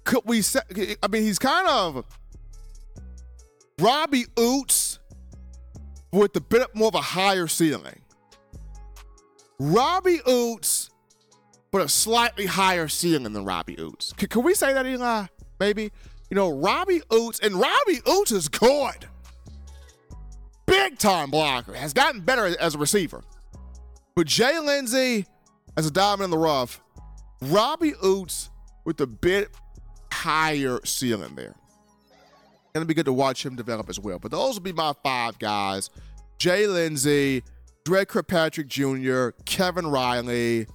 could 0.04 0.22
we 0.24 0.42
say, 0.42 0.60
I 1.02 1.08
mean, 1.08 1.22
he's 1.22 1.38
kind 1.38 1.68
of 1.68 2.04
Robbie 3.80 4.24
Ouzts 4.36 4.98
with 6.12 6.34
a 6.36 6.40
bit 6.40 6.74
more 6.74 6.88
of 6.88 6.94
a 6.94 7.00
higher 7.00 7.46
ceiling. 7.46 8.00
Robbie 9.58 10.18
Ouzts, 10.18 10.90
but 11.70 11.82
a 11.82 11.88
slightly 11.88 12.46
higher 12.46 12.88
ceiling 12.88 13.32
than 13.32 13.44
Robbie 13.44 13.76
Ouzts. 13.76 14.16
Can, 14.16 14.28
can 14.28 14.42
we 14.42 14.54
say 14.54 14.72
that, 14.72 14.86
Eli? 14.86 15.26
Maybe? 15.60 15.92
You 16.30 16.34
know, 16.34 16.50
Robbie 16.50 17.00
Ouzts, 17.10 17.40
and 17.44 17.54
Robbie 17.54 18.00
Ouzts 18.00 18.32
is 18.32 18.48
good. 18.48 19.06
Big 20.66 20.98
time 20.98 21.30
blocker. 21.30 21.74
Has 21.74 21.92
gotten 21.92 22.20
better 22.20 22.56
as 22.58 22.74
a 22.74 22.78
receiver. 22.78 23.22
But 24.14 24.26
Jay 24.26 24.58
Lindsey 24.58 25.26
as 25.76 25.86
a 25.86 25.90
diamond 25.90 26.24
in 26.24 26.30
the 26.30 26.38
rough, 26.38 26.80
Robbie 27.42 27.92
Ouzts 27.92 28.48
with 28.84 29.00
a 29.00 29.06
bit 29.06 29.50
higher 30.12 30.80
ceiling 30.84 31.34
there. 31.34 31.54
Gonna 32.74 32.86
be 32.86 32.94
good 32.94 33.06
to 33.06 33.12
watch 33.12 33.44
him 33.44 33.56
develop 33.56 33.88
as 33.88 33.98
well. 34.00 34.18
But 34.18 34.30
those 34.30 34.54
will 34.54 34.62
be 34.62 34.72
my 34.72 34.92
five 35.02 35.38
guys. 35.38 35.90
Jay 36.38 36.66
Lindsey, 36.66 37.42
Dre 37.84 38.04
Kirkpatrick 38.04 38.68
Jr., 38.68 39.30
Kevin 39.44 39.86
Riley, 39.86 40.66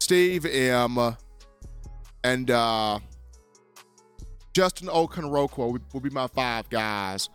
Steve 0.00 0.44
M, 0.44 1.16
and 2.24 2.50
uh, 2.50 2.98
Justin 4.52 4.88
Okoronkwo 4.88 5.80
will 5.92 6.00
be 6.00 6.10
my 6.10 6.26
five 6.26 6.68
guys. 6.68 7.28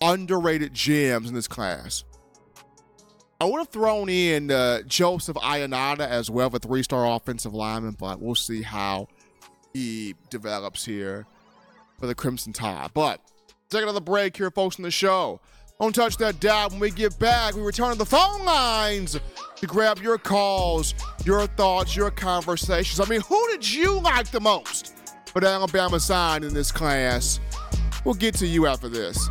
Underrated 0.00 0.72
gems 0.72 1.28
in 1.28 1.34
this 1.34 1.48
class. 1.48 2.04
I 3.40 3.44
would 3.44 3.58
have 3.58 3.68
thrown 3.68 4.08
in 4.08 4.50
uh, 4.50 4.82
Joseph 4.82 5.36
Ionata 5.36 6.06
as 6.06 6.30
well, 6.30 6.54
a 6.54 6.58
three-star 6.58 7.06
offensive 7.06 7.54
lineman, 7.54 7.96
but 7.98 8.20
we'll 8.20 8.34
see 8.34 8.62
how 8.62 9.08
he 9.72 10.14
develops 10.28 10.84
here 10.84 11.26
for 11.98 12.06
the 12.06 12.14
Crimson 12.14 12.52
Tide. 12.52 12.90
But 12.92 13.20
take 13.70 13.82
another 13.82 14.00
break 14.00 14.36
here, 14.36 14.50
folks, 14.50 14.76
in 14.76 14.82
the 14.82 14.90
show. 14.90 15.40
Don't 15.80 15.94
touch 15.94 16.18
that 16.18 16.40
dial. 16.40 16.68
When 16.68 16.80
we 16.80 16.90
get 16.90 17.18
back, 17.18 17.54
we 17.54 17.62
return 17.62 17.92
to 17.92 17.98
the 17.98 18.04
phone 18.04 18.44
lines 18.44 19.18
to 19.56 19.66
grab 19.66 19.98
your 19.98 20.18
calls, 20.18 20.94
your 21.24 21.46
thoughts, 21.46 21.96
your 21.96 22.10
conversations. 22.10 23.00
I 23.00 23.08
mean, 23.08 23.22
who 23.22 23.48
did 23.50 23.70
you 23.70 23.98
like 24.00 24.30
the 24.30 24.40
most 24.40 24.94
for 25.26 25.40
the 25.40 25.46
Alabama 25.46 25.98
side 25.98 26.44
in 26.44 26.52
this 26.52 26.70
class? 26.70 27.40
We'll 28.04 28.14
get 28.14 28.34
to 28.36 28.46
you 28.46 28.66
after 28.66 28.90
this. 28.90 29.30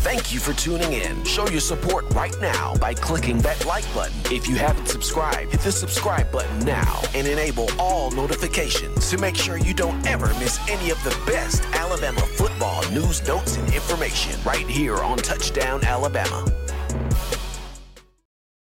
Thank 0.00 0.32
you 0.32 0.38
for 0.38 0.52
tuning 0.52 0.92
in. 0.92 1.24
Show 1.24 1.48
your 1.48 1.60
support 1.60 2.04
right 2.14 2.34
now 2.40 2.74
by 2.76 2.94
clicking 2.94 3.38
that 3.38 3.66
like 3.66 3.84
button. 3.94 4.14
If 4.32 4.48
you 4.48 4.54
haven't 4.56 4.86
subscribed, 4.86 5.50
hit 5.50 5.60
the 5.60 5.72
subscribe 5.72 6.30
button 6.30 6.58
now 6.60 7.02
and 7.14 7.26
enable 7.26 7.68
all 7.78 8.10
notifications 8.12 9.10
to 9.10 9.18
make 9.18 9.34
sure 9.34 9.58
you 9.58 9.74
don't 9.74 10.06
ever 10.06 10.28
miss 10.34 10.60
any 10.68 10.90
of 10.90 11.02
the 11.02 11.16
best 11.26 11.64
Alabama 11.74 12.20
football 12.20 12.88
news, 12.90 13.26
notes, 13.26 13.56
and 13.56 13.74
information 13.74 14.40
right 14.44 14.66
here 14.66 14.96
on 14.96 15.18
Touchdown 15.18 15.82
Alabama. 15.84 16.46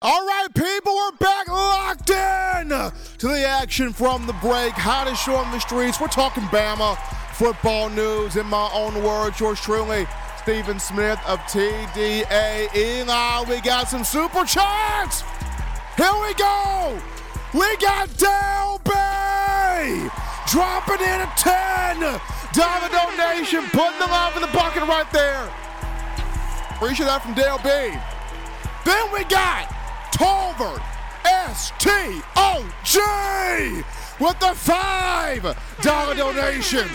All 0.04 0.26
right, 0.26 0.48
people, 0.54 0.96
we're 0.96 1.12
back 1.18 1.48
locked 1.48 2.10
in 2.10 2.70
to 2.70 3.28
the 3.28 3.46
action 3.48 3.94
from 3.94 4.26
the 4.28 4.34
break. 4.34 4.74
Hottest 4.74 5.24
show 5.24 5.36
on 5.36 5.52
the 5.52 5.60
streets. 5.60 6.02
We're 6.02 6.08
talking 6.08 6.44
Bama 6.44 6.98
football 7.34 7.90
news. 7.90 8.36
In 8.36 8.46
my 8.48 8.70
own 8.74 9.04
words, 9.04 9.40
yours 9.40 9.60
truly, 9.60 10.08
Stephen 10.44 10.80
Smith 10.80 11.20
of 11.28 11.40
TDA 11.42 12.74
Eli. 12.76 13.44
We 13.48 13.62
got 13.62 13.88
some 13.88 14.04
super 14.04 14.44
chats. 14.44 15.22
Here 15.96 16.12
we 16.22 16.34
go. 16.34 17.00
We 17.54 17.78
got 17.78 18.10
Dale 18.18 18.82
Bay 18.84 20.10
dropping 20.48 21.02
in 21.02 21.22
a 21.22 21.32
10. 21.38 22.20
Dollar 22.54 22.90
donation, 22.90 23.64
putting 23.70 24.00
the 24.00 24.08
love 24.08 24.36
in 24.36 24.42
the 24.42 24.48
bucket 24.48 24.84
right 24.84 25.10
there. 25.14 25.48
Appreciate 26.72 27.06
that 27.06 27.22
from 27.22 27.34
Dale 27.34 27.60
B. 27.60 27.70
Then 28.84 29.12
we 29.14 29.24
got 29.26 29.70
Tolbert, 30.12 30.82
S-T-O-G, 31.24 33.00
with 34.20 34.40
the 34.40 34.54
$5 34.54 35.56
donation. 35.82 36.90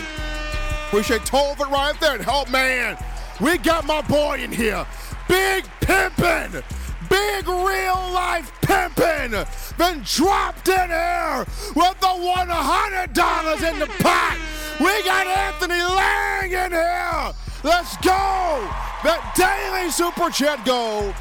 Appreciate 0.87 1.21
Tolbert 1.21 1.71
right 1.71 1.99
there. 1.99 2.15
And 2.15 2.23
help, 2.23 2.51
man. 2.51 2.97
We 3.39 3.57
got 3.59 3.85
my 3.85 4.01
boy 4.01 4.39
in 4.39 4.51
here. 4.51 4.85
Big 5.27 5.65
pimpin'. 5.81 6.63
Big 7.09 7.47
real 7.47 8.11
life 8.11 8.51
pimpin'. 8.61 9.77
Been 9.77 10.01
dropped 10.03 10.67
in 10.67 10.89
here 10.89 11.45
with 11.75 11.99
the 11.99 12.07
$100 12.07 13.71
in 13.71 13.79
the 13.79 13.87
pot. 14.01 14.37
We 14.79 15.03
got 15.03 15.27
Anthony 15.27 15.81
Lang 15.81 16.51
in 16.51 16.71
here. 16.71 17.33
Let's 17.63 17.95
go. 17.97 18.67
That 19.03 19.33
daily 19.35 19.91
super 19.91 20.31
chat 20.31 20.65
goal, 20.65 21.13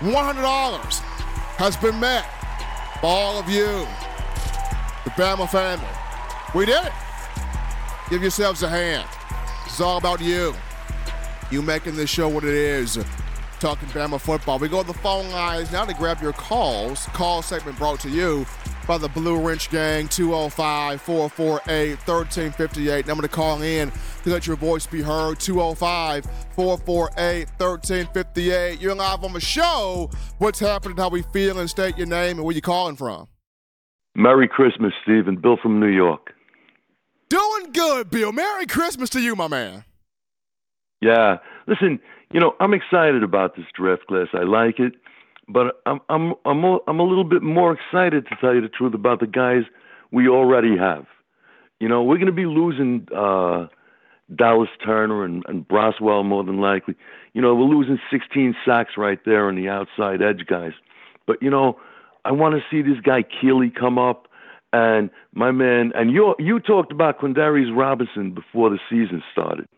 $100 0.00 1.00
has 1.58 1.76
been 1.76 2.00
met 2.00 2.24
by 3.02 3.08
all 3.08 3.38
of 3.38 3.48
you, 3.50 3.86
the 5.04 5.10
Bama 5.10 5.48
family. 5.48 5.86
We 6.54 6.64
did 6.64 6.84
it. 6.86 6.92
Give 8.08 8.22
yourselves 8.22 8.62
a 8.62 8.68
hand. 8.68 9.06
It's 9.66 9.80
all 9.80 9.98
about 9.98 10.20
you. 10.20 10.54
You 11.50 11.62
making 11.62 11.96
this 11.96 12.10
show 12.10 12.28
what 12.28 12.44
it 12.44 12.54
is. 12.54 12.98
Talking 13.60 13.88
Bama 13.88 14.20
football. 14.20 14.58
We 14.58 14.68
go 14.68 14.82
to 14.82 14.86
the 14.86 14.94
phone 14.94 15.30
lines 15.30 15.72
now 15.72 15.84
to 15.84 15.94
grab 15.94 16.20
your 16.20 16.32
calls. 16.32 17.06
Call 17.06 17.42
segment 17.42 17.78
brought 17.78 18.00
to 18.00 18.10
you 18.10 18.44
by 18.86 18.98
the 18.98 19.08
Blue 19.08 19.40
Wrench 19.40 19.70
Gang, 19.70 20.08
205 20.08 21.00
448 21.00 21.90
1358. 22.06 23.06
Number 23.06 23.22
to 23.22 23.28
call 23.28 23.62
in 23.62 23.90
to 24.22 24.30
let 24.30 24.46
your 24.46 24.56
voice 24.56 24.86
be 24.86 25.00
heard, 25.00 25.38
205 25.40 26.24
448 26.54 27.48
1358. 27.58 28.80
You're 28.80 28.94
live 28.94 29.24
on 29.24 29.32
the 29.32 29.40
show. 29.40 30.10
What's 30.38 30.58
happening, 30.58 30.96
how 30.96 31.08
we 31.08 31.22
feel, 31.22 31.58
and 31.58 31.70
state 31.70 31.96
your 31.96 32.06
name 32.06 32.36
and 32.36 32.44
where 32.44 32.54
you 32.54 32.62
calling 32.62 32.96
from. 32.96 33.28
Merry 34.14 34.48
Christmas, 34.48 34.92
Stephen. 35.02 35.36
Bill 35.36 35.56
from 35.60 35.80
New 35.80 35.88
York. 35.88 36.32
Doing 37.28 37.72
good, 37.72 38.10
Bill. 38.10 38.32
Merry 38.32 38.66
Christmas 38.66 39.10
to 39.10 39.20
you, 39.20 39.34
my 39.34 39.48
man. 39.48 39.84
Yeah. 41.00 41.38
Listen, 41.66 42.00
you 42.32 42.40
know, 42.40 42.54
I'm 42.60 42.74
excited 42.74 43.22
about 43.22 43.56
this 43.56 43.66
draft 43.74 44.06
class. 44.06 44.28
I 44.32 44.42
like 44.42 44.78
it, 44.78 44.94
but 45.48 45.80
I'm 45.86 46.00
I'm 46.08 46.34
I'm 46.44 46.64
a, 46.64 46.78
I'm 46.88 47.00
a 47.00 47.04
little 47.04 47.24
bit 47.24 47.42
more 47.42 47.72
excited 47.72 48.26
to 48.28 48.36
tell 48.40 48.54
you 48.54 48.60
the 48.60 48.68
truth 48.68 48.94
about 48.94 49.20
the 49.20 49.26
guys 49.26 49.62
we 50.10 50.28
already 50.28 50.76
have. 50.76 51.06
You 51.80 51.88
know, 51.88 52.02
we're 52.02 52.16
going 52.16 52.26
to 52.26 52.32
be 52.32 52.46
losing 52.46 53.06
uh 53.14 53.66
Dallas 54.34 54.70
Turner 54.84 55.24
and, 55.24 55.44
and 55.46 55.68
Braswell 55.68 56.24
more 56.24 56.42
than 56.42 56.60
likely. 56.60 56.94
You 57.34 57.42
know, 57.42 57.54
we're 57.54 57.64
losing 57.64 57.98
16 58.10 58.56
sacks 58.64 58.92
right 58.96 59.18
there 59.26 59.48
on 59.48 59.56
the 59.56 59.68
outside 59.68 60.22
edge 60.22 60.46
guys. 60.46 60.72
But 61.26 61.42
you 61.42 61.50
know, 61.50 61.78
I 62.24 62.32
want 62.32 62.54
to 62.54 62.62
see 62.70 62.82
this 62.82 63.00
guy 63.02 63.22
Keeley 63.22 63.70
come 63.70 63.98
up 63.98 64.28
and 64.72 65.10
my 65.34 65.52
man 65.52 65.92
and 65.94 66.10
you 66.10 66.34
you 66.38 66.58
talked 66.58 66.90
about 66.90 67.20
Quandarrius 67.20 67.74
Robinson 67.76 68.34
before 68.34 68.70
the 68.70 68.78
season 68.90 69.22
started 69.30 69.68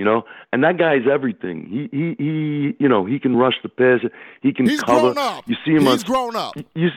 you 0.00 0.04
know. 0.08 0.22
And 0.52 0.64
that 0.64 0.78
guy's 0.78 1.02
everything. 1.16 1.58
He 1.74 1.80
he 1.96 2.04
he. 2.18 2.76
You 2.82 2.88
know, 2.88 3.04
he 3.04 3.18
can 3.20 3.36
rush 3.36 3.58
the 3.62 3.68
passer. 3.68 4.10
He 4.42 4.52
can 4.52 4.66
He's 4.66 4.80
cover. 4.82 5.12
grown 5.12 5.18
up. 5.18 5.44
You 5.46 5.56
see 5.64 5.72
him 5.72 5.82
He's 5.82 6.02
on. 6.04 6.10
grown 6.10 6.36
up. 6.36 6.54
You 6.74 6.88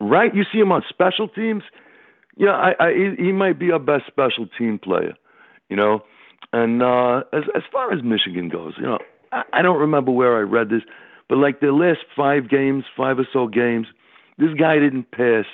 right? 0.00 0.32
You 0.34 0.44
see 0.52 0.58
him 0.58 0.70
on 0.70 0.82
special 0.88 1.26
teams. 1.28 1.62
Yeah, 2.36 2.50
I, 2.52 2.70
I 2.86 2.92
he, 2.92 3.26
he 3.26 3.32
might 3.32 3.58
be 3.58 3.70
our 3.72 3.78
best 3.78 4.04
special 4.06 4.46
team 4.58 4.78
player. 4.78 5.14
You 5.70 5.76
know, 5.76 6.02
and 6.52 6.82
uh, 6.82 7.22
as 7.32 7.44
as 7.56 7.62
far 7.72 7.92
as 7.92 8.02
Michigan 8.04 8.48
goes, 8.48 8.74
you 8.76 8.84
know, 8.84 8.98
I, 9.32 9.42
I 9.54 9.62
don't 9.62 9.80
remember 9.80 10.10
where 10.12 10.36
I 10.36 10.40
read 10.40 10.68
this, 10.68 10.82
but 11.28 11.38
like 11.38 11.60
the 11.60 11.72
last 11.72 12.00
five 12.14 12.48
games, 12.50 12.84
five 12.96 13.18
or 13.18 13.26
so 13.32 13.46
games, 13.48 13.86
this 14.38 14.52
guy 14.58 14.78
didn't 14.78 15.10
pass 15.10 15.46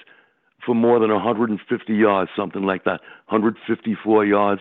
for 0.67 0.75
more 0.75 0.99
than 0.99 1.11
150 1.11 1.95
yards, 1.95 2.31
something 2.37 2.65
like 2.65 2.85
that, 2.85 3.01
154 3.29 4.27
yards. 4.27 4.61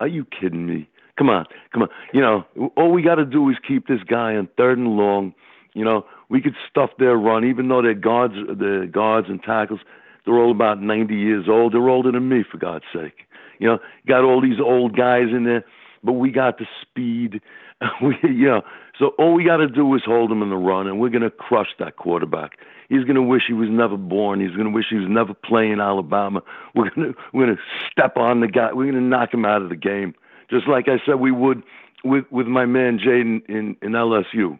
Are 0.00 0.08
you 0.08 0.24
kidding 0.26 0.66
me? 0.66 0.88
Come 1.18 1.30
on, 1.30 1.46
come 1.72 1.82
on. 1.82 1.88
You 2.12 2.20
know, 2.20 2.44
all 2.76 2.92
we 2.92 3.02
got 3.02 3.14
to 3.14 3.24
do 3.24 3.48
is 3.48 3.56
keep 3.66 3.86
this 3.86 4.02
guy 4.06 4.36
on 4.36 4.48
third 4.56 4.78
and 4.78 4.96
long. 4.96 5.34
You 5.72 5.84
know, 5.84 6.06
we 6.28 6.40
could 6.40 6.54
stuff 6.68 6.90
their 6.98 7.16
run, 7.16 7.44
even 7.44 7.68
though 7.68 7.82
their 7.82 7.94
guards, 7.94 8.34
the 8.34 8.88
guards 8.90 9.28
and 9.28 9.42
tackles, 9.42 9.80
they're 10.24 10.38
all 10.38 10.50
about 10.50 10.82
90 10.82 11.14
years 11.14 11.46
old. 11.48 11.72
They're 11.72 11.88
older 11.88 12.12
than 12.12 12.28
me, 12.28 12.44
for 12.50 12.58
God's 12.58 12.84
sake. 12.92 13.26
You 13.58 13.68
know, 13.68 13.78
got 14.06 14.24
all 14.24 14.40
these 14.40 14.60
old 14.60 14.96
guys 14.96 15.28
in 15.32 15.44
there, 15.44 15.64
but 16.02 16.12
we 16.12 16.30
got 16.30 16.58
the 16.58 16.66
speed. 16.82 17.40
we, 18.02 18.16
you 18.22 18.46
know, 18.46 18.62
so 18.98 19.12
all 19.18 19.34
we 19.34 19.44
got 19.44 19.58
to 19.58 19.68
do 19.68 19.94
is 19.94 20.02
hold 20.04 20.30
him 20.30 20.42
in 20.42 20.50
the 20.50 20.56
run, 20.56 20.86
and 20.86 21.00
we're 21.00 21.10
going 21.10 21.22
to 21.22 21.30
crush 21.30 21.68
that 21.78 21.96
quarterback. 21.96 22.58
He's 22.88 23.04
going 23.04 23.16
to 23.16 23.22
wish 23.22 23.42
he 23.46 23.52
was 23.52 23.68
never 23.70 23.96
born. 23.96 24.40
He's 24.40 24.54
going 24.54 24.68
to 24.68 24.72
wish 24.72 24.86
he 24.90 24.96
was 24.96 25.08
never 25.08 25.34
playing 25.34 25.80
Alabama. 25.80 26.42
We're 26.74 26.90
going 26.90 27.12
to 27.12 27.18
we're 27.32 27.46
going 27.46 27.56
to 27.56 27.62
step 27.90 28.16
on 28.16 28.40
the 28.40 28.48
guy. 28.48 28.72
We're 28.72 28.90
going 28.90 28.94
to 28.94 29.00
knock 29.00 29.32
him 29.32 29.44
out 29.44 29.62
of 29.62 29.68
the 29.68 29.76
game 29.76 30.14
just 30.50 30.68
like 30.68 30.86
I 30.88 30.98
said 31.04 31.16
we 31.16 31.32
would 31.32 31.62
with 32.04 32.24
with 32.30 32.46
my 32.46 32.66
man 32.66 32.98
Jayden 32.98 33.42
in 33.48 33.76
in 33.82 33.92
LSU. 33.92 34.58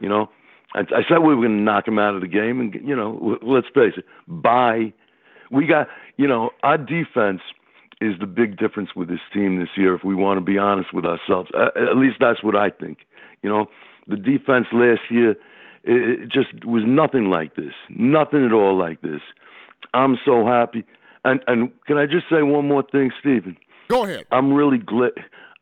You 0.00 0.08
know, 0.08 0.28
I, 0.74 0.80
I 0.80 1.02
said 1.08 1.18
we 1.18 1.34
were 1.34 1.46
going 1.46 1.56
to 1.58 1.62
knock 1.62 1.88
him 1.88 1.98
out 1.98 2.14
of 2.14 2.20
the 2.20 2.28
game, 2.28 2.60
and 2.60 2.74
you 2.74 2.94
know, 2.94 3.38
let's 3.42 3.66
face 3.74 3.94
it, 3.96 4.04
bye. 4.26 4.92
We 5.50 5.66
got 5.66 5.88
you 6.16 6.28
know 6.28 6.50
our 6.62 6.78
defense 6.78 7.40
is 8.00 8.14
the 8.20 8.26
big 8.26 8.56
difference 8.58 8.90
with 8.94 9.08
this 9.08 9.20
team 9.32 9.58
this 9.58 9.70
year. 9.76 9.94
If 9.94 10.04
we 10.04 10.14
want 10.14 10.38
to 10.38 10.44
be 10.44 10.58
honest 10.58 10.94
with 10.94 11.04
ourselves, 11.04 11.50
at 11.54 11.96
least 11.96 12.16
that's 12.20 12.42
what 12.44 12.54
I 12.54 12.70
think. 12.70 12.98
You 13.42 13.50
know, 13.50 13.66
the 14.06 14.16
defense 14.16 14.66
last 14.72 15.00
year 15.10 15.34
it, 15.84 16.20
it 16.22 16.28
just 16.30 16.64
was 16.64 16.82
nothing 16.86 17.30
like 17.30 17.56
this, 17.56 17.72
nothing 17.90 18.44
at 18.44 18.52
all 18.52 18.76
like 18.78 19.00
this. 19.00 19.20
I'm 19.94 20.16
so 20.24 20.46
happy. 20.46 20.84
And 21.24 21.40
and 21.46 21.70
can 21.86 21.96
I 21.96 22.06
just 22.06 22.26
say 22.30 22.42
one 22.42 22.68
more 22.68 22.82
thing, 22.82 23.10
Stephen? 23.20 23.56
Go 23.88 24.04
ahead. 24.04 24.26
I'm 24.30 24.52
really 24.52 24.78
glad. 24.78 25.12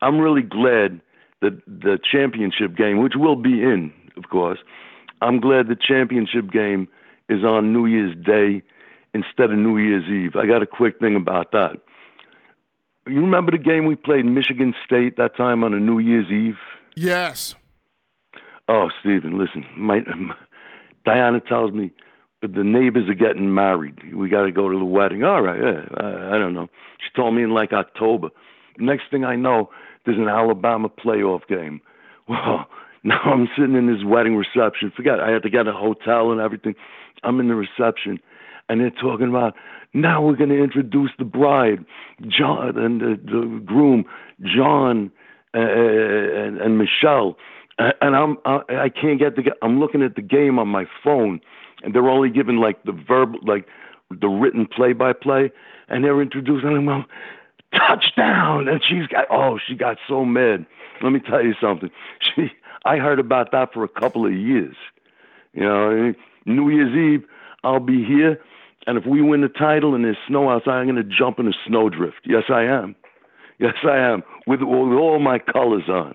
I'm 0.03 0.19
really 0.19 0.43
glad 0.43 1.01
that 1.41 1.61
the 1.67 1.99
championship 2.11 2.77
game, 2.77 3.03
which 3.03 3.15
we'll 3.17 3.37
be 3.37 3.63
in, 3.63 3.93
of 4.17 4.29
course, 4.31 4.59
I'm 5.23 5.41
glad 5.41 5.69
the 5.69 5.77
championship 5.77 6.51
game 6.51 6.89
is 7.29 7.45
on 7.45 7.73
New 7.73 7.87
Year's 7.87 8.17
Day 8.25 8.63
instead 9.15 9.51
of 9.51 9.59
New 9.59 9.79
Year's 9.79 10.05
Eve. 10.05 10.37
I 10.37 10.47
got 10.47 10.63
a 10.63 10.67
quick 10.67 10.99
thing 10.99 11.17
about 11.17 11.53
that. 11.53 11.77
You 13.07 13.21
remember 13.21 13.53
the 13.53 13.59
game 13.59 13.87
we 13.87 13.95
played 13.95 14.21
in 14.21 14.35
Michigan 14.35 14.75
State 14.85 15.17
that 15.17 15.37
time 15.37 15.65
on 15.65 15.73
a 15.73 15.81
New 15.81 15.99
Year's 15.99 16.31
Eve? 16.31 16.59
Yes. 16.97 17.55
Oh, 18.69 18.91
Stephen, 19.01 19.39
listen. 19.39 19.65
My, 19.77 20.01
my 20.17 20.35
Diana 21.05 21.41
tells 21.41 21.73
me 21.73 21.93
the 22.49 22.65
neighbors 22.65 23.09
are 23.09 23.15
getting 23.15 23.55
married. 23.55 24.15
We 24.15 24.29
got 24.29 24.43
to 24.43 24.53
go 24.53 24.69
to 24.69 24.79
the 24.79 24.85
wedding. 24.85 25.25
All 25.25 25.43
right, 25.43 25.61
yeah, 25.61 25.85
I, 25.97 26.37
I 26.37 26.39
don't 26.39 26.55
know. 26.55 26.69
She 26.99 27.15
told 27.15 27.35
me 27.35 27.43
in 27.43 27.51
like 27.51 27.73
October. 27.73 28.29
Next 28.79 29.05
thing 29.11 29.25
I 29.25 29.37
know, 29.37 29.71
there's 30.05 30.19
an 30.19 30.29
Alabama 30.29 30.89
playoff 30.89 31.47
game. 31.49 31.81
Well, 32.29 32.67
now 33.05 33.21
I'm 33.25 33.49
sitting 33.57 33.77
in 33.77 33.87
this 33.87 34.03
wedding 34.05 34.35
reception. 34.35 34.91
Forget 34.97 35.21
I 35.21 35.31
had 35.31 35.45
to 35.45 35.49
get 35.49 35.69
a 35.69 35.73
hotel 35.73 36.33
and 36.33 36.41
everything. 36.41 36.75
I'm 37.23 37.39
in 37.39 37.47
the 37.47 37.55
reception, 37.55 38.19
and 38.69 38.81
they're 38.81 38.91
talking 38.91 39.29
about 39.29 39.55
now 39.95 40.21
we're 40.21 40.35
going 40.35 40.51
to 40.51 40.61
introduce 40.61 41.13
the 41.19 41.25
bride, 41.25 41.85
John 42.29 42.77
and 42.77 43.01
the, 43.01 43.17
the 43.25 43.63
groom, 43.65 44.05
John 44.43 45.13
uh, 45.55 45.61
and, 45.61 46.59
and 46.59 46.79
Michelle. 46.79 47.37
And 47.79 48.17
I'm 48.17 48.39
I, 48.45 48.61
I 48.69 48.89
can't 48.89 49.19
get 49.19 49.37
the. 49.37 49.53
I'm 49.63 49.79
looking 49.79 50.03
at 50.03 50.17
the 50.17 50.23
game 50.23 50.59
on 50.59 50.67
my 50.69 50.87
phone, 51.05 51.41
and 51.87 51.95
they're 51.95 52.11
only 52.11 52.29
given 52.29 52.57
like 52.57 52.83
the 52.83 52.93
verbal, 52.93 53.39
like 53.45 53.65
the 54.11 54.27
written 54.27 54.67
play-by-play, 54.67 55.53
and 55.89 56.05
they're 56.05 56.21
introducing 56.21 56.75
them. 56.75 56.87
Well, 56.87 57.05
touchdown, 57.73 58.69
and 58.69 58.83
she's 58.87 59.07
got 59.07 59.27
oh, 59.31 59.59
she 59.67 59.75
got 59.77 59.97
so 60.09 60.25
mad. 60.25 60.67
Let 61.01 61.13
me 61.13 61.21
tell 61.21 61.43
you 61.43 61.55
something. 61.59 61.91
She, 62.21 62.51
I 62.85 62.97
heard 62.97 63.19
about 63.19 63.53
that 63.53 63.73
for 63.73 63.85
a 63.85 63.89
couple 63.89 64.27
of 64.27 64.33
years. 64.33 64.77
You 65.53 65.63
know, 65.63 66.15
New 66.45 66.71
Year's 66.71 66.95
Eve, 66.95 67.29
I'll 67.65 67.81
be 67.81 68.05
here, 68.05 68.41
and 68.87 68.99
if 68.99 69.07
we 69.07 69.23
win 69.23 69.41
the 69.41 69.49
title 69.49 69.95
and 69.95 70.05
there's 70.05 70.17
snow 70.27 70.51
outside, 70.51 70.79
I'm 70.79 70.87
going 70.87 70.97
to 70.97 71.17
jump 71.19 71.39
in 71.39 71.49
a 71.49 71.53
snowdrift. 71.67 72.21
Yes, 72.25 72.45
I 72.49 72.63
am. 72.63 72.95
Yes, 73.59 73.75
I 73.85 73.97
am, 73.97 74.23
with, 74.47 74.61
with 74.61 74.69
all 74.99 75.19
my 75.19 75.39
colors 75.39 75.89
on. 75.89 76.15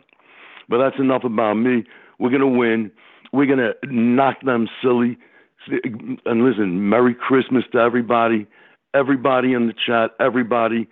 But 0.70 0.78
that's 0.78 1.00
enough 1.00 1.24
about 1.24 1.56
me. 1.56 1.84
We're 2.20 2.30
going 2.30 2.42
to 2.42 2.48
win. 2.48 2.92
We're 3.34 3.48
going 3.48 3.60
to 3.60 3.74
knock 3.84 4.42
them 4.44 4.68
silly 4.82 5.18
And 5.68 6.44
listen, 6.44 6.90
Merry 6.90 7.16
Christmas 7.16 7.64
to 7.72 7.80
everybody, 7.80 8.48
everybody 8.94 9.54
in 9.54 9.68
the 9.68 9.74
chat, 9.86 10.12
everybody. 10.20 10.88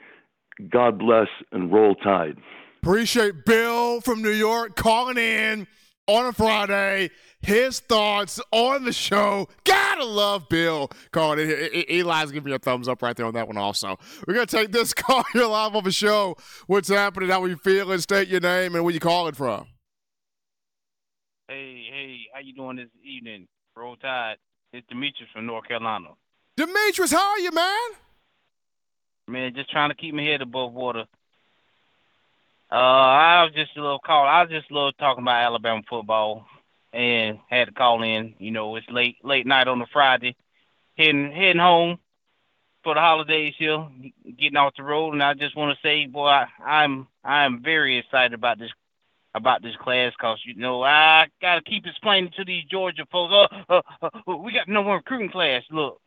God 0.70 1.00
bless 1.00 1.28
and 1.52 1.72
roll 1.72 1.96
tide. 1.96 2.38
Appreciate 2.84 3.46
Bill 3.46 4.02
from 4.02 4.22
New 4.22 4.30
York 4.30 4.76
calling 4.76 5.18
in 5.18 5.68
on 6.08 6.26
a 6.26 6.34
Friday. 6.34 7.12
His 7.42 7.80
thoughts 7.80 8.42
on 8.52 8.84
the 8.84 8.92
show. 8.92 9.48
Gotta 9.64 10.04
love 10.04 10.50
Bill 10.50 10.90
calling 11.12 11.40
in. 11.40 11.86
Eli's 11.90 12.32
giving 12.32 12.50
you 12.50 12.56
a 12.56 12.60
thumbs 12.60 12.88
up 12.88 13.02
right 13.02 13.16
there 13.16 13.26
on 13.26 13.34
that 13.36 13.48
one 13.48 13.58
also. 13.58 13.98
We're 14.28 14.34
going 14.34 14.48
to 14.48 14.58
take 14.58 14.72
this 14.72 14.94
call 14.96 15.24
here 15.32 15.46
live 15.46 15.76
on 15.76 15.84
the 15.84 15.92
show. 15.92 16.36
What's 16.68 16.90
happening? 16.90 17.30
How 17.30 17.42
are 17.42 17.48
you 17.48 17.58
feeling? 17.58 18.00
State 18.00 18.28
your 18.28 18.42
name 18.42 18.76
and 18.76 18.84
where 18.84 18.94
you 18.94 19.00
calling 19.00 19.34
from. 19.34 19.68
Hey, 21.48 21.86
hey, 21.90 22.18
how 22.34 22.42
you 22.42 22.54
doing 22.54 22.76
this 22.76 22.90
evening? 23.04 23.48
Roll 23.76 23.96
Tide. 23.96 24.36
It's 24.72 24.88
Demetrius 24.88 25.32
from 25.34 25.48
North 25.48 25.68
Carolina. 25.68 26.10
Demetrius, 26.56 27.12
how 27.12 27.32
are 27.32 27.40
you, 27.40 27.52
man? 27.52 27.90
Man, 29.28 29.54
just 29.56 29.72
trying 29.72 29.90
to 29.90 29.96
keep 29.96 30.14
my 30.14 30.22
head 30.22 30.42
above 30.42 30.74
water. 30.74 31.06
Uh, 32.72 32.76
I 32.76 33.44
was 33.44 33.54
just 33.56 33.76
a 33.78 33.82
little 33.82 34.00
call. 34.00 34.28
I 34.28 34.44
was 34.44 34.52
just 34.52 34.70
a 34.70 34.74
little 34.74 34.92
talking 34.94 35.24
about 35.24 35.44
Alabama 35.44 35.82
football, 35.90 36.46
and 36.94 37.40
had 37.50 37.66
to 37.66 37.74
call 37.74 38.04
in. 38.04 38.36
You 38.38 38.52
know, 38.52 38.76
it's 38.76 38.88
late 38.90 39.18
late 39.24 39.48
night 39.48 39.68
on 39.68 39.82
a 39.82 39.88
Friday, 39.92 40.36
heading 40.96 41.32
heading 41.32 41.62
home 41.62 41.98
for 42.84 42.94
the 42.94 43.00
holidays 43.00 43.56
here, 43.58 43.88
getting 44.38 44.58
off 44.58 44.74
the 44.78 44.84
road, 44.84 45.14
and 45.14 45.24
I 45.24 45.34
just 45.34 45.56
want 45.58 45.76
to 45.76 45.88
say, 45.88 46.06
boy, 46.06 46.28
I, 46.28 46.48
I'm 46.64 47.08
I'm 47.24 47.64
very 47.64 47.98
excited 47.98 48.34
about 48.34 48.60
this 48.60 48.72
about 49.36 49.62
this 49.62 49.76
class 49.78 50.14
because 50.18 50.40
you 50.46 50.56
know 50.56 50.84
I 50.84 51.28
gotta 51.42 51.62
keep 51.62 51.86
explaining 51.86 52.32
to 52.38 52.46
these 52.46 52.64
Georgia 52.66 53.06
folks. 53.12 53.34
Oh, 53.70 53.82
uh, 54.02 54.10
uh, 54.28 54.38
we 54.38 54.54
got 54.54 54.68
no 54.68 54.84
more 54.84 54.98
recruiting 54.98 55.30
class. 55.30 55.64
Look, 55.72 56.02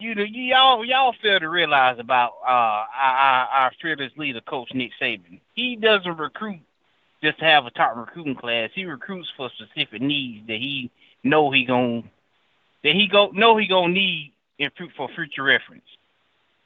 you 0.00 0.14
know, 0.14 0.24
y'all 0.24 0.84
y'all 0.84 1.14
fail 1.22 1.40
to 1.40 1.48
realize 1.48 1.98
about 1.98 2.32
uh, 2.46 2.84
our, 2.96 3.46
our 3.46 3.72
fearless 3.80 4.12
leader, 4.16 4.40
Coach 4.40 4.72
Nick 4.74 4.92
Saban. 5.00 5.40
He 5.54 5.76
doesn't 5.76 6.18
recruit 6.18 6.60
just 7.22 7.38
to 7.38 7.44
have 7.44 7.66
a 7.66 7.70
top 7.70 7.96
recruiting 7.96 8.34
class. 8.34 8.70
He 8.74 8.84
recruits 8.84 9.32
for 9.36 9.50
specific 9.56 10.02
needs 10.02 10.46
that 10.46 10.58
he 10.58 10.90
know 11.22 11.50
he 11.50 11.64
gon' 11.64 12.10
that 12.82 12.94
he 12.94 13.06
go 13.06 13.28
know 13.28 13.56
he 13.56 13.66
gonna 13.66 13.92
need 13.92 14.32
in 14.58 14.70
for 14.96 15.08
future 15.14 15.42
reference 15.42 15.84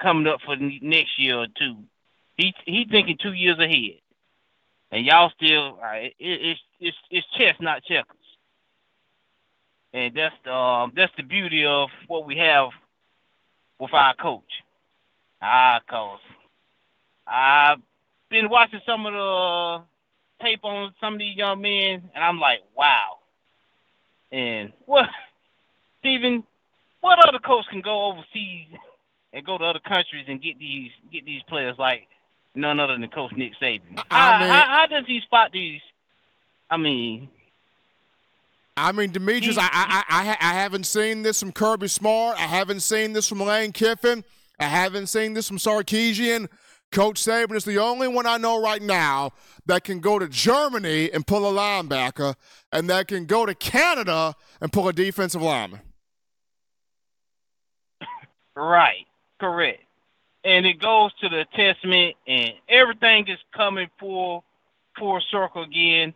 coming 0.00 0.26
up 0.26 0.40
for 0.44 0.56
next 0.56 1.18
year 1.18 1.36
or 1.36 1.46
two. 1.46 1.76
He 2.36 2.54
he 2.64 2.86
thinking 2.90 3.18
two 3.20 3.32
years 3.32 3.58
ahead, 3.58 4.00
and 4.90 5.04
y'all 5.04 5.32
still 5.36 5.78
uh, 5.82 5.94
it, 5.96 6.14
it's 6.18 6.60
it's 6.80 6.96
it's 7.10 7.26
chess 7.36 7.54
not 7.60 7.82
checkers, 7.84 8.16
and 9.92 10.14
that's 10.14 10.34
the 10.44 10.52
um, 10.52 10.92
that's 10.96 11.12
the 11.16 11.22
beauty 11.22 11.64
of 11.64 11.88
what 12.06 12.26
we 12.26 12.36
have 12.36 12.70
with 13.78 13.92
our 13.92 14.14
coach. 14.16 14.62
Ah, 15.42 15.80
cause 15.88 16.20
I've 17.26 17.78
been 18.30 18.48
watching 18.48 18.80
some 18.86 19.06
of 19.06 19.12
the 19.12 19.82
tape 20.44 20.64
on 20.64 20.92
some 21.00 21.14
of 21.14 21.18
these 21.18 21.36
young 21.36 21.60
men, 21.60 22.10
and 22.14 22.24
I'm 22.24 22.40
like, 22.40 22.60
wow. 22.76 23.18
And 24.32 24.72
what, 24.86 25.06
Stephen? 26.00 26.44
What 27.00 27.26
other 27.26 27.38
coach 27.38 27.64
can 27.70 27.80
go 27.80 28.06
overseas 28.06 28.66
and 29.32 29.46
go 29.46 29.56
to 29.56 29.64
other 29.64 29.80
countries 29.80 30.24
and 30.26 30.42
get 30.42 30.58
these 30.58 30.90
get 31.12 31.24
these 31.24 31.42
players 31.48 31.76
like 31.78 32.08
none 32.58 32.80
other 32.80 32.98
than 32.98 33.08
Coach 33.08 33.32
Nick 33.36 33.52
Saban? 33.60 34.02
I 34.10 34.38
mean, 34.40 34.48
how, 34.48 34.64
how, 34.64 34.64
how 34.68 34.86
does 34.86 35.04
he 35.06 35.20
spot 35.20 35.50
these? 35.52 35.80
I 36.70 36.76
mean, 36.76 37.28
I 38.78 38.92
mean, 38.92 39.10
Demetrius, 39.10 39.58
I, 39.58 39.68
I, 39.72 40.04
I, 40.08 40.50
I 40.50 40.54
haven't 40.54 40.84
seen 40.84 41.22
this 41.22 41.40
from 41.40 41.50
Kirby 41.50 41.88
Smart. 41.88 42.38
I 42.38 42.46
haven't 42.46 42.80
seen 42.80 43.12
this 43.12 43.26
from 43.26 43.40
Lane 43.40 43.72
Kiffin. 43.72 44.22
I 44.60 44.64
haven't 44.64 45.08
seen 45.08 45.34
this 45.34 45.48
from 45.48 45.58
Sarkisian. 45.58 46.48
Coach 46.92 47.22
Saban 47.22 47.56
is 47.56 47.64
the 47.64 47.78
only 47.78 48.08
one 48.08 48.26
I 48.26 48.38
know 48.38 48.62
right 48.62 48.80
now 48.80 49.32
that 49.66 49.84
can 49.84 50.00
go 50.00 50.18
to 50.18 50.28
Germany 50.28 51.10
and 51.12 51.26
pull 51.26 51.48
a 51.48 51.52
linebacker, 51.52 52.34
and 52.72 52.88
that 52.88 53.08
can 53.08 53.26
go 53.26 53.44
to 53.44 53.54
Canada 53.54 54.34
and 54.60 54.72
pull 54.72 54.88
a 54.88 54.92
defensive 54.92 55.42
lineman. 55.42 55.80
Right, 58.54 59.06
correct. 59.40 59.82
And 60.44 60.66
it 60.66 60.80
goes 60.80 61.12
to 61.20 61.28
the 61.28 61.44
testament, 61.54 62.16
and 62.26 62.52
everything 62.68 63.28
is 63.28 63.38
coming 63.54 63.88
full, 63.98 64.44
full 64.98 65.20
circle 65.30 65.62
again. 65.62 66.14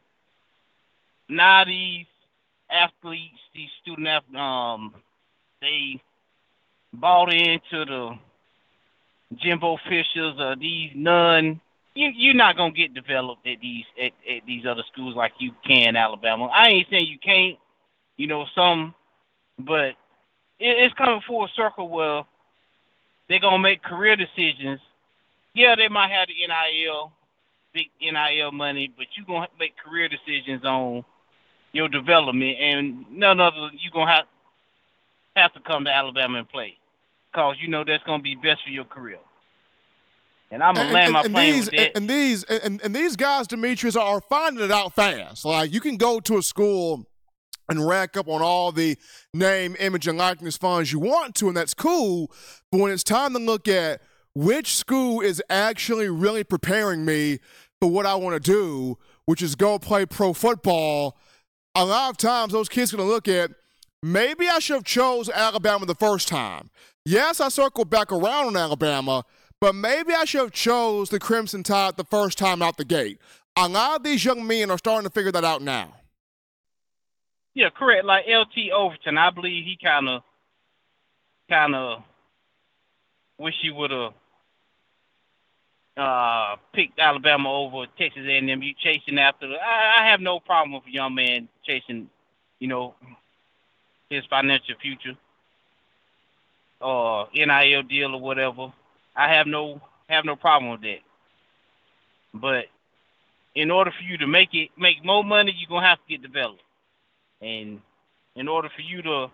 Now 1.29 1.64
these 1.64 2.07
athletes, 2.70 3.39
these 3.55 3.70
student 3.83 4.07
athletes, 4.07 4.37
um, 4.37 4.95
they 5.61 6.01
bought 6.93 7.33
into 7.33 7.85
the 7.85 8.18
Jimbo 9.37 9.79
Fishers 9.89 10.35
or 10.39 10.57
these 10.57 10.91
none. 10.95 11.61
You 11.95 12.11
you're 12.14 12.35
not 12.35 12.57
gonna 12.57 12.73
get 12.73 12.95
developed 12.95 13.47
at 13.47 13.61
these 13.61 13.85
at, 14.01 14.12
at 14.29 14.47
these 14.47 14.64
other 14.66 14.83
schools 14.93 15.14
like 15.14 15.33
you 15.39 15.53
can 15.66 15.97
Alabama. 15.97 16.47
I 16.47 16.68
ain't 16.68 16.89
saying 16.91 17.07
you 17.07 17.18
can't, 17.18 17.59
you 18.16 18.27
know, 18.27 18.47
some, 18.55 18.95
but 19.59 19.95
it, 20.59 20.79
it's 20.79 20.95
coming 20.95 21.20
full 21.27 21.49
circle 21.55 21.89
where 21.89 22.25
they're 23.33 23.41
gonna 23.41 23.59
make 23.59 23.83
career 23.83 24.16
decisions. 24.16 24.80
Yeah, 25.55 25.74
they 25.74 25.89
might 25.89 26.11
have 26.11 26.28
the 26.28 26.35
NIL, 26.35 27.12
big 27.72 27.89
NIL 28.01 28.53
money, 28.53 28.93
but 28.97 29.07
you're 29.16 29.26
gonna 29.26 29.49
make 29.59 29.74
career 29.76 30.09
decisions 30.09 30.64
on 30.64 31.05
your 31.72 31.89
development, 31.89 32.59
and 32.61 33.07
none 33.11 33.41
other 33.41 33.70
you're 33.78 33.93
gonna 33.93 34.11
have 34.11 34.26
have 35.35 35.53
to 35.55 35.61
come 35.61 35.85
to 35.85 35.91
Alabama 35.91 36.39
and 36.39 36.49
play, 36.49 36.76
cause 37.35 37.57
you 37.61 37.68
know 37.68 37.85
that's 37.85 38.05
gonna 38.05 38.22
be 38.22 38.35
best 38.35 38.62
for 38.64 38.70
your 38.70 38.85
career. 38.85 39.18
And 40.51 40.62
I'm 40.62 40.74
gonna 40.74 40.87
and, 40.87 40.95
land 40.95 41.05
and, 41.07 41.12
my 41.14 41.22
and 41.22 41.33
plane 41.33 41.53
these, 41.55 41.64
with 41.66 41.76
that. 41.76 41.97
And 41.97 42.11
these 42.11 42.45
and, 42.45 42.83
and 42.83 42.95
these 42.95 43.16
guys, 43.16 43.47
Demetrius, 43.47 43.97
are 43.97 44.20
finding 44.20 44.62
it 44.62 44.70
out 44.70 44.95
fast. 44.95 45.47
Like 45.47 45.72
you 45.72 45.80
can 45.80 45.97
go 45.97 46.20
to 46.20 46.37
a 46.37 46.43
school 46.43 47.07
and 47.68 47.86
rack 47.86 48.16
up 48.16 48.28
on 48.28 48.42
all 48.42 48.72
the 48.72 48.96
name, 49.32 49.76
image, 49.78 50.06
and 50.06 50.18
likeness 50.18 50.56
funds 50.56 50.92
you 50.92 50.98
want 50.98 51.34
to, 51.36 51.48
and 51.48 51.56
that's 51.56 51.74
cool. 51.74 52.30
But 52.70 52.80
when 52.80 52.92
it's 52.92 53.04
time 53.04 53.32
to 53.32 53.38
look 53.38 53.68
at 53.68 54.02
which 54.34 54.74
school 54.74 55.20
is 55.20 55.42
actually 55.50 56.08
really 56.08 56.44
preparing 56.44 57.04
me 57.04 57.38
for 57.80 57.90
what 57.90 58.06
I 58.06 58.14
want 58.14 58.42
to 58.42 58.52
do, 58.52 58.98
which 59.26 59.42
is 59.42 59.54
go 59.54 59.78
play 59.78 60.06
pro 60.06 60.32
football 60.32 61.16
a 61.74 61.84
lot 61.84 62.10
of 62.10 62.16
times 62.16 62.52
those 62.52 62.68
kids 62.68 62.92
are 62.92 62.96
going 62.96 63.08
to 63.08 63.12
look 63.12 63.28
at 63.28 63.50
maybe 64.02 64.48
I 64.48 64.58
should 64.58 64.74
have 64.74 64.84
chose 64.84 65.28
Alabama 65.28 65.86
the 65.86 65.94
first 65.94 66.28
time. 66.28 66.70
Yes, 67.04 67.40
I 67.40 67.48
circled 67.48 67.90
back 67.90 68.12
around 68.12 68.46
on 68.46 68.56
Alabama, 68.56 69.24
but 69.60 69.74
maybe 69.74 70.12
I 70.12 70.24
should 70.24 70.40
have 70.42 70.52
chose 70.52 71.08
the 71.08 71.18
Crimson 71.18 71.62
Tide 71.62 71.96
the 71.96 72.04
first 72.04 72.38
time 72.38 72.62
out 72.62 72.76
the 72.76 72.84
gate. 72.84 73.18
A 73.56 73.68
lot 73.68 73.96
of 73.96 74.02
these 74.04 74.24
young 74.24 74.46
men 74.46 74.70
are 74.70 74.78
starting 74.78 75.08
to 75.08 75.12
figure 75.12 75.32
that 75.32 75.44
out 75.44 75.62
now. 75.62 75.94
Yeah, 77.55 77.68
correct. 77.70 78.05
Like 78.05 78.26
LT 78.26 78.70
Overton, 78.72 79.18
I 79.18 79.30
believe 79.30 79.64
he 79.64 79.76
kind 79.82 80.09
of, 80.09 80.22
kind 81.50 81.74
of 81.74 82.03
wish 83.38 83.55
he 83.61 83.70
would 83.70 83.90
have 83.90 84.12
uh, 85.96 86.57
picked 86.72 86.98
Alabama 86.98 87.53
over 87.53 87.86
Texas 87.98 88.22
A&M. 88.26 88.62
You 88.62 88.74
chasing 88.78 89.18
after 89.18 89.48
the. 89.48 89.55
I, 89.55 90.03
I 90.03 90.11
have 90.11 90.20
no 90.20 90.40
problem 90.40 90.72
with 90.72 90.86
a 90.86 90.92
young 90.92 91.14
man 91.14 91.48
chasing, 91.66 92.09
you 92.59 92.68
know, 92.68 92.94
his 94.09 94.24
financial 94.30 94.74
future 94.80 95.16
or 96.80 97.28
NIL 97.34 97.82
deal 97.82 98.14
or 98.14 98.20
whatever. 98.20 98.72
I 99.14 99.34
have 99.34 99.46
no 99.46 99.80
have 100.09 100.24
no 100.24 100.36
problem 100.36 100.72
with 100.72 100.82
that. 100.82 101.00
But 102.34 102.66
in 103.55 103.70
order 103.70 103.90
for 103.90 104.03
you 104.03 104.16
to 104.18 104.26
make 104.26 104.55
it 104.55 104.70
make 104.78 105.05
more 105.05 105.22
money, 105.24 105.55
you're 105.57 105.68
gonna 105.68 105.86
have 105.86 105.98
to 105.98 106.09
get 106.09 106.22
developed. 106.22 106.62
And 107.43 107.80
in 108.36 108.49
order 108.49 108.68
for 108.74 108.82
you 108.82 109.03
to 109.03 109.26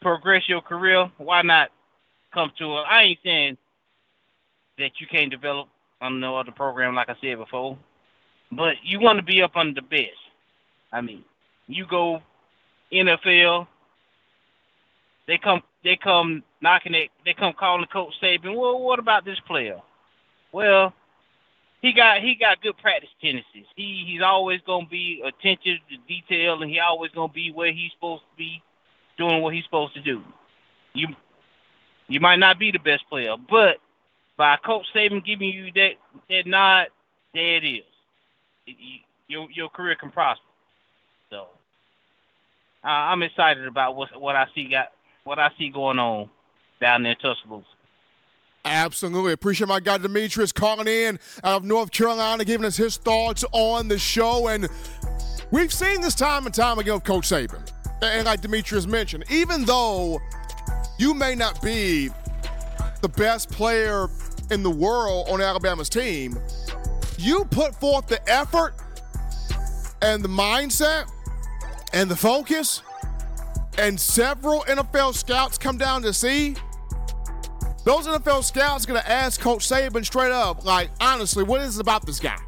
progress 0.00 0.48
your 0.48 0.60
career, 0.60 1.10
why 1.18 1.42
not 1.42 1.70
come 2.32 2.52
to 2.58 2.64
a 2.64 2.82
I 2.82 3.02
ain't 3.02 3.18
saying 3.24 3.56
that 4.78 4.92
you 5.00 5.06
can't 5.06 5.30
develop 5.30 5.68
on 6.00 6.20
no 6.20 6.36
other 6.36 6.52
program, 6.52 6.94
like 6.94 7.08
I 7.08 7.16
said 7.20 7.38
before. 7.38 7.78
But 8.50 8.74
you 8.82 9.00
want 9.00 9.18
to 9.18 9.24
be 9.24 9.42
up 9.42 9.56
under 9.56 9.80
the 9.80 9.86
best. 9.86 10.18
I 10.92 11.00
mean, 11.00 11.24
you 11.66 11.86
go 11.86 12.22
NFL, 12.92 13.66
they 15.26 15.38
come 15.38 15.62
they 15.82 15.96
come 15.96 16.42
knocking 16.60 16.94
it, 16.94 17.10
they 17.24 17.32
come 17.32 17.54
calling 17.58 17.80
the 17.80 17.86
Coach 17.86 18.12
Saban. 18.22 18.56
Well, 18.56 18.78
what 18.78 18.98
about 18.98 19.24
this 19.24 19.40
player? 19.46 19.80
Well, 20.52 20.92
he 21.82 21.92
got 21.92 22.20
he 22.20 22.36
got 22.36 22.62
good 22.62 22.78
practice 22.78 23.10
tendencies. 23.20 23.66
He 23.74 24.04
he's 24.06 24.22
always 24.22 24.60
gonna 24.64 24.86
be 24.86 25.20
attentive 25.24 25.78
to 25.90 25.96
detail, 26.08 26.62
and 26.62 26.70
he 26.70 26.78
always 26.78 27.10
gonna 27.10 27.32
be 27.32 27.50
where 27.50 27.72
he's 27.72 27.90
supposed 27.92 28.22
to 28.22 28.36
be, 28.38 28.62
doing 29.18 29.42
what 29.42 29.52
he's 29.52 29.64
supposed 29.64 29.94
to 29.94 30.00
do. 30.00 30.22
You 30.94 31.08
you 32.06 32.20
might 32.20 32.38
not 32.38 32.58
be 32.58 32.70
the 32.70 32.78
best 32.78 33.02
player, 33.10 33.34
but 33.50 33.78
by 34.36 34.56
Coach 34.64 34.86
Saban 34.94 35.24
giving 35.24 35.48
you 35.50 35.72
that 35.74 35.94
that 36.30 36.46
nod, 36.46 36.86
there 37.34 37.56
it 37.56 37.64
is. 37.64 37.84
It, 38.66 38.76
you, 38.78 38.98
your 39.26 39.50
your 39.50 39.68
career 39.68 39.96
can 39.96 40.10
prosper. 40.10 40.44
So 41.30 41.48
uh, 42.84 42.88
I'm 42.88 43.22
excited 43.24 43.66
about 43.66 43.96
what 43.96 44.08
what 44.20 44.36
I 44.36 44.46
see 44.54 44.68
got 44.68 44.92
what 45.24 45.40
I 45.40 45.50
see 45.58 45.68
going 45.70 45.98
on 45.98 46.30
down 46.80 47.02
there 47.02 47.12
in 47.12 47.18
Tuscaloosa. 47.18 47.66
Absolutely. 48.64 49.32
Appreciate 49.32 49.66
my 49.66 49.80
guy 49.80 49.98
Demetrius 49.98 50.52
calling 50.52 50.86
in 50.86 51.18
out 51.42 51.56
of 51.56 51.64
North 51.64 51.90
Carolina, 51.90 52.44
giving 52.44 52.64
us 52.64 52.76
his 52.76 52.96
thoughts 52.96 53.44
on 53.52 53.88
the 53.88 53.98
show. 53.98 54.48
And 54.48 54.68
we've 55.50 55.72
seen 55.72 56.00
this 56.00 56.14
time 56.14 56.46
and 56.46 56.54
time 56.54 56.78
again 56.78 56.94
with 56.94 57.04
Coach 57.04 57.28
Saban. 57.28 57.68
And 58.02 58.26
like 58.26 58.40
Demetrius 58.40 58.86
mentioned, 58.86 59.24
even 59.30 59.64
though 59.64 60.20
you 60.98 61.14
may 61.14 61.34
not 61.34 61.60
be 61.60 62.10
the 63.00 63.08
best 63.08 63.50
player 63.50 64.08
in 64.50 64.62
the 64.62 64.70
world 64.70 65.28
on 65.28 65.40
Alabama's 65.40 65.88
team, 65.88 66.38
you 67.18 67.44
put 67.46 67.74
forth 67.76 68.06
the 68.06 68.20
effort 68.30 68.74
and 70.02 70.22
the 70.22 70.28
mindset 70.28 71.10
and 71.92 72.10
the 72.10 72.16
focus, 72.16 72.82
and 73.78 73.98
several 73.98 74.62
NFL 74.62 75.14
scouts 75.14 75.58
come 75.58 75.78
down 75.78 76.02
to 76.02 76.12
see. 76.12 76.56
Those 77.84 78.06
NFL 78.06 78.44
scouts 78.44 78.86
gonna 78.86 79.02
ask 79.06 79.40
Coach 79.40 79.68
Saban 79.68 80.04
straight 80.04 80.30
up, 80.30 80.64
like, 80.64 80.90
honestly, 81.00 81.42
what 81.42 81.60
is 81.62 81.78
it 81.78 81.80
about 81.80 82.06
this 82.06 82.20
guy? 82.20 82.38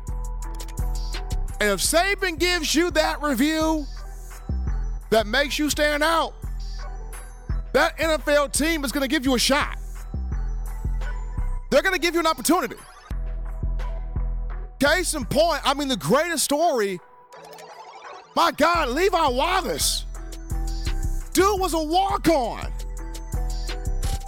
And 1.60 1.70
if 1.70 1.80
Saban 1.80 2.38
gives 2.38 2.74
you 2.74 2.90
that 2.92 3.20
review 3.20 3.84
that 5.10 5.26
makes 5.26 5.58
you 5.58 5.70
stand 5.70 6.02
out, 6.02 6.34
that 7.72 7.98
NFL 7.98 8.52
team 8.52 8.84
is 8.84 8.92
gonna 8.92 9.08
give 9.08 9.24
you 9.24 9.34
a 9.34 9.38
shot. 9.38 9.76
They're 11.70 11.82
gonna 11.82 11.98
give 11.98 12.14
you 12.14 12.20
an 12.20 12.26
opportunity. 12.26 12.76
Case 14.78 15.14
in 15.14 15.24
point, 15.24 15.60
I 15.64 15.74
mean, 15.74 15.88
the 15.88 15.96
greatest 15.96 16.44
story, 16.44 17.00
my 18.36 18.52
God, 18.52 18.90
Levi 18.90 19.28
Wallace. 19.28 20.06
Dude 21.32 21.60
was 21.60 21.74
a 21.74 21.82
walk 21.82 22.28
on. 22.28 22.70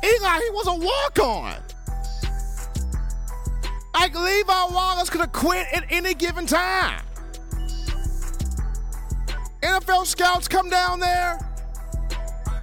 Eli, 0.07 0.39
he 0.39 0.51
was 0.51 0.67
a 0.69 0.75
walk 0.75 1.19
on. 1.19 1.63
Like 3.95 4.15
Levi 4.15 4.65
Wallace 4.73 5.11
could 5.11 5.21
have 5.21 5.33
quit 5.33 5.67
at 5.73 5.85
any 5.91 6.15
given 6.15 6.47
time. 6.47 7.03
NFL 9.63 10.07
scouts 10.07 10.47
come 10.47 10.71
down 10.71 11.01
there. 11.01 11.39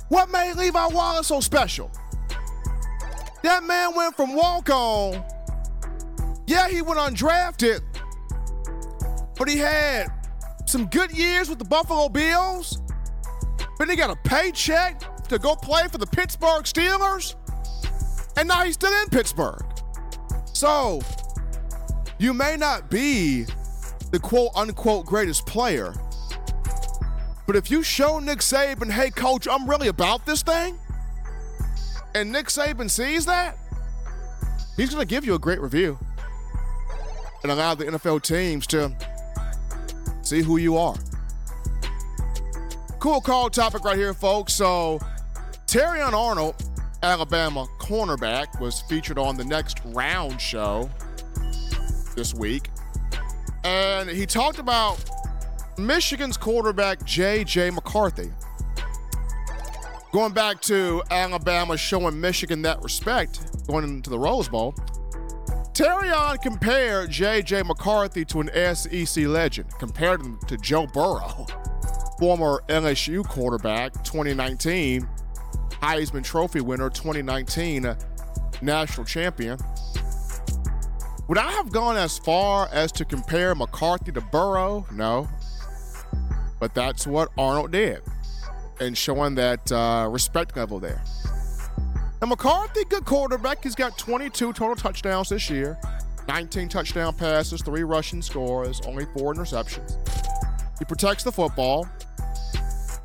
What 0.07 0.29
made 0.29 0.53
Levi 0.53 0.87
Wallace 0.87 1.27
so 1.27 1.41
special? 1.41 1.91
That 3.41 3.63
man 3.65 3.93
went 3.93 4.15
from 4.15 4.35
walk 4.35 4.69
on. 4.69 5.21
Yeah, 6.47 6.69
he 6.69 6.81
went 6.81 6.99
undrafted, 6.99 7.81
but 9.37 9.49
he 9.49 9.57
had 9.57 10.07
some 10.65 10.85
good 10.85 11.11
years 11.11 11.49
with 11.49 11.59
the 11.59 11.65
Buffalo 11.65 12.07
Bills. 12.07 12.79
But 13.77 13.89
he 13.89 13.97
got 13.97 14.11
a 14.11 14.15
paycheck 14.27 15.03
to 15.29 15.39
go 15.39 15.55
play 15.55 15.87
for 15.87 15.97
the 15.97 16.07
Pittsburgh 16.07 16.63
Steelers. 16.63 17.35
And 18.37 18.47
now 18.47 18.63
he's 18.63 18.75
still 18.75 18.93
in 19.01 19.09
Pittsburgh. 19.09 19.63
So, 20.53 21.01
you 22.19 22.33
may 22.33 22.55
not 22.55 22.89
be 22.89 23.45
the 24.11 24.19
quote 24.19 24.51
unquote 24.55 25.05
greatest 25.05 25.45
player, 25.45 25.93
but 27.45 27.55
if 27.55 27.69
you 27.69 27.83
show 27.83 28.19
Nick 28.19 28.39
Saban, 28.39 28.89
hey, 28.89 29.09
coach, 29.09 29.47
I'm 29.47 29.69
really 29.69 29.87
about 29.87 30.25
this 30.25 30.41
thing, 30.41 30.77
and 32.15 32.31
Nick 32.31 32.47
Saban 32.47 32.89
sees 32.89 33.25
that, 33.25 33.57
he's 34.77 34.89
going 34.89 35.01
to 35.01 35.07
give 35.07 35.25
you 35.25 35.35
a 35.35 35.39
great 35.39 35.59
review 35.59 35.97
and 37.43 37.51
allow 37.51 37.75
the 37.75 37.85
NFL 37.85 38.21
teams 38.21 38.65
to 38.67 38.95
see 40.21 40.41
who 40.41 40.57
you 40.57 40.77
are. 40.77 40.95
Cool 43.03 43.19
call 43.19 43.49
topic 43.49 43.83
right 43.83 43.97
here, 43.97 44.13
folks. 44.13 44.53
So, 44.53 44.97
Terrion 45.67 46.13
Arnold, 46.13 46.55
Alabama 47.03 47.67
cornerback, 47.77 48.61
was 48.61 48.79
featured 48.79 49.17
on 49.19 49.35
the 49.35 49.43
Next 49.43 49.81
Round 49.87 50.39
show 50.39 50.89
this 52.15 52.33
week. 52.33 52.69
And 53.65 54.09
he 54.09 54.25
talked 54.25 54.57
about 54.57 55.03
Michigan's 55.77 56.37
quarterback, 56.37 57.03
J.J. 57.03 57.71
McCarthy. 57.71 58.31
Going 60.13 60.31
back 60.31 60.61
to 60.61 61.03
Alabama 61.11 61.75
showing 61.75 62.21
Michigan 62.21 62.61
that 62.61 62.81
respect 62.81 63.67
going 63.67 63.83
into 63.83 64.11
the 64.11 64.17
Rose 64.17 64.47
Bowl, 64.47 64.73
Terrion 65.73 66.41
compared 66.41 67.11
J.J. 67.11 67.63
McCarthy 67.63 68.23
to 68.23 68.39
an 68.39 68.75
SEC 68.75 69.25
legend, 69.25 69.69
compared 69.77 70.21
him 70.21 70.39
to 70.47 70.55
Joe 70.55 70.87
Burrow 70.87 71.47
former 72.23 72.63
LSU 72.69 73.21
quarterback, 73.27 73.91
2019 74.05 75.05
Heisman 75.81 76.23
Trophy 76.23 76.61
winner, 76.61 76.89
2019 76.89 77.93
national 78.61 79.05
champion. 79.05 79.59
Would 81.27 81.37
I 81.37 81.51
have 81.51 81.73
gone 81.73 81.97
as 81.97 82.17
far 82.19 82.69
as 82.71 82.93
to 82.93 83.03
compare 83.03 83.53
McCarthy 83.55 84.13
to 84.13 84.21
Burrow? 84.21 84.85
No. 84.93 85.27
But 86.61 86.73
that's 86.73 87.05
what 87.05 87.27
Arnold 87.37 87.73
did, 87.73 88.01
and 88.79 88.97
showing 88.97 89.35
that 89.35 89.69
uh, 89.69 90.07
respect 90.09 90.55
level 90.55 90.79
there. 90.79 91.03
And 92.21 92.29
McCarthy, 92.29 92.85
good 92.85 93.03
quarterback. 93.03 93.65
He's 93.65 93.75
got 93.75 93.97
22 93.97 94.53
total 94.53 94.77
touchdowns 94.77 95.27
this 95.27 95.49
year, 95.49 95.77
19 96.29 96.69
touchdown 96.69 97.15
passes, 97.15 97.61
three 97.61 97.83
rushing 97.83 98.21
scores, 98.21 98.79
only 98.85 99.07
four 99.13 99.33
interceptions. 99.33 99.99
He 100.79 100.85
protects 100.85 101.23
the 101.23 101.31
football 101.31 101.87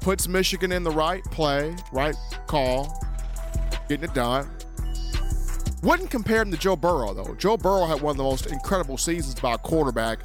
puts 0.08 0.26
Michigan 0.26 0.72
in 0.72 0.82
the 0.84 0.90
right 0.90 1.22
play, 1.24 1.76
right 1.92 2.16
call, 2.46 2.98
getting 3.88 4.08
it 4.08 4.14
done. 4.14 4.48
Wouldn't 5.82 6.10
compare 6.10 6.42
him 6.42 6.50
to 6.50 6.56
Joe 6.56 6.76
Burrow, 6.76 7.14
though. 7.14 7.34
Joe 7.34 7.56
Burrow 7.56 7.86
had 7.86 8.00
one 8.00 8.12
of 8.12 8.16
the 8.16 8.22
most 8.22 8.46
incredible 8.46 8.96
seasons 8.96 9.38
by 9.38 9.54
a 9.54 9.58
quarterback 9.58 10.20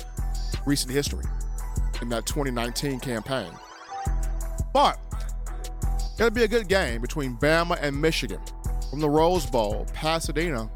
recent 0.66 0.91
history 0.91 1.26
in 2.02 2.10
that 2.10 2.26
2019 2.26 3.00
campaign. 3.02 3.52
But 4.74 4.98
it'll 6.18 6.32
be 6.32 6.44
a 6.44 6.48
good 6.48 6.68
game 6.68 7.02
between 7.02 7.36
Bama 7.38 7.78
and 7.82 8.00
Michigan 8.00 8.39
from 8.89 9.00
the 9.00 9.10
Rose 9.10 9.46
Bowl, 9.46 9.86
Pasadena, 9.94 10.70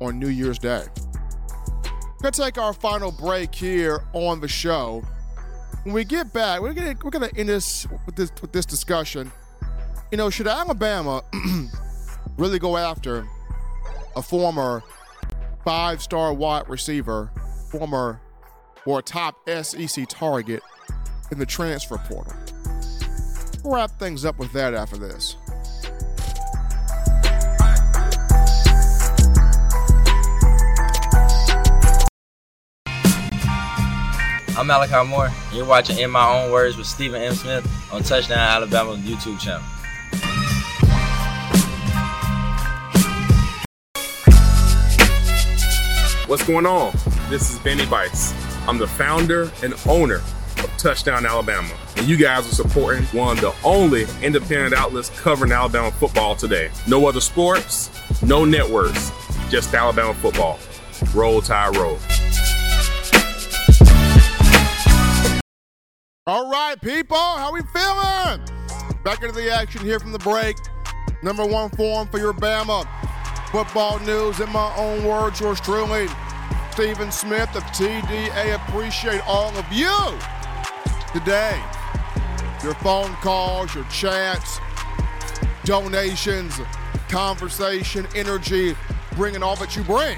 on 0.00 0.18
New 0.18 0.28
Year's 0.28 0.58
Day. 0.58 0.84
We're 1.84 2.30
gonna 2.30 2.32
take 2.32 2.58
our 2.58 2.72
final 2.72 3.10
break 3.10 3.54
here 3.54 4.04
on 4.12 4.40
the 4.40 4.48
show 4.48 5.02
when 5.84 5.94
we 5.94 6.04
get 6.04 6.32
back, 6.32 6.60
we're 6.60 6.72
gonna 6.72 6.96
we're 7.02 7.10
gonna 7.10 7.30
end 7.36 7.48
this 7.48 7.86
with 8.06 8.16
this 8.16 8.32
with 8.40 8.52
this 8.52 8.66
discussion. 8.66 9.30
You 10.10 10.18
know, 10.18 10.30
should 10.30 10.48
Alabama 10.48 11.22
really 12.36 12.58
go 12.58 12.76
after 12.76 13.26
a 14.16 14.22
former 14.22 14.82
five-star 15.64 16.32
wide 16.34 16.68
receiver, 16.68 17.30
former 17.70 18.20
or 18.86 19.02
top 19.02 19.36
SEC 19.62 20.06
target 20.08 20.62
in 21.30 21.38
the 21.38 21.46
transfer 21.46 21.98
portal? 21.98 22.32
We'll 23.62 23.74
wrap 23.74 23.98
things 23.98 24.24
up 24.24 24.38
with 24.38 24.52
that 24.52 24.74
after 24.74 24.96
this. 24.96 25.36
I'm 34.56 34.68
Malachi 34.68 35.08
Moore, 35.08 35.26
and 35.26 35.52
you're 35.52 35.66
watching 35.66 35.98
In 35.98 36.12
My 36.12 36.28
Own 36.28 36.52
Words 36.52 36.76
with 36.76 36.86
Stephen 36.86 37.20
M. 37.20 37.34
Smith 37.34 37.68
on 37.92 38.04
Touchdown 38.04 38.38
Alabama 38.38 38.92
YouTube 38.92 39.40
channel. 39.40 39.60
What's 46.28 46.46
going 46.46 46.66
on? 46.66 46.92
This 47.28 47.50
is 47.50 47.58
Benny 47.58 47.84
Bice. 47.86 48.32
I'm 48.68 48.78
the 48.78 48.86
founder 48.86 49.50
and 49.64 49.74
owner 49.88 50.22
of 50.58 50.72
Touchdown 50.78 51.26
Alabama, 51.26 51.74
and 51.96 52.06
you 52.06 52.16
guys 52.16 52.46
are 52.46 52.54
supporting 52.54 53.02
one 53.06 53.36
of 53.36 53.40
the 53.40 53.54
only 53.64 54.06
independent 54.22 54.74
outlets 54.74 55.10
covering 55.20 55.50
Alabama 55.50 55.90
football 55.90 56.36
today. 56.36 56.70
No 56.86 57.08
other 57.08 57.20
sports, 57.20 57.90
no 58.22 58.44
networks, 58.44 59.10
just 59.50 59.74
Alabama 59.74 60.14
football. 60.14 60.60
Roll 61.12 61.40
Tide 61.40 61.76
Roll. 61.76 61.98
All 66.26 66.50
right, 66.50 66.80
people, 66.80 67.18
how 67.18 67.52
we 67.52 67.60
feeling? 67.60 68.40
Back 69.04 69.22
into 69.22 69.34
the 69.34 69.52
action 69.52 69.82
here 69.82 70.00
from 70.00 70.10
the 70.10 70.18
break. 70.20 70.56
Number 71.22 71.44
one 71.44 71.68
form 71.68 72.08
for 72.08 72.16
your 72.16 72.32
Bama 72.32 72.88
football 73.50 73.98
news. 74.00 74.40
In 74.40 74.50
my 74.50 74.74
own 74.74 75.04
words, 75.04 75.38
yours 75.38 75.60
truly, 75.60 76.06
Stephen 76.70 77.12
Smith 77.12 77.54
of 77.54 77.62
TDA. 77.64 78.54
Appreciate 78.54 79.20
all 79.26 79.54
of 79.54 79.66
you 79.70 79.94
today. 81.12 81.62
Your 82.62 82.72
phone 82.76 83.12
calls, 83.16 83.74
your 83.74 83.84
chats, 83.90 84.60
donations, 85.64 86.58
conversation, 87.10 88.06
energy, 88.14 88.74
bringing 89.14 89.42
all 89.42 89.56
that 89.56 89.76
you 89.76 89.82
bring. 89.82 90.16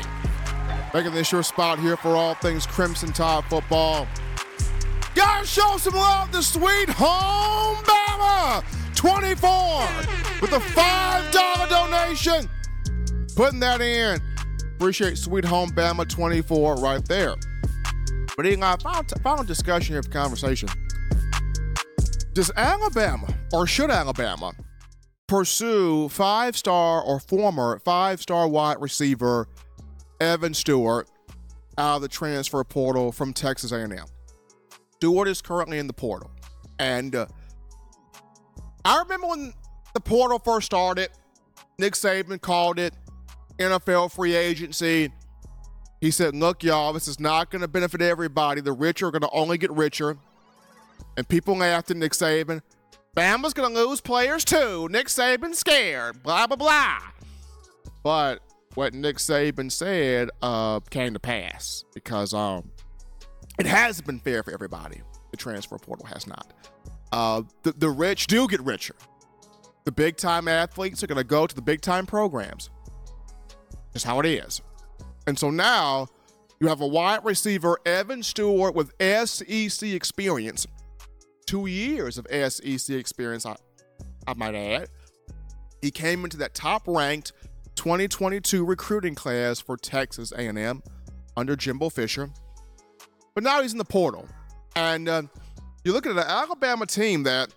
Making 0.95 1.15
this 1.15 1.33
your 1.33 1.43
spot 1.43 1.81
here 1.81 1.97
for 1.97 2.11
all 2.11 2.35
things 2.35 2.65
Crimson 2.65 3.13
Tide 3.13 3.43
football. 3.47 4.07
Gotta 5.17 5.47
show 5.47 5.77
some 5.79 5.95
love 5.95 6.31
to 6.31 6.43
sweet 6.43 6.91
home 6.91 7.77
Bama. 7.77 8.07
Bama 8.27 8.63
24 8.95 10.41
with 10.41 10.53
a 10.53 10.59
$5 10.59 11.69
donation. 11.69 12.49
Putting 13.35 13.61
that 13.61 13.81
in. 13.81 14.21
Appreciate 14.77 15.19
Sweet 15.19 15.45
Home 15.45 15.71
Bama 15.71 16.09
24 16.09 16.77
right 16.77 17.05
there. 17.07 17.35
But 18.37 18.47
in 18.47 18.63
our 18.63 18.79
final, 18.79 19.05
final 19.23 19.45
discussion 19.45 19.97
of 19.97 20.11
conversation, 20.11 20.69
does 22.35 22.51
Alabama 22.57 23.29
or 23.53 23.67
should 23.67 23.91
Alabama 23.91 24.53
pursue 25.27 26.09
five 26.11 26.57
star 26.57 27.03
or 27.03 27.19
former 27.19 27.79
five 27.85 28.21
star 28.21 28.47
wide 28.49 28.81
receiver 28.81 29.49
Evan 30.21 30.53
Stewart 30.53 31.09
out 31.79 31.97
of 31.97 32.03
the 32.03 32.09
transfer 32.09 32.63
portal 32.65 33.13
from 33.13 33.33
Texas 33.33 33.73
A&M? 33.73 33.97
Stewart 34.99 35.29
is 35.29 35.43
currently 35.43 35.79
in 35.79 35.87
the 35.87 35.93
portal, 35.93 36.31
and 36.79 37.15
uh, 37.15 37.27
I 38.85 38.99
remember 39.01 39.27
when 39.29 39.53
the 39.95 40.01
portal 40.01 40.39
first 40.39 40.67
started. 40.67 41.11
Nick 41.79 41.95
Saban 41.95 42.41
called 42.41 42.79
it 42.79 42.95
NFL 43.59 44.13
free 44.13 44.35
agency. 44.35 45.13
He 46.01 46.11
said, 46.11 46.35
Look, 46.37 46.63
y'all, 46.63 46.93
this 46.93 47.09
is 47.09 47.19
not 47.19 47.51
going 47.51 47.63
to 47.63 47.69
benefit 47.69 48.01
everybody. 48.01 48.61
The 48.61 48.73
rich 48.73 49.03
are 49.03 49.11
going 49.11 49.23
to 49.23 49.31
only 49.31 49.59
get 49.59 49.71
richer. 49.73 50.17
And 51.17 51.29
people 51.29 51.57
laughed 51.57 51.91
at 51.91 51.97
Nick 51.97 52.13
Saban. 52.13 52.63
Bama's 53.17 53.55
going 53.55 53.75
to 53.75 53.85
lose 53.87 54.01
players 54.01 54.45
too. 54.45 54.89
Nick 54.91 55.07
Saban's 55.07 55.59
scared. 55.59 56.23
Blah, 56.23 56.47
blah, 56.47 56.57
blah. 56.57 56.99
But 58.03 58.41
what 58.75 58.93
Nick 58.93 59.17
Saban 59.17 59.73
said 59.73 60.29
uh, 60.43 60.81
came 60.81 61.15
to 61.15 61.19
pass 61.19 61.85
because 61.95 62.35
um, 62.35 62.71
it 63.59 63.67
has 63.67 64.01
been 64.01 64.19
fair 64.21 64.43
for 64.43 64.53
everybody. 64.53 65.01
The 65.31 65.37
transfer 65.37 65.79
portal 65.79 66.07
has 66.07 66.27
not. 66.27 66.53
Uh, 67.13 67.43
the, 67.63 67.73
the 67.73 67.91
rich 67.91 68.27
do 68.27 68.49
get 68.49 68.61
richer. 68.63 68.97
The 69.85 69.93
big 69.93 70.17
time 70.17 70.49
athletes 70.49 71.03
are 71.03 71.07
going 71.07 71.17
to 71.17 71.25
go 71.25 71.47
to 71.47 71.55
the 71.55 71.63
big 71.63 71.81
time 71.81 72.07
programs. 72.07 72.71
Just 73.93 74.05
how 74.05 74.21
it 74.21 74.27
is. 74.27 74.61
And 75.27 75.39
so 75.39 75.51
now 75.51 76.09
you 76.61 76.69
have 76.69 76.81
a 76.81 76.87
wide 76.87 77.25
receiver, 77.25 77.79
Evan 77.87 78.23
Stewart, 78.23 78.75
with 78.75 78.93
SEC 79.01 79.89
experience, 79.89 80.67
two 81.47 81.67
years 81.67 82.19
of 82.19 82.27
SEC 82.31 82.97
experience, 82.97 83.47
I, 83.47 83.57
I 84.27 84.35
might 84.35 84.55
add. 84.55 84.89
He 85.83 85.91
came 85.91 86.25
into 86.25 86.37
that 86.39 86.55
top-ranked 86.55 87.33
2022 87.77 88.65
recruiting 88.65 89.15
class 89.15 89.61
for 89.61 89.77
Texas 89.77 90.33
A&M 90.33 90.83
under 91.37 91.55
Jimbo 91.55 91.91
Fisher, 91.91 92.31
but 93.37 93.45
now 93.45 93.61
he's 93.61 93.73
in 93.73 93.79
the 93.79 93.85
portal, 93.85 94.27
and 94.77 95.11
uh, 95.11 95.23
you're 95.85 95.93
looking 95.93 96.11
at 96.11 96.17
an 96.17 96.25
Alabama 96.27 96.87
team 96.87 97.23
that 97.25 97.53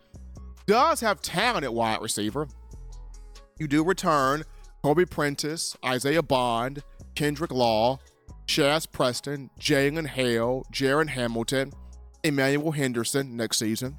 does 0.68 1.00
have 1.00 1.22
talent 1.22 1.64
at 1.64 1.74
wide 1.74 2.02
receiver. 2.02 2.50
You 3.58 3.70
do 3.70 3.82
return 3.86 4.44
Kobe 4.84 5.06
Prentice, 5.06 5.78
Isaiah 5.84 6.22
Bond, 6.22 6.84
Kendrick 7.16 7.54
Law, 7.54 8.00
Shazz 8.46 8.92
Preston, 8.92 9.50
Jalen 9.58 10.06
Hale, 10.06 10.66
Jaron 10.70 11.08
Hamilton, 11.08 11.72
Emmanuel 12.26 12.74
Henderson 12.74 13.38
next 13.38 13.58
season. 13.58 13.96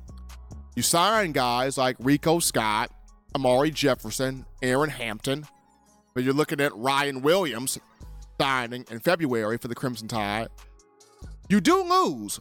You 0.76 0.83
sign 0.83 1.33
guys 1.33 1.78
like 1.78 1.97
Rico 1.99 2.41
Scott, 2.41 2.91
Amari 3.35 3.70
Jefferson, 3.70 4.45
Aeryn 4.62 4.91
Hampton, 4.91 5.47
but 6.12 6.24
you're 6.24 6.35
looking 6.35 6.61
at 6.61 6.76
Ryan 6.76 7.22
Williams 7.22 7.78
signing 8.39 8.85
in 8.91 9.01
February 9.01 9.57
for 9.57 9.68
the 9.68 9.74
Crimson 9.74 10.09
Tide. 10.09 10.49
You 11.51 11.61
do 11.61 11.82
lose 11.82 12.40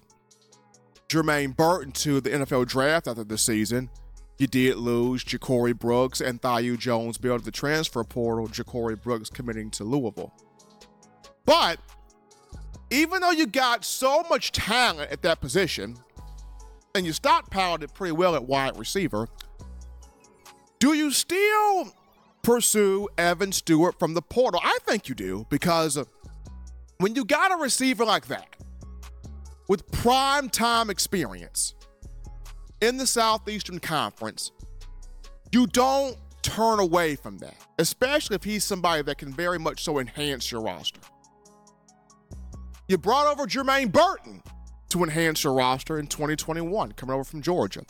Jermaine 1.07 1.57
Burton 1.57 1.91
to 1.93 2.21
the 2.21 2.29
NFL 2.29 2.67
draft 2.67 3.07
after 3.07 3.23
the 3.23 3.39
season. 3.39 3.89
You 4.37 4.45
did 4.45 4.75
lose 4.75 5.23
Ja'Corey 5.23 5.77
Brooks 5.77 6.21
and 6.21 6.39
Thaiu 6.39 6.77
Jones 6.77 7.17
built 7.17 7.43
the 7.43 7.49
transfer 7.49 8.03
portal, 8.03 8.47
Ja'Corey 8.47 9.01
Brooks 9.01 9.31
committing 9.31 9.71
to 9.71 9.83
Louisville. 9.83 10.31
But 11.43 11.79
even 12.91 13.21
though 13.21 13.31
you 13.31 13.47
got 13.47 13.83
so 13.83 14.23
much 14.29 14.51
talent 14.51 15.11
at 15.11 15.23
that 15.23 15.41
position, 15.41 15.97
and 16.93 17.03
you 17.03 17.11
stockpiled 17.11 17.81
it 17.81 17.91
pretty 17.95 18.11
well 18.11 18.35
at 18.35 18.43
wide 18.43 18.77
receiver, 18.77 19.27
do 20.77 20.93
you 20.93 21.09
still 21.09 21.91
pursue 22.43 23.09
Evan 23.17 23.53
Stewart 23.53 23.97
from 23.97 24.13
the 24.13 24.21
portal? 24.21 24.61
I 24.63 24.77
think 24.85 25.09
you 25.09 25.15
do, 25.15 25.47
because 25.49 25.97
when 26.99 27.15
you 27.15 27.25
got 27.25 27.51
a 27.51 27.55
receiver 27.55 28.05
like 28.05 28.27
that 28.27 28.55
with 29.69 29.89
prime 29.91 30.49
time 30.49 30.89
experience, 30.89 31.75
in 32.81 32.97
the 32.97 33.07
Southeastern 33.07 33.79
Conference, 33.79 34.51
you 35.51 35.67
don't 35.67 36.17
turn 36.41 36.79
away 36.79 37.15
from 37.15 37.37
that, 37.37 37.55
especially 37.77 38.35
if 38.35 38.43
he's 38.43 38.63
somebody 38.63 39.03
that 39.03 39.17
can 39.17 39.31
very 39.31 39.59
much 39.59 39.83
so 39.83 39.99
enhance 39.99 40.51
your 40.51 40.61
roster. 40.61 40.99
You 42.87 42.97
brought 42.97 43.27
over 43.27 43.45
Jermaine 43.45 43.91
Burton 43.91 44.41
to 44.89 45.03
enhance 45.03 45.43
your 45.43 45.53
roster 45.53 45.99
in 45.99 46.07
2021, 46.07 46.93
coming 46.93 47.13
over 47.13 47.23
from 47.23 47.41
Georgia. 47.41 47.83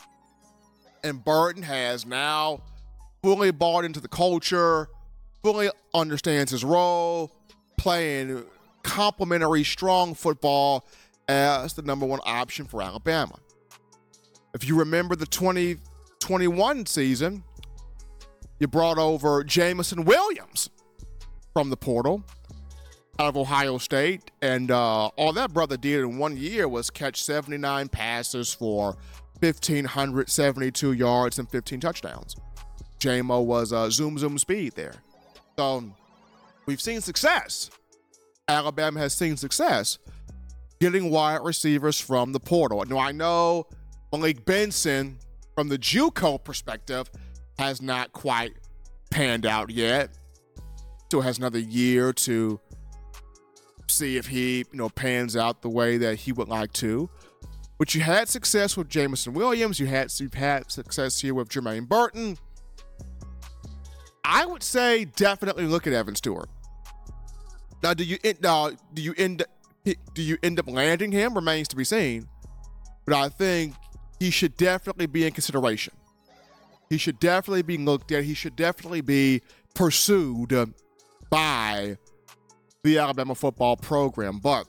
And 1.02 1.24
Burton 1.24 1.62
has 1.62 2.04
now 2.04 2.62
fully 3.22 3.52
bought 3.52 3.86
into 3.86 4.00
the 4.00 4.08
culture, 4.08 4.88
fully 5.42 5.70
understands 5.94 6.50
his 6.50 6.62
role, 6.62 7.32
playing 7.78 8.44
complementary, 8.82 9.64
strong 9.64 10.14
football 10.14 10.86
as 11.30 11.74
the 11.74 11.82
number 11.82 12.06
one 12.06 12.20
option 12.24 12.66
for 12.66 12.82
Alabama. 12.82 13.38
If 14.54 14.66
you 14.66 14.78
remember 14.78 15.14
the 15.14 15.26
2021 15.26 16.86
season, 16.86 17.44
you 18.58 18.66
brought 18.66 18.98
over 18.98 19.44
Jameson 19.44 20.04
Williams 20.04 20.70
from 21.52 21.70
the 21.70 21.76
portal 21.76 22.24
out 23.18 23.28
of 23.28 23.36
Ohio 23.36 23.78
State. 23.78 24.30
And 24.42 24.70
uh, 24.70 25.06
all 25.06 25.32
that 25.32 25.52
brother 25.52 25.76
did 25.76 26.00
in 26.00 26.18
one 26.18 26.36
year 26.36 26.68
was 26.68 26.90
catch 26.90 27.22
79 27.22 27.88
passes 27.88 28.52
for 28.52 28.96
1,572 29.40 30.92
yards 30.92 31.38
and 31.38 31.48
15 31.48 31.80
touchdowns. 31.80 32.36
JMO 32.98 33.44
was 33.44 33.72
uh, 33.72 33.88
zoom, 33.88 34.18
zoom 34.18 34.36
speed 34.36 34.74
there. 34.74 34.94
So 35.56 35.84
we've 36.66 36.80
seen 36.80 37.00
success. 37.00 37.70
Alabama 38.48 38.98
has 38.98 39.14
seen 39.14 39.36
success 39.36 39.98
getting 40.80 41.10
wide 41.10 41.40
receivers 41.42 42.00
from 42.00 42.32
the 42.32 42.40
portal. 42.40 42.84
Now, 42.86 42.98
I 42.98 43.12
know 43.12 43.66
Malik 44.12 44.44
Benson, 44.44 45.18
from 45.54 45.68
the 45.68 45.78
JUCO 45.78 46.42
perspective, 46.42 47.10
has 47.58 47.82
not 47.82 48.12
quite 48.12 48.52
panned 49.10 49.44
out 49.44 49.70
yet. 49.70 50.10
Still 51.06 51.20
has 51.20 51.38
another 51.38 51.58
year 51.58 52.12
to 52.12 52.60
see 53.88 54.16
if 54.16 54.26
he, 54.26 54.58
you 54.58 54.78
know, 54.78 54.88
pans 54.88 55.36
out 55.36 55.62
the 55.62 55.68
way 55.68 55.98
that 55.98 56.16
he 56.16 56.32
would 56.32 56.48
like 56.48 56.72
to. 56.74 57.10
But 57.78 57.94
you 57.94 58.00
had 58.00 58.28
success 58.28 58.76
with 58.76 58.88
Jameson 58.88 59.32
Williams. 59.32 59.80
You 59.80 59.86
had 59.86 60.12
you've 60.20 60.34
had 60.34 60.70
success 60.70 61.20
here 61.20 61.34
with 61.34 61.48
Jermaine 61.48 61.88
Burton. 61.88 62.36
I 64.22 64.46
would 64.46 64.62
say 64.62 65.06
definitely 65.06 65.64
look 65.64 65.86
at 65.86 65.92
Evan 65.92 66.14
Stewart. 66.14 66.48
Now, 67.82 67.94
do 67.94 68.04
you 68.04 68.18
now 68.40 68.66
uh, 68.66 68.72
do 68.92 69.02
you 69.02 69.14
end 69.16 69.44
do 69.84 70.22
you 70.22 70.38
end 70.42 70.58
up 70.58 70.68
landing 70.68 71.12
him? 71.12 71.34
Remains 71.34 71.68
to 71.68 71.76
be 71.76 71.84
seen. 71.84 72.28
But 73.04 73.14
I 73.14 73.28
think 73.28 73.74
he 74.18 74.30
should 74.30 74.56
definitely 74.56 75.06
be 75.06 75.26
in 75.26 75.32
consideration. 75.32 75.94
He 76.88 76.98
should 76.98 77.20
definitely 77.20 77.62
be 77.62 77.78
looked 77.78 78.12
at. 78.12 78.24
He 78.24 78.34
should 78.34 78.56
definitely 78.56 79.00
be 79.00 79.42
pursued 79.74 80.52
um, 80.52 80.74
by 81.30 81.96
the 82.82 82.98
Alabama 82.98 83.34
football 83.34 83.76
program. 83.76 84.38
But 84.38 84.66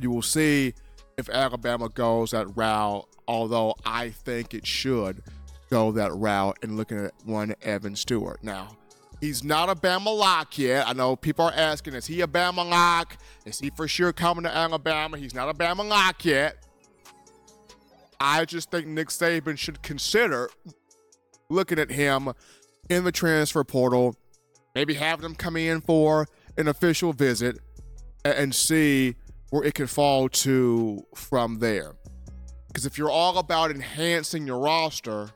you 0.00 0.10
will 0.10 0.22
see 0.22 0.74
if 1.18 1.28
Alabama 1.28 1.88
goes 1.88 2.30
that 2.30 2.46
route, 2.56 3.06
although 3.26 3.74
I 3.84 4.10
think 4.10 4.54
it 4.54 4.66
should 4.66 5.22
go 5.70 5.92
that 5.92 6.12
route 6.14 6.58
and 6.62 6.76
looking 6.76 6.98
at 6.98 7.12
one 7.24 7.54
Evan 7.62 7.96
Stewart. 7.96 8.42
Now, 8.42 8.76
he's 9.20 9.44
not 9.44 9.68
a 9.68 9.74
Bama 9.74 10.16
lock 10.16 10.58
yet. 10.58 10.88
I 10.88 10.92
know 10.92 11.16
people 11.16 11.44
are 11.44 11.54
asking, 11.54 11.94
is 11.94 12.06
he 12.06 12.20
a 12.20 12.26
Bama 12.26 12.68
lock? 12.68 13.16
Is 13.44 13.58
he 13.58 13.70
for 13.70 13.86
sure 13.86 14.12
coming 14.12 14.44
to 14.44 14.54
Alabama? 14.54 15.18
He's 15.18 15.34
not 15.34 15.48
a 15.48 15.54
Bama 15.54 15.88
lock 15.88 16.24
yet. 16.24 16.66
I 18.20 18.44
just 18.44 18.70
think 18.70 18.86
Nick 18.86 19.08
Saban 19.08 19.56
should 19.56 19.82
consider 19.82 20.50
looking 21.48 21.78
at 21.78 21.90
him 21.90 22.32
in 22.88 23.04
the 23.04 23.12
transfer 23.12 23.64
portal, 23.64 24.16
maybe 24.74 24.94
have 24.94 25.22
him 25.22 25.34
come 25.34 25.56
in 25.56 25.80
for 25.80 26.26
an 26.56 26.68
official 26.68 27.12
visit 27.12 27.58
and 28.24 28.54
see 28.54 29.16
where 29.50 29.64
it 29.64 29.74
could 29.74 29.90
fall 29.90 30.28
to 30.28 31.04
from 31.14 31.58
there. 31.58 31.94
Because 32.68 32.86
if 32.86 32.98
you're 32.98 33.10
all 33.10 33.38
about 33.38 33.70
enhancing 33.70 34.46
your 34.46 34.58
roster, 34.58 35.30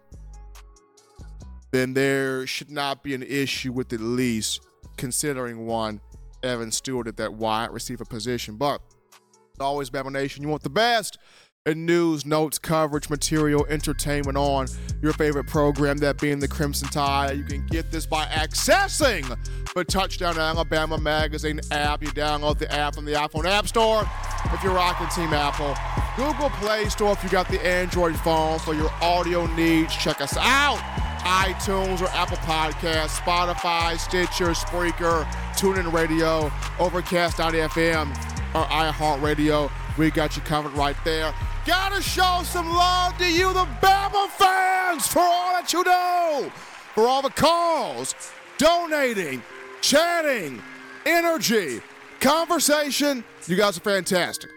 then 1.74 1.92
there 1.94 2.46
should 2.46 2.70
not 2.70 3.02
be 3.02 3.14
an 3.14 3.22
issue 3.22 3.72
with 3.72 3.92
at 3.92 4.00
least 4.00 4.64
considering 4.96 5.66
one 5.66 6.00
Evan 6.42 6.70
Stewart 6.70 7.08
at 7.08 7.16
that 7.16 7.34
wide 7.34 7.70
receiver 7.70 8.04
position. 8.04 8.56
But 8.56 8.80
always, 9.58 9.90
Bama 9.90 10.12
Nation, 10.12 10.42
you 10.42 10.48
want 10.48 10.62
the 10.62 10.70
best. 10.70 11.18
and 11.66 11.86
news, 11.86 12.26
notes, 12.26 12.58
coverage, 12.58 13.08
material, 13.08 13.64
entertainment 13.70 14.36
on 14.36 14.66
your 15.02 15.14
favorite 15.14 15.46
program, 15.46 15.96
that 15.96 16.20
being 16.20 16.38
the 16.38 16.48
Crimson 16.48 16.88
Tide. 16.88 17.38
You 17.38 17.44
can 17.44 17.66
get 17.66 17.90
this 17.90 18.04
by 18.04 18.26
accessing 18.26 19.26
the 19.74 19.84
Touchdown 19.84 20.38
Alabama 20.38 20.98
Magazine 20.98 21.60
app. 21.70 22.02
You 22.02 22.10
download 22.10 22.58
the 22.58 22.70
app 22.70 22.94
from 22.94 23.06
the 23.06 23.12
iPhone 23.12 23.46
App 23.46 23.66
Store 23.66 24.06
if 24.52 24.62
you're 24.62 24.74
rocking 24.74 25.06
Team 25.08 25.32
Apple. 25.32 25.74
Google 26.16 26.50
Play 26.50 26.88
Store 26.90 27.12
if 27.12 27.24
you 27.24 27.30
got 27.30 27.48
the 27.48 27.64
Android 27.66 28.14
phone 28.16 28.58
for 28.58 28.74
your 28.74 28.90
audio 29.00 29.46
needs. 29.54 29.96
Check 29.96 30.20
us 30.20 30.36
out. 30.36 30.78
iTunes 31.24 32.00
or 32.00 32.08
Apple 32.08 32.36
Podcasts, 32.38 33.18
Spotify, 33.18 33.98
Stitcher, 33.98 34.50
Spreaker, 34.50 35.24
TuneIn 35.54 35.92
Radio, 35.92 36.50
Overcast.fm, 36.78 38.10
or 38.54 38.64
iHeartRadio. 38.64 39.70
We 39.96 40.10
got 40.10 40.36
you 40.36 40.42
covered 40.42 40.72
right 40.72 40.96
there. 41.04 41.34
Gotta 41.66 42.02
show 42.02 42.42
some 42.44 42.68
love 42.68 43.16
to 43.18 43.30
you, 43.30 43.52
the 43.52 43.64
Bama 43.80 44.28
fans, 44.28 45.06
for 45.06 45.20
all 45.20 45.52
that 45.52 45.72
you 45.72 45.82
do, 45.82 46.50
for 46.94 47.06
all 47.06 47.22
the 47.22 47.30
calls, 47.30 48.14
donating, 48.58 49.42
chatting, 49.80 50.62
energy, 51.06 51.80
conversation. 52.20 53.24
You 53.46 53.56
guys 53.56 53.78
are 53.78 53.80
fantastic. 53.80 54.53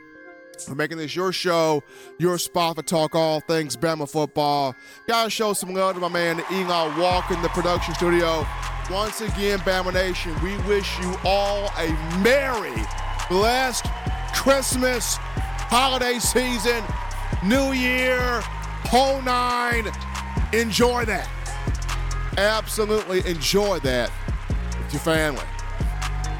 We're 0.68 0.76
making 0.76 0.98
this 0.98 1.16
your 1.16 1.32
show, 1.32 1.84
your 2.18 2.38
spot 2.38 2.78
for 2.78 2.82
talk 2.82 3.16
all 3.16 3.42
things 3.42 3.76
Bama 3.76 4.10
football. 4.10 4.76
Gotta 5.08 5.30
show 5.30 5.54
some 5.54 5.74
love 5.74 5.96
to 5.96 6.02
my 6.02 6.08
man 6.08 6.42
Eli 6.52 7.00
Walk 7.00 7.32
in 7.32 7.42
the 7.42 7.50
production 7.50 7.94
studio. 7.96 8.46
Once 8.90 9.22
again, 9.22 9.60
Bama 9.60 9.94
Nation, 9.94 10.34
we 10.42 10.58
wish 10.60 10.98
you 11.00 11.14
all 11.26 11.70
a 11.78 11.90
merry, 12.20 12.82
blessed 13.30 13.86
Christmas, 14.34 15.18
holiday 15.20 16.20
season, 16.20 16.84
New 17.44 17.74
Year, 17.74 18.42
whole 18.86 19.22
nine. 19.22 19.88
Enjoy 20.54 21.04
that. 21.06 21.28
Absolutely 22.38 23.26
enjoy 23.30 23.80
that 23.80 24.12
with 24.80 24.94
your 24.94 25.02
family. 25.02 25.44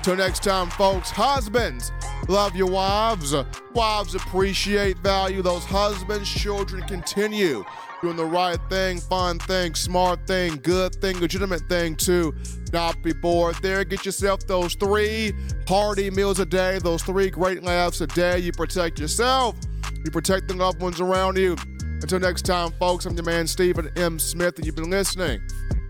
Till 0.08 0.16
next 0.16 0.42
time, 0.42 0.70
folks, 0.70 1.10
husbands, 1.10 1.92
love 2.30 2.56
your 2.56 2.72
wives. 2.72 3.36
Wives 3.74 4.16
appreciate, 4.16 4.98
value 5.00 5.42
those 5.42 5.66
husbands. 5.66 6.32
Children 6.32 6.84
continue 6.84 7.66
doing 8.02 8.16
the 8.16 8.24
right 8.24 8.58
thing, 8.70 9.00
fun 9.00 9.38
thing, 9.40 9.76
smart 9.76 10.26
thing, 10.26 10.62
good 10.64 10.96
thing, 11.02 11.20
legitimate 11.20 11.68
thing 11.68 11.98
to 11.98 12.34
not 12.72 13.04
be 13.04 13.12
bored 13.12 13.58
there. 13.62 13.84
Get 13.84 14.06
yourself 14.06 14.48
those 14.48 14.76
three 14.76 15.34
hearty 15.68 16.10
meals 16.10 16.40
a 16.40 16.46
day, 16.46 16.80
those 16.80 17.04
three 17.04 17.30
great 17.30 17.62
laughs 17.62 18.00
a 18.00 18.08
day. 18.08 18.40
You 18.40 18.54
protect 18.54 19.02
yourself, 19.02 19.58
you 20.06 20.10
protect 20.10 20.48
the 20.48 20.54
loved 20.54 20.82
ones 20.82 21.02
around 21.02 21.36
you. 21.36 21.58
Until 21.82 22.22
next 22.22 22.44
time, 22.44 22.72
folks, 22.80 23.06
I'm 23.06 23.14
your 23.14 23.26
man 23.26 23.46
Stephen 23.46 23.92
M. 23.98 24.20
Smith, 24.20 24.56
and 24.56 24.66
you've 24.66 24.78
been 24.78 24.90
listening 24.90 25.42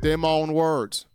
to 0.02 0.18
My 0.18 0.28
Own 0.28 0.54
Words. 0.54 1.06